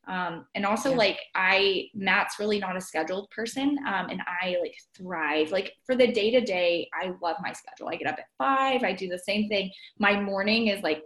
um, 0.09 0.46
and 0.54 0.64
also 0.64 0.90
yeah. 0.90 0.96
like 0.96 1.20
I, 1.34 1.88
Matt's 1.94 2.38
really 2.38 2.59
not 2.59 2.76
a 2.76 2.80
scheduled 2.80 3.30
person. 3.30 3.78
Um, 3.86 4.09
and 4.09 4.20
I 4.42 4.56
like 4.61 4.74
thrive 4.96 5.52
like 5.52 5.74
for 5.84 5.94
the 5.94 6.11
day 6.11 6.30
to 6.30 6.40
day. 6.40 6.88
I 6.98 7.12
love 7.22 7.36
my 7.40 7.52
schedule. 7.52 7.88
I 7.88 7.96
get 7.96 8.09
up 8.09 8.18
at 8.18 8.24
five. 8.38 8.82
I 8.82 8.92
do 8.92 9.09
the 9.09 9.18
same 9.18 9.48
thing. 9.48 9.70
My 9.98 10.18
morning 10.18 10.68
is 10.68 10.82
like 10.82 11.02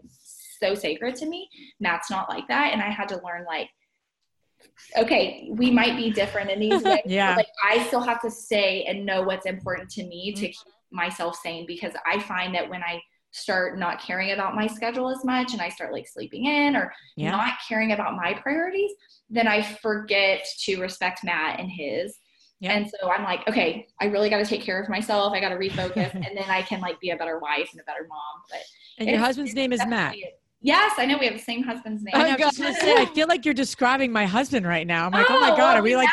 so 0.60 0.74
sacred 0.74 1.16
to 1.16 1.26
me. 1.26 1.48
Matt's 1.80 2.10
not 2.10 2.28
like 2.28 2.46
that. 2.48 2.70
And 2.72 2.80
I 2.80 2.90
had 2.90 3.08
to 3.08 3.20
learn 3.24 3.44
like, 3.44 3.68
okay, 4.96 5.48
we 5.50 5.72
might 5.72 5.96
be 5.96 6.12
different 6.12 6.50
in 6.50 6.60
these 6.60 6.82
ways. 6.84 7.00
yeah. 7.04 7.34
like 7.34 7.48
I 7.68 7.84
still 7.88 8.02
have 8.02 8.22
to 8.22 8.30
say 8.30 8.84
and 8.84 9.04
know 9.04 9.22
what's 9.22 9.46
important 9.46 9.90
to 9.90 10.04
me 10.04 10.32
mm-hmm. 10.32 10.40
to 10.40 10.46
keep 10.48 10.72
myself 10.92 11.36
sane 11.42 11.66
because 11.66 11.92
I 12.06 12.20
find 12.20 12.54
that 12.54 12.68
when 12.68 12.82
I 12.82 13.00
start 13.32 13.78
not 13.78 14.00
caring 14.00 14.30
about 14.32 14.54
my 14.54 14.66
schedule 14.66 15.08
as 15.08 15.24
much 15.24 15.52
and 15.52 15.60
I 15.60 15.70
start 15.70 15.92
like 15.92 16.06
sleeping 16.06 16.44
in 16.44 16.76
or 16.76 16.92
yeah. 17.16 17.30
not 17.30 17.54
caring 17.66 17.92
about 17.92 18.14
my 18.14 18.34
priorities, 18.34 18.92
then 19.30 19.48
I 19.48 19.62
forget 19.62 20.46
to 20.64 20.80
respect 20.80 21.24
Matt 21.24 21.58
and 21.58 21.70
his. 21.70 22.14
Yeah. 22.60 22.72
And 22.72 22.88
so 22.88 23.10
I'm 23.10 23.24
like, 23.24 23.48
okay, 23.48 23.88
I 24.00 24.04
really 24.04 24.30
got 24.30 24.38
to 24.38 24.44
take 24.44 24.62
care 24.62 24.80
of 24.80 24.88
myself. 24.88 25.32
I 25.32 25.40
got 25.40 25.48
to 25.48 25.56
refocus 25.56 26.14
and 26.14 26.36
then 26.36 26.48
I 26.48 26.62
can 26.62 26.80
like 26.80 27.00
be 27.00 27.10
a 27.10 27.16
better 27.16 27.38
wife 27.38 27.70
and 27.72 27.80
a 27.80 27.84
better 27.84 28.06
mom. 28.08 28.42
But 28.50 28.60
And 28.98 29.08
your 29.08 29.18
husband's 29.18 29.54
name 29.54 29.72
is 29.72 29.84
Matt. 29.86 30.14
Yes, 30.60 30.92
I 30.96 31.06
know 31.06 31.18
we 31.18 31.26
have 31.26 31.34
the 31.34 31.40
same 31.40 31.64
husband's 31.64 32.04
name. 32.04 32.14
I, 32.14 32.36
know, 32.36 32.46
I, 32.46 32.50
say, 32.50 32.94
I 32.96 33.06
feel 33.06 33.26
like 33.26 33.44
you're 33.44 33.54
describing 33.54 34.12
my 34.12 34.26
husband 34.26 34.64
right 34.64 34.86
now. 34.86 35.06
I'm 35.06 35.12
like, 35.12 35.26
oh, 35.28 35.36
oh 35.36 35.40
my 35.40 35.56
God, 35.56 35.76
are 35.76 35.82
we 35.82 35.96
like, 35.96 36.08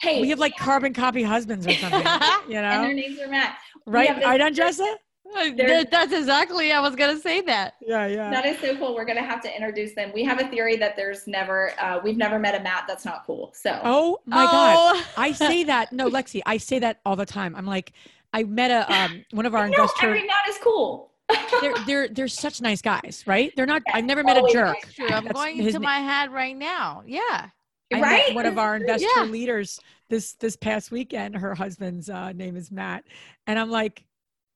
hey, 0.00 0.20
we 0.20 0.28
have 0.28 0.38
like 0.38 0.56
carbon 0.56 0.92
copy 0.92 1.24
husbands 1.24 1.66
or 1.66 1.72
something, 1.72 1.98
you 2.48 2.62
know? 2.62 2.68
and 2.68 2.84
their 2.84 2.94
names 2.94 3.18
are 3.18 3.26
Matt. 3.26 3.58
Right, 3.86 4.22
right 4.24 4.40
on, 4.40 4.54
Jessa? 4.54 4.94
That's 5.34 6.12
exactly. 6.12 6.72
I 6.72 6.80
was 6.80 6.96
gonna 6.96 7.18
say 7.18 7.40
that. 7.42 7.74
Yeah, 7.80 8.06
yeah. 8.06 8.30
That 8.30 8.46
is 8.46 8.58
so 8.58 8.76
cool. 8.76 8.94
We're 8.94 9.04
gonna 9.04 9.22
have 9.22 9.42
to 9.42 9.54
introduce 9.54 9.94
them. 9.94 10.10
We 10.14 10.24
have 10.24 10.40
a 10.40 10.48
theory 10.48 10.76
that 10.76 10.96
there's 10.96 11.26
never, 11.26 11.72
uh, 11.80 12.00
we've 12.02 12.16
never 12.16 12.38
met 12.38 12.54
a 12.54 12.62
Matt 12.62 12.84
that's 12.88 13.04
not 13.04 13.24
cool. 13.26 13.52
So. 13.54 13.80
Oh 13.84 14.18
my 14.26 14.44
oh. 14.44 14.94
god, 14.94 15.04
I 15.16 15.32
say 15.32 15.64
that. 15.64 15.92
No, 15.92 16.08
Lexi, 16.10 16.40
I 16.46 16.56
say 16.56 16.78
that 16.80 17.00
all 17.04 17.16
the 17.16 17.26
time. 17.26 17.54
I'm 17.56 17.66
like, 17.66 17.92
I 18.32 18.44
met 18.44 18.70
a 18.70 18.92
um 18.92 19.24
one 19.32 19.46
of 19.46 19.54
our 19.54 19.68
no, 19.68 19.74
investors. 19.74 20.02
Every 20.02 20.26
Matt 20.26 20.48
is 20.48 20.58
cool. 20.62 21.12
they're 21.60 21.74
they're 21.86 22.08
they're 22.08 22.28
such 22.28 22.60
nice 22.60 22.80
guys, 22.80 23.22
right? 23.26 23.52
They're 23.54 23.66
not. 23.66 23.82
I've 23.92 24.04
never 24.04 24.22
met 24.22 24.38
a 24.38 24.48
jerk. 24.50 24.76
True. 24.94 25.08
I'm 25.08 25.26
going 25.26 25.58
into 25.58 25.80
my 25.80 25.98
head 25.98 26.32
right 26.32 26.56
now. 26.56 27.02
Yeah. 27.06 27.48
I 27.92 28.00
right. 28.00 28.34
one 28.34 28.44
of 28.44 28.58
our 28.58 28.76
investor 28.76 29.08
yeah. 29.16 29.24
leaders 29.24 29.80
this 30.10 30.34
this 30.34 30.56
past 30.56 30.90
weekend. 30.90 31.36
Her 31.36 31.54
husband's 31.54 32.10
uh, 32.10 32.32
name 32.32 32.56
is 32.56 32.70
Matt, 32.70 33.04
and 33.46 33.58
I'm 33.58 33.70
like, 33.70 34.04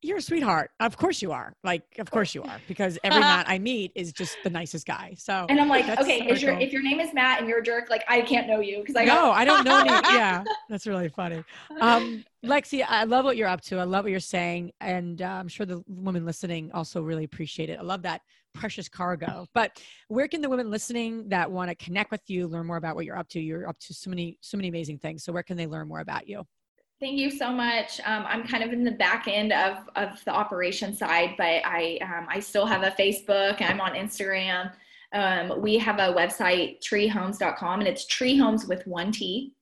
you're 0.03 0.18
a 0.18 0.22
sweetheart. 0.22 0.70
Of 0.80 0.96
course 0.96 1.22
you 1.22 1.32
are. 1.32 1.55
Like, 1.62 1.82
of 1.98 2.11
course 2.11 2.34
you 2.34 2.42
are, 2.42 2.61
because 2.68 2.98
every 3.05 3.20
Matt 3.32 3.48
I 3.48 3.59
meet 3.59 3.92
is 3.94 4.12
just 4.12 4.36
the 4.44 4.50
nicest 4.50 4.86
guy. 4.86 5.14
So, 5.16 5.46
and 5.48 5.61
I'm 5.61 5.68
like, 5.68 5.88
okay, 6.00 6.26
is 6.28 6.42
your 6.42 6.59
if 6.59 6.72
your 6.72 6.82
name 6.82 7.00
is 7.00 7.14
Matt 7.14 7.40
and 7.40 7.48
you're 7.48 7.59
a 7.61 7.62
jerk, 7.62 7.88
like 7.88 8.05
I 8.09 8.20
can't 8.22 8.48
know 8.48 8.61
you 8.61 8.80
because 8.80 8.96
I 8.96 9.05
no, 9.05 9.30
I 9.30 9.44
don't 9.44 9.64
know 9.64 9.78
any. 9.78 9.90
Yeah, 10.12 10.44
that's 10.68 10.86
really 10.86 11.09
funny. 11.09 11.42
Um, 11.80 12.24
Lexi, 12.44 12.84
I 12.86 13.05
love 13.05 13.24
what 13.24 13.36
you're 13.36 13.48
up 13.48 13.61
to. 13.62 13.78
I 13.78 13.84
love 13.84 14.05
what 14.05 14.11
you're 14.11 14.20
saying, 14.20 14.72
and 14.80 15.22
uh, 15.22 15.26
I'm 15.26 15.48
sure 15.48 15.64
the 15.64 15.82
women 15.86 16.26
listening 16.26 16.70
also 16.72 17.03
really 17.03 17.24
appreciate 17.24 17.70
it. 17.70 17.78
I 17.78 17.82
love 17.82 18.03
that 18.03 18.20
precious 18.53 18.88
cargo. 18.88 19.46
But 19.55 19.80
where 20.09 20.28
can 20.28 20.40
the 20.40 20.48
women 20.48 20.70
listening 20.70 21.28
that 21.28 21.50
want 21.50 21.70
to 21.70 21.74
connect 21.74 22.11
with 22.11 22.22
you 22.28 22.46
learn 22.46 22.66
more 22.66 22.76
about 22.76 22.96
what 22.96 23.05
you're 23.05 23.18
up 23.18 23.28
to? 23.30 23.40
You're 23.40 23.68
up 23.68 23.78
to 23.80 23.94
so 23.94 24.11
many, 24.11 24.38
so 24.40 24.57
many 24.57 24.68
amazing 24.68 24.98
things. 24.98 25.24
So 25.24 25.32
where 25.32 25.42
can 25.42 25.57
they 25.57 25.66
learn 25.66 25.88
more 25.88 26.00
about 26.00 26.28
you? 26.28 26.44
Thank 27.03 27.18
you 27.18 27.32
so 27.32 27.50
much. 27.50 28.00
Um, 28.07 28.24
I'm 28.28 28.46
kind 28.46 28.62
of 28.62 28.72
in 28.72 28.84
the 28.84 28.92
back 28.92 29.26
end 29.26 29.53
of, 29.53 29.90
of 29.96 30.24
the 30.24 30.30
operation 30.30 30.94
side, 30.94 31.34
but 31.36 31.61
I, 31.64 31.98
um, 32.00 32.28
I 32.30 32.38
still 32.38 32.64
have 32.64 32.84
a 32.84 32.92
Facebook. 32.92 33.61
I'm 33.61 33.80
on 33.80 33.94
Instagram. 33.94 34.72
Um, 35.12 35.61
we 35.61 35.78
have 35.78 35.98
a 35.98 36.14
website, 36.14 36.80
trehomes.com, 36.80 37.80
and 37.80 37.88
it's 37.88 38.07
treehomes 38.07 38.68
with 38.68 38.86
one 38.86 39.11
T. 39.11 39.53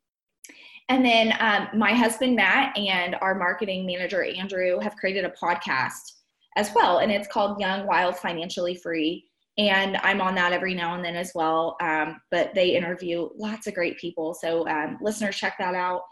And 0.91 1.03
then 1.03 1.35
um, 1.41 1.69
my 1.79 1.95
husband, 1.95 2.37
Matt, 2.37 2.77
and 2.77 3.17
our 3.23 3.35
marketing 3.35 3.87
manager, 3.87 4.23
Andrew, 4.23 4.79
have 4.79 4.97
created 4.97 5.25
a 5.25 5.31
podcast 5.31 6.13
as 6.59 6.71
well. 6.75 6.99
And 6.99 7.11
it's 7.11 7.27
called 7.27 7.59
Young, 7.59 7.87
Wild, 7.87 8.19
Financially 8.19 8.75
Free. 8.75 9.25
And 9.57 9.97
I'm 10.03 10.21
on 10.21 10.35
that 10.35 10.53
every 10.53 10.75
now 10.75 10.95
and 10.95 11.03
then 11.03 11.17
as 11.17 11.33
well. 11.35 11.79
Um, 11.81 12.21
but 12.31 12.55
they 12.55 12.77
interview 12.77 13.31
lots 13.35 13.67
of 13.67 13.73
great 13.73 13.97
people. 13.97 14.35
So 14.35 14.69
um, 14.69 14.99
listeners, 15.01 15.37
check 15.37 15.57
that 15.59 15.75
out 15.75 16.03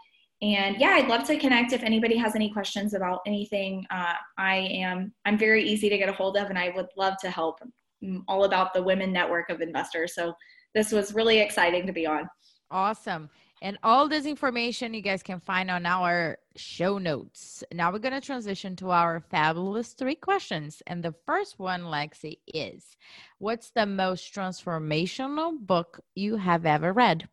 and 0.41 0.76
yeah 0.78 0.91
i'd 0.91 1.09
love 1.09 1.24
to 1.24 1.36
connect 1.36 1.72
if 1.72 1.82
anybody 1.82 2.16
has 2.16 2.34
any 2.36 2.51
questions 2.51 2.95
about 2.95 3.20
anything. 3.26 3.84
Uh, 3.91 4.14
i 4.36 4.57
am 4.57 5.12
i'm 5.24 5.36
very 5.39 5.62
easy 5.62 5.89
to 5.89 5.99
get 5.99 6.09
a 6.09 6.12
hold 6.12 6.36
of 6.36 6.49
and 6.49 6.59
i 6.59 6.70
would 6.76 6.86
love 6.97 7.14
to 7.20 7.30
help 7.30 7.61
I'm 8.03 8.24
all 8.28 8.45
about 8.45 8.74
the 8.74 8.82
women 8.82 9.12
network 9.12 9.51
of 9.51 9.61
investors. 9.61 10.14
So 10.14 10.34
this 10.74 10.93
was 10.93 11.14
really 11.14 11.39
exciting 11.39 11.86
to 11.86 11.93
be 11.93 12.07
on. 12.07 12.28
Awesome. 12.70 13.30
And 13.61 13.76
all 13.82 14.09
this 14.09 14.24
information 14.24 14.95
you 14.95 15.01
guys 15.01 15.22
can 15.22 15.41
find 15.41 15.68
on 15.68 15.84
our 15.84 16.39
show 16.55 16.99
notes. 16.99 17.64
Now 17.72 17.91
we're 17.91 17.99
going 17.99 18.14
to 18.14 18.20
transition 18.20 18.76
to 18.76 18.91
our 18.91 19.20
fabulous 19.30 19.95
three 19.95 20.14
questions. 20.14 20.80
And 20.86 21.03
the 21.03 21.14
first 21.26 21.59
one 21.59 21.82
lexi 21.82 22.39
is 22.47 22.97
what's 23.39 23.70
the 23.70 23.86
most 23.86 24.32
transformational 24.32 25.59
book 25.59 26.01
you 26.14 26.36
have 26.36 26.66
ever 26.66 26.93
read? 26.93 27.28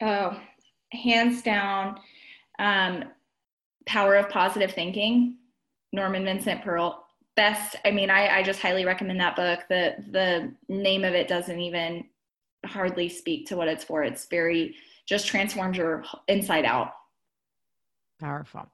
Oh 0.00 0.38
hands 0.94 1.42
down 1.42 1.98
um, 2.58 3.04
Power 3.86 4.16
of 4.16 4.28
Positive 4.28 4.72
Thinking, 4.72 5.36
Norman 5.92 6.24
Vincent 6.24 6.62
Peale. 6.64 7.00
Best. 7.36 7.76
I 7.84 7.90
mean, 7.90 8.10
I, 8.10 8.28
I 8.38 8.42
just 8.44 8.60
highly 8.60 8.84
recommend 8.84 9.20
that 9.20 9.34
book. 9.34 9.60
The 9.68 9.96
the 10.12 10.54
name 10.68 11.04
of 11.04 11.14
it 11.14 11.26
doesn't 11.26 11.58
even 11.58 12.04
hardly 12.64 13.08
speak 13.08 13.46
to 13.48 13.56
what 13.56 13.66
it's 13.66 13.82
for. 13.82 14.04
It's 14.04 14.26
very 14.26 14.76
just 15.06 15.26
transforms 15.26 15.76
your 15.76 16.04
inside 16.28 16.64
out. 16.64 16.92
Powerful. 18.20 18.66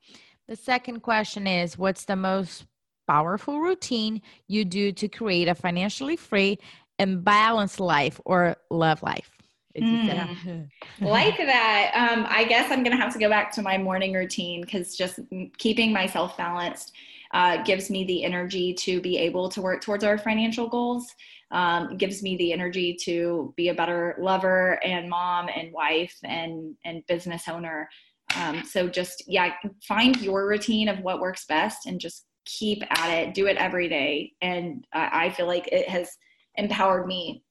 The 0.46 0.56
second 0.56 1.00
question 1.00 1.46
is 1.46 1.78
what's 1.78 2.04
the 2.04 2.16
most 2.16 2.66
powerful 3.08 3.60
routine 3.60 4.22
you 4.46 4.64
do 4.64 4.92
to 4.92 5.08
create 5.08 5.48
a 5.48 5.54
financially 5.54 6.16
free 6.16 6.58
and 6.98 7.24
balanced 7.24 7.80
life 7.80 8.20
or 8.24 8.56
love 8.70 9.02
life? 9.02 9.39
Mm. 9.78 10.68
like 11.00 11.36
that. 11.36 11.92
Um, 11.94 12.26
I 12.28 12.44
guess 12.44 12.70
I'm 12.70 12.82
going 12.82 12.96
to 12.96 13.02
have 13.02 13.12
to 13.12 13.18
go 13.18 13.28
back 13.28 13.52
to 13.52 13.62
my 13.62 13.78
morning 13.78 14.12
routine 14.12 14.62
because 14.62 14.96
just 14.96 15.20
keeping 15.58 15.92
myself 15.92 16.36
balanced 16.36 16.92
uh, 17.32 17.62
gives 17.62 17.90
me 17.90 18.04
the 18.04 18.24
energy 18.24 18.74
to 18.74 19.00
be 19.00 19.16
able 19.18 19.48
to 19.50 19.62
work 19.62 19.80
towards 19.82 20.02
our 20.04 20.18
financial 20.18 20.68
goals. 20.68 21.14
Um, 21.52 21.96
gives 21.96 22.22
me 22.22 22.36
the 22.36 22.52
energy 22.52 22.96
to 23.02 23.52
be 23.56 23.68
a 23.68 23.74
better 23.74 24.16
lover 24.20 24.78
and 24.84 25.10
mom 25.10 25.48
and 25.54 25.72
wife 25.72 26.16
and 26.22 26.76
and 26.84 27.04
business 27.06 27.48
owner. 27.48 27.88
Um, 28.36 28.62
so 28.64 28.88
just 28.88 29.24
yeah, 29.26 29.54
find 29.82 30.20
your 30.20 30.46
routine 30.46 30.88
of 30.88 31.00
what 31.00 31.20
works 31.20 31.46
best 31.46 31.86
and 31.86 32.00
just 32.00 32.26
keep 32.44 32.82
at 32.90 33.10
it. 33.10 33.34
Do 33.34 33.46
it 33.46 33.56
every 33.56 33.88
day, 33.88 34.32
and 34.40 34.86
I, 34.92 35.26
I 35.26 35.30
feel 35.30 35.46
like 35.46 35.68
it 35.72 35.88
has 35.88 36.16
empowered 36.56 37.06
me 37.06 37.42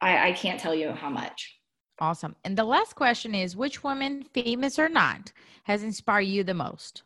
I, 0.00 0.28
I 0.28 0.32
can't 0.32 0.60
tell 0.60 0.74
you 0.74 0.92
how 0.92 1.10
much. 1.10 1.56
Awesome. 1.98 2.36
And 2.44 2.56
the 2.56 2.64
last 2.64 2.94
question 2.94 3.34
is 3.34 3.56
which 3.56 3.82
woman, 3.82 4.24
famous 4.34 4.78
or 4.78 4.88
not, 4.88 5.32
has 5.64 5.82
inspired 5.82 6.22
you 6.22 6.44
the 6.44 6.54
most? 6.54 7.02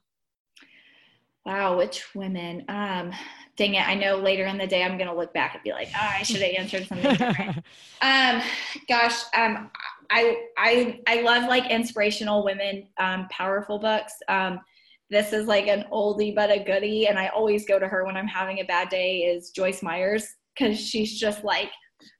Wow, 1.46 1.78
which 1.78 2.14
women? 2.14 2.64
Um, 2.68 3.12
dang 3.56 3.74
it. 3.74 3.88
I 3.88 3.94
know 3.94 4.16
later 4.16 4.44
in 4.46 4.58
the 4.58 4.66
day 4.66 4.82
I'm 4.82 4.98
gonna 4.98 5.14
look 5.14 5.32
back 5.32 5.54
and 5.54 5.62
be 5.62 5.72
like, 5.72 5.88
oh, 5.94 6.08
I 6.18 6.22
should 6.22 6.42
have 6.42 6.54
answered 6.58 6.86
something 6.86 7.14
different. 7.14 7.56
um, 8.02 8.42
gosh, 8.88 9.22
um, 9.34 9.70
I 10.10 10.44
I 10.58 11.00
I 11.06 11.22
love 11.22 11.48
like 11.48 11.70
inspirational 11.70 12.44
women, 12.44 12.88
um, 12.98 13.26
powerful 13.30 13.78
books. 13.78 14.12
Um, 14.28 14.60
this 15.08 15.32
is 15.32 15.46
like 15.46 15.66
an 15.66 15.86
oldie 15.90 16.34
but 16.34 16.50
a 16.50 16.62
goodie, 16.62 17.06
and 17.06 17.18
I 17.18 17.28
always 17.28 17.66
go 17.66 17.78
to 17.78 17.88
her 17.88 18.04
when 18.04 18.16
I'm 18.16 18.26
having 18.26 18.60
a 18.60 18.64
bad 18.64 18.90
day. 18.90 19.20
Is 19.20 19.50
Joyce 19.50 19.82
Myers 19.82 20.26
because 20.54 20.78
she's 20.78 21.18
just 21.18 21.42
like 21.42 21.70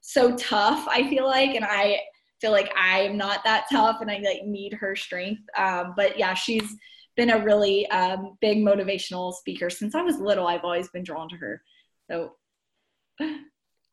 so 0.01 0.35
tough, 0.35 0.87
I 0.87 1.09
feel 1.09 1.25
like. 1.25 1.55
And 1.55 1.65
I 1.65 1.99
feel 2.39 2.51
like 2.51 2.71
I'm 2.75 3.17
not 3.17 3.43
that 3.43 3.65
tough 3.71 4.01
and 4.01 4.09
I 4.09 4.17
like 4.17 4.43
need 4.45 4.73
her 4.73 4.95
strength. 4.95 5.43
Um, 5.57 5.93
but 5.95 6.17
yeah, 6.17 6.33
she's 6.33 6.75
been 7.15 7.29
a 7.29 7.43
really 7.43 7.87
um, 7.91 8.37
big 8.41 8.59
motivational 8.59 9.33
speaker 9.33 9.69
since 9.69 9.95
I 9.95 10.01
was 10.01 10.19
little. 10.19 10.47
I've 10.47 10.63
always 10.63 10.89
been 10.89 11.03
drawn 11.03 11.29
to 11.29 11.35
her. 11.37 11.61
So 12.09 12.33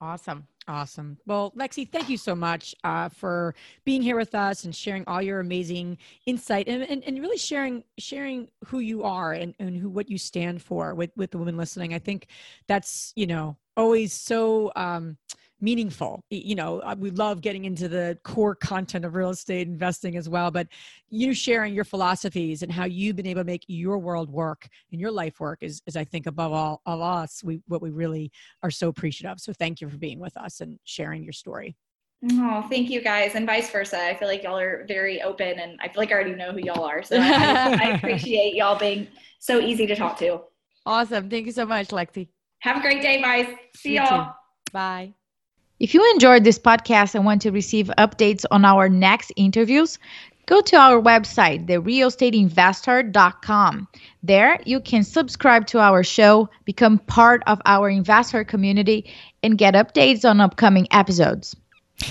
awesome. 0.01 0.47
Awesome. 0.69 1.17
Well, 1.25 1.53
Lexi, 1.57 1.91
thank 1.91 2.11
you 2.11 2.19
so 2.19 2.35
much 2.35 2.75
uh, 2.85 3.09
for 3.09 3.55
being 3.87 4.03
here 4.03 4.17
with 4.17 4.35
us 4.35 4.65
and 4.65 4.77
sharing 4.77 5.03
all 5.07 5.23
your 5.23 5.41
amazing 5.41 5.97
insight 6.27 6.69
and, 6.69 6.83
and, 6.83 7.03
and 7.05 7.21
really 7.21 7.39
sharing 7.39 7.85
sharing 7.99 8.49
who 8.67 8.81
you 8.81 9.03
are 9.03 9.33
and, 9.33 9.55
and 9.59 9.79
who 9.79 9.89
what 9.89 10.11
you 10.11 10.19
stand 10.19 10.61
for 10.61 10.95
with, 10.95 11.11
with 11.17 11.31
the 11.31 11.39
women 11.39 11.57
listening. 11.57 11.95
I 11.95 11.99
think 11.99 12.27
that's, 12.67 13.15
you 13.17 13.27
know, 13.27 13.57
always 13.79 14.13
so 14.13 14.71
um, 14.77 15.17
meaningful 15.61 16.23
you 16.31 16.55
know 16.55 16.81
uh, 16.81 16.95
we 16.99 17.11
love 17.11 17.41
getting 17.41 17.65
into 17.65 17.89
the 17.89 18.17
core 18.23 18.55
content 18.55 19.05
of 19.05 19.15
real 19.15 19.31
estate 19.31 19.67
investing 19.67 20.17
as 20.17 20.29
well 20.29 20.51
but 20.51 20.69
you 21.11 21.35
sharing 21.35 21.75
your 21.75 21.85
philosophies 21.85 22.63
and 22.63 22.71
how 22.71 22.85
you've 22.85 23.17
been 23.17 23.27
able 23.27 23.41
to 23.41 23.47
make 23.47 23.65
your 23.67 23.99
world 23.99 24.31
work 24.31 24.69
and 24.93 25.01
your 25.01 25.11
life 25.11 25.41
work 25.41 25.59
is, 25.63 25.83
is 25.87 25.97
i 25.97 26.05
think 26.05 26.27
above 26.27 26.53
all 26.53 26.81
of 26.87 27.01
us 27.01 27.43
we 27.43 27.61
what 27.67 27.83
we 27.83 27.91
really 27.91 28.31
are 28.63 28.71
so 28.71 28.89
appreciative 28.89 29.33
of 29.33 29.41
so 29.41 29.53
thank 29.53 29.81
you 29.81 29.89
for 29.89 29.99
being 29.99 30.21
with 30.21 30.37
us 30.37 30.61
and 30.61 30.79
sharing 30.85 31.25
your 31.25 31.33
story 31.33 31.77
Oh, 32.33 32.67
thank 32.69 32.91
you 32.91 33.01
guys, 33.01 33.37
and 33.37 33.47
vice 33.47 33.71
versa. 33.71 33.97
I 34.05 34.17
feel 34.17 34.27
like 34.27 34.43
y'all 34.43 34.59
are 34.59 34.85
very 34.89 35.23
open, 35.23 35.61
and 35.61 35.79
I 35.81 35.87
feel 35.87 35.99
like 35.99 36.11
I 36.11 36.15
already 36.15 36.35
know 36.35 36.51
who 36.51 36.59
y'all 36.59 36.83
are. 36.83 37.03
So 37.03 37.17
I, 37.17 37.79
I 37.81 37.91
appreciate 37.97 38.55
y'all 38.55 38.77
being 38.77 39.07
so 39.39 39.61
easy 39.61 39.87
to 39.87 39.95
talk 39.95 40.19
to. 40.19 40.41
Awesome. 40.85 41.31
Thank 41.31 41.47
you 41.47 41.53
so 41.53 41.65
much, 41.65 41.89
Lexi. 41.89 42.29
Have 42.61 42.79
a 42.79 42.81
great 42.81 43.03
day, 43.03 43.23
guys. 43.23 43.47
See 43.77 43.91
you 43.91 43.97
y'all. 43.97 44.25
Too. 44.25 44.31
Bye. 44.73 45.15
If 45.81 45.95
you 45.95 46.05
enjoyed 46.13 46.43
this 46.43 46.59
podcast 46.59 47.15
and 47.15 47.25
want 47.25 47.43
to 47.43 47.53
receive 47.53 47.89
updates 47.99 48.45
on 48.51 48.65
our 48.65 48.89
next 48.89 49.33
interviews, 49.37 49.97
go 50.47 50.61
to 50.61 50.77
our 50.77 51.01
website, 51.01 51.69
therealestateinvesther.com. 51.69 53.89
There, 54.25 54.59
you 54.65 54.81
can 54.81 55.05
subscribe 55.05 55.69
to 55.69 55.79
our 55.79 56.03
show, 56.03 56.51
become 56.65 56.99
part 56.99 57.45
of 57.47 57.63
our 57.65 57.89
investor 57.89 58.43
community, 58.43 59.09
and 59.45 59.57
get 59.57 59.75
updates 59.75 60.29
on 60.29 60.41
upcoming 60.41 60.89
episodes. 60.91 61.55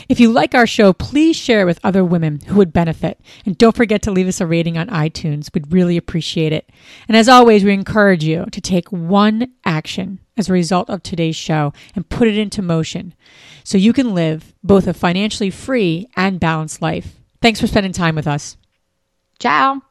If 0.08 0.22
you 0.22 0.32
like 0.32 0.56
our 0.56 0.68
show, 0.68 0.94
please 0.94 1.36
share 1.36 1.66
with 1.66 1.82
other 1.84 2.06
women 2.06 2.40
who 2.48 2.56
would 2.56 2.72
benefit. 2.72 3.20
And 3.46 3.58
don't 3.58 3.76
forget 3.76 4.02
to 4.04 4.12
leave 4.12 4.30
us 4.30 4.40
a 4.40 4.48
rating 4.48 4.78
on 4.78 4.88
iTunes. 4.88 5.54
We'd 5.54 5.74
really 5.74 5.98
appreciate 5.98 6.54
it. 6.54 6.70
And 7.10 7.18
as 7.18 7.28
always, 7.28 7.66
we 7.66 7.74
encourage 7.74 8.24
you 8.24 8.46
to 8.52 8.62
take 8.62 8.90
one 8.94 9.52
action 9.66 10.22
as 10.38 10.50
a 10.50 10.54
result 10.54 10.90
of 10.90 11.04
today's 11.04 11.36
show 11.36 11.74
and 11.96 12.10
put 12.10 12.28
it 12.28 12.38
into 12.38 12.62
motion 12.62 13.14
so 13.64 13.78
you 13.78 13.94
can 13.94 14.14
live 14.14 14.54
both 14.64 14.88
a 14.88 14.94
financially 14.94 15.50
free 15.50 16.08
and 16.16 16.40
balanced 16.40 16.82
life. 16.82 17.16
Thanks 17.42 17.60
for 17.60 17.68
spending 17.68 17.92
time 17.92 18.16
with 18.16 18.28
us. 18.28 18.58
Ciao. 19.40 19.82